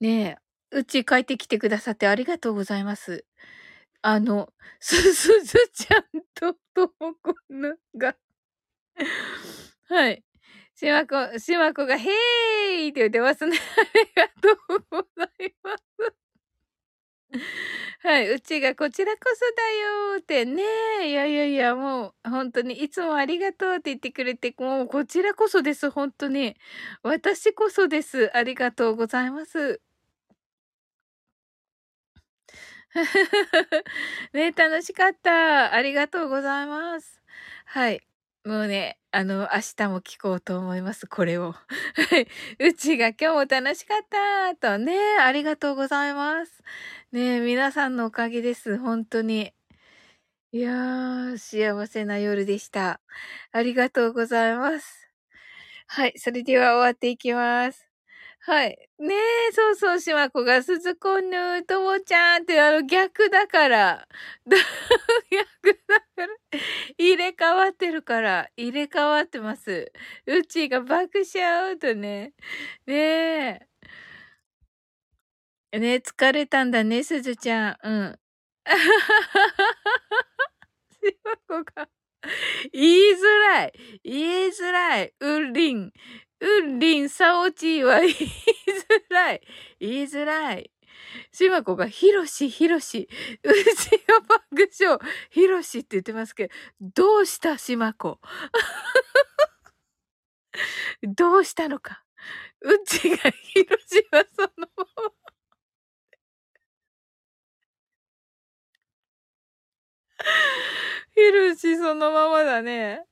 [0.00, 0.38] ね
[0.72, 3.24] え、うち帰ってきてくださってありがとうございます。
[4.02, 6.04] あの、す すずちゃん
[6.34, 8.16] とともこぬが
[9.88, 10.24] はい。
[10.76, 13.56] しまこ、しまこが、へーいって言ってますね。
[13.78, 16.14] ありがとうございます。
[18.00, 20.62] はい、うちがこちらこそだよってね。
[21.10, 26.56] いやいやいや、もう本当にいつもありがとうって言ってくれて、もうこちらこそです、本当に。
[27.02, 28.30] 私こそです。
[28.36, 29.80] ありがとうございます。
[34.32, 35.72] ね、楽しかった。
[35.74, 37.20] ありがとうございます。
[37.66, 38.04] はい。
[38.44, 41.54] もうね、あの、明日も聞こうと思います、これを。
[42.60, 46.62] うちが今日も楽しかったとね、ありがとうございます。
[47.12, 49.54] ね皆さんのおかげです、本当に。
[50.52, 53.00] いやー、幸せな夜でした。
[53.52, 55.10] ありがとうございます。
[55.88, 57.83] はい、それでは終わっていきます。
[58.46, 58.76] はい。
[58.98, 64.06] ねえ、そうそう、しまこが、すずこぬ、ともちゃんって、あの、逆だから。
[65.30, 66.28] 逆だから。
[66.98, 68.50] 入れ替わってるから。
[68.56, 69.90] 入れ替わってます。
[70.26, 72.34] うちが爆笑とね。
[72.86, 72.94] ね
[75.72, 75.78] え。
[75.78, 77.76] ねえ疲れたんだね、すずちゃん。
[77.82, 78.18] うん。
[81.02, 81.88] しまこが。
[82.72, 83.72] 言いづらい。
[84.04, 85.14] 言いづらい。
[85.20, 85.92] うりん。
[86.44, 89.40] うん、りん、さおちは言いづらい。
[89.80, 90.70] 言いづらい。
[91.32, 93.08] しまこが、ひろし、ひろし。
[93.42, 94.98] うちが爆笑。
[95.30, 96.54] ひろしって言ってますけど、
[96.94, 98.20] どうしたしまこ。
[101.02, 102.04] どうしたのか？
[102.62, 104.86] うちがひろしはそのまま。
[111.14, 113.04] ひろしそのままだね。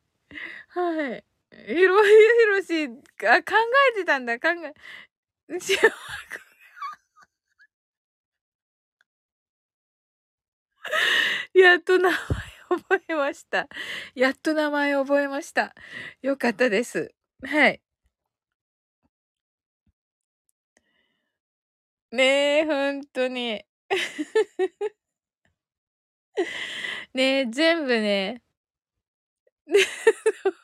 [0.68, 1.24] はい。
[1.66, 2.10] ひろ、ひ
[2.48, 2.84] ろし、
[3.26, 3.54] あ、考
[3.94, 4.74] えてたんだ、考え、
[11.54, 12.18] やっと名前
[12.80, 13.68] 覚えました。
[14.14, 15.74] やっと名前覚えました。
[16.22, 17.12] よかったです。
[17.44, 17.80] はい。
[22.12, 23.64] ねえ、ほんとに。
[27.14, 28.42] ねえ、全部ね。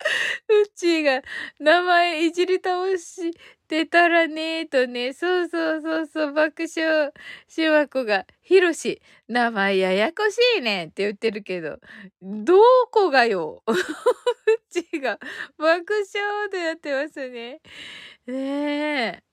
[0.48, 1.22] うちが
[1.58, 3.32] 名前いじり倒し
[3.68, 7.12] てたらねーとね、そうそうそうそう、爆笑。
[7.48, 11.78] しわこが、ひろし、名前ややこしいねって言ってるけど、
[12.22, 12.56] ど
[12.90, 13.74] こがよ う
[14.70, 15.18] ちが
[15.58, 17.60] 爆笑でやってますね。
[18.26, 19.27] ねえ。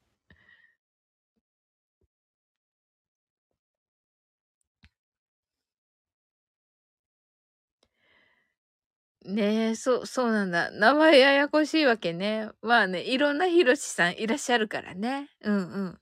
[9.25, 10.69] ねえ、そう、そうなんだ。
[10.71, 12.49] 名前ややこしいわけね。
[12.61, 15.29] まあね、いろんなひろしさんいらっしゃるからね。
[15.41, 15.99] うんうん。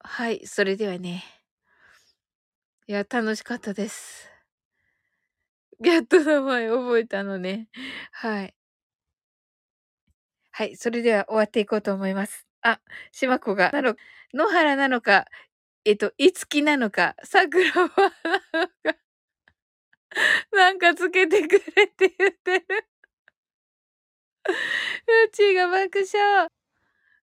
[0.00, 1.24] はい、それではね。
[2.86, 4.28] いや、楽しかったです。
[5.80, 7.68] やっと名前覚えたのね。
[8.12, 8.54] はい。
[10.52, 12.46] はい、それでは終わっていこうと思います。
[12.62, 12.80] あ、
[13.12, 13.96] しまこが、なの、
[14.32, 15.26] 野原なのか、
[15.86, 18.12] えっと、いつきなのか、さくらは
[18.52, 18.96] なのか、
[20.52, 22.86] なんかつけてくれって言ってる。
[25.26, 26.48] うちが爆笑。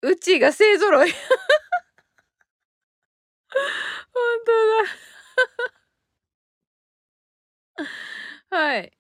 [0.02, 1.12] うちが勢揃い。
[4.14, 4.52] ほんと
[7.78, 7.78] だ。
[8.50, 8.94] はい。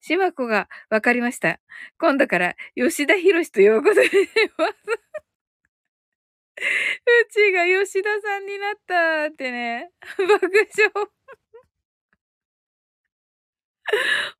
[0.00, 1.60] しまこが、わかりました。
[1.98, 4.12] 今度から、吉田博士と呼ぶことにし
[4.56, 4.74] ます。
[6.60, 9.90] うちが吉田さんになったってね。
[10.18, 10.28] 爆
[10.76, 11.10] 笑。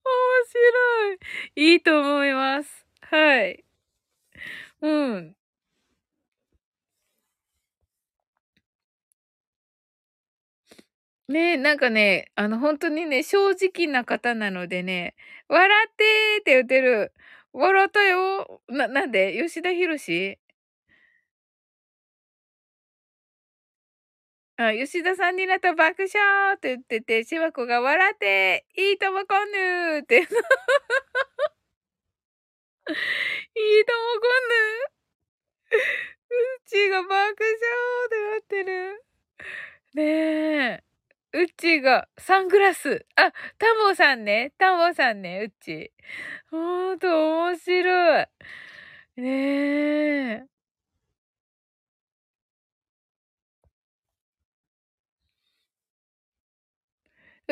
[0.04, 1.72] 面白い。
[1.72, 2.86] いいと思います。
[3.02, 3.64] はい。
[4.82, 4.88] う
[5.18, 5.34] ん。
[11.28, 15.14] ねえ、なんかね、あの、ほんとにね、正直な方なのでね、
[15.48, 17.12] 笑ってーって言ってる。
[17.52, 18.62] 笑ったよ。
[18.68, 19.40] ななんで？
[19.42, 20.38] 吉田博士？
[24.60, 30.16] あ、吉田さんになった爆笑って言ってて、しばこが笑って、いいともこんぬって。
[30.18, 30.36] いいとも
[34.20, 35.80] こんぬ。
[36.28, 37.26] うちが爆笑
[38.04, 39.02] ってなってる。
[39.94, 40.02] ね
[40.82, 40.84] え。
[41.32, 43.06] うちがサングラス。
[43.16, 44.52] あ、タモさんね。
[44.58, 45.90] タモさんね、うち。
[46.50, 48.26] ほんと面白い。
[49.16, 50.59] ねえ。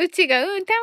[0.00, 0.78] うちが、うん、タモ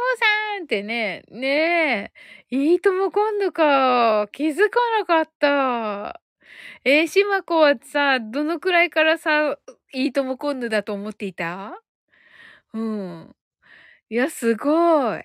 [0.58, 2.12] さんってね、ね
[2.52, 2.56] え。
[2.56, 4.28] いいとも今度か。
[4.34, 6.22] 気づかなかった。
[6.84, 9.58] えー、しまこはさ、どのくらいからさ、
[9.94, 11.82] いいとも今度だと思っていた？
[12.74, 13.36] うん。
[14.10, 15.24] いや、すごい。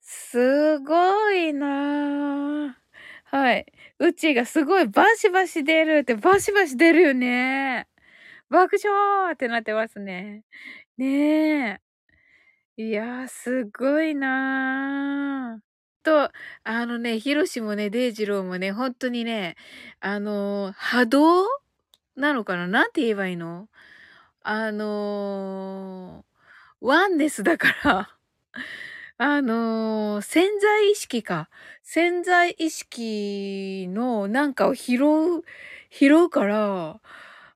[0.00, 2.76] すごいな
[3.24, 3.66] はい。
[3.98, 7.86] うちがすごいバシバシ出るって、バシバシ出るよね。
[8.50, 10.44] 爆笑ってなってますね。
[10.98, 11.80] ねえ。
[12.82, 15.60] いや、すごいな
[16.02, 16.30] と、
[16.64, 19.56] あのね、ヒロシもね、デイジローもね、ほんとにね、
[20.00, 21.44] あの、波動
[22.16, 22.66] なのかな？
[22.68, 23.68] なんて言えばいいの？
[24.42, 26.24] あの、
[26.80, 28.10] ワンネスだから
[29.18, 31.48] あの、潜在意識か。
[31.82, 35.44] 潜在意識のなんかを拾う
[35.90, 37.00] 拾うから、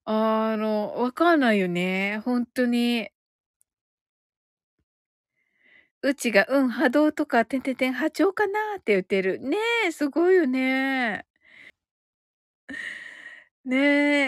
[0.07, 3.11] あの、わかんないよね、ほんとに。
[6.09, 9.41] うちが、うん、波動とか、てんてんてん、波長かなって言ってる。
[9.41, 9.57] ね
[9.87, 11.27] え、すごいよね。
[13.65, 13.77] ね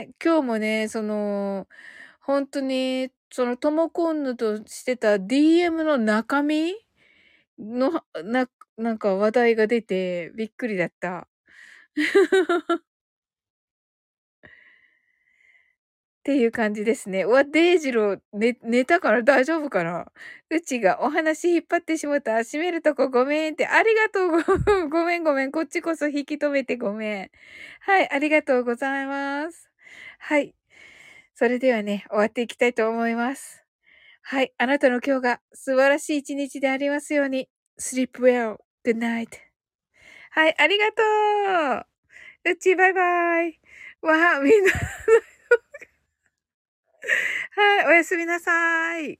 [0.09, 1.69] え、今日もね、その、
[2.21, 6.75] ほんとに、その、ともこんぬとしてた DM の中身
[7.59, 8.49] の、な
[8.79, 11.29] なんか話題が出てびっくりだった。
[16.29, 17.23] っていう感じですね。
[17.23, 20.13] うわ、デイジロー、ね寝たから大丈夫かな？
[20.51, 22.43] うちがお話引っ張ってしもた。
[22.43, 23.67] 閉めるとこごめんって。
[23.67, 24.91] ありがとう。
[24.91, 25.51] ご ごめんごめん。
[25.51, 27.31] こっちこそ引き止めてごめん。
[27.81, 29.71] はい、ありがとうございます。
[30.19, 30.55] はい。
[31.35, 33.65] それではね、終わっていきたいと思います。
[34.21, 37.49] はい、あなたの今日が素晴らしい一日でありますように。
[37.81, 38.59] sleep well.
[38.85, 39.29] good night.
[40.33, 41.87] はい、ありがと
[42.45, 42.51] う。
[42.53, 43.59] うち、バイバイ。
[44.03, 44.73] わあ、みんな
[47.55, 49.19] はい、おやすみなさい。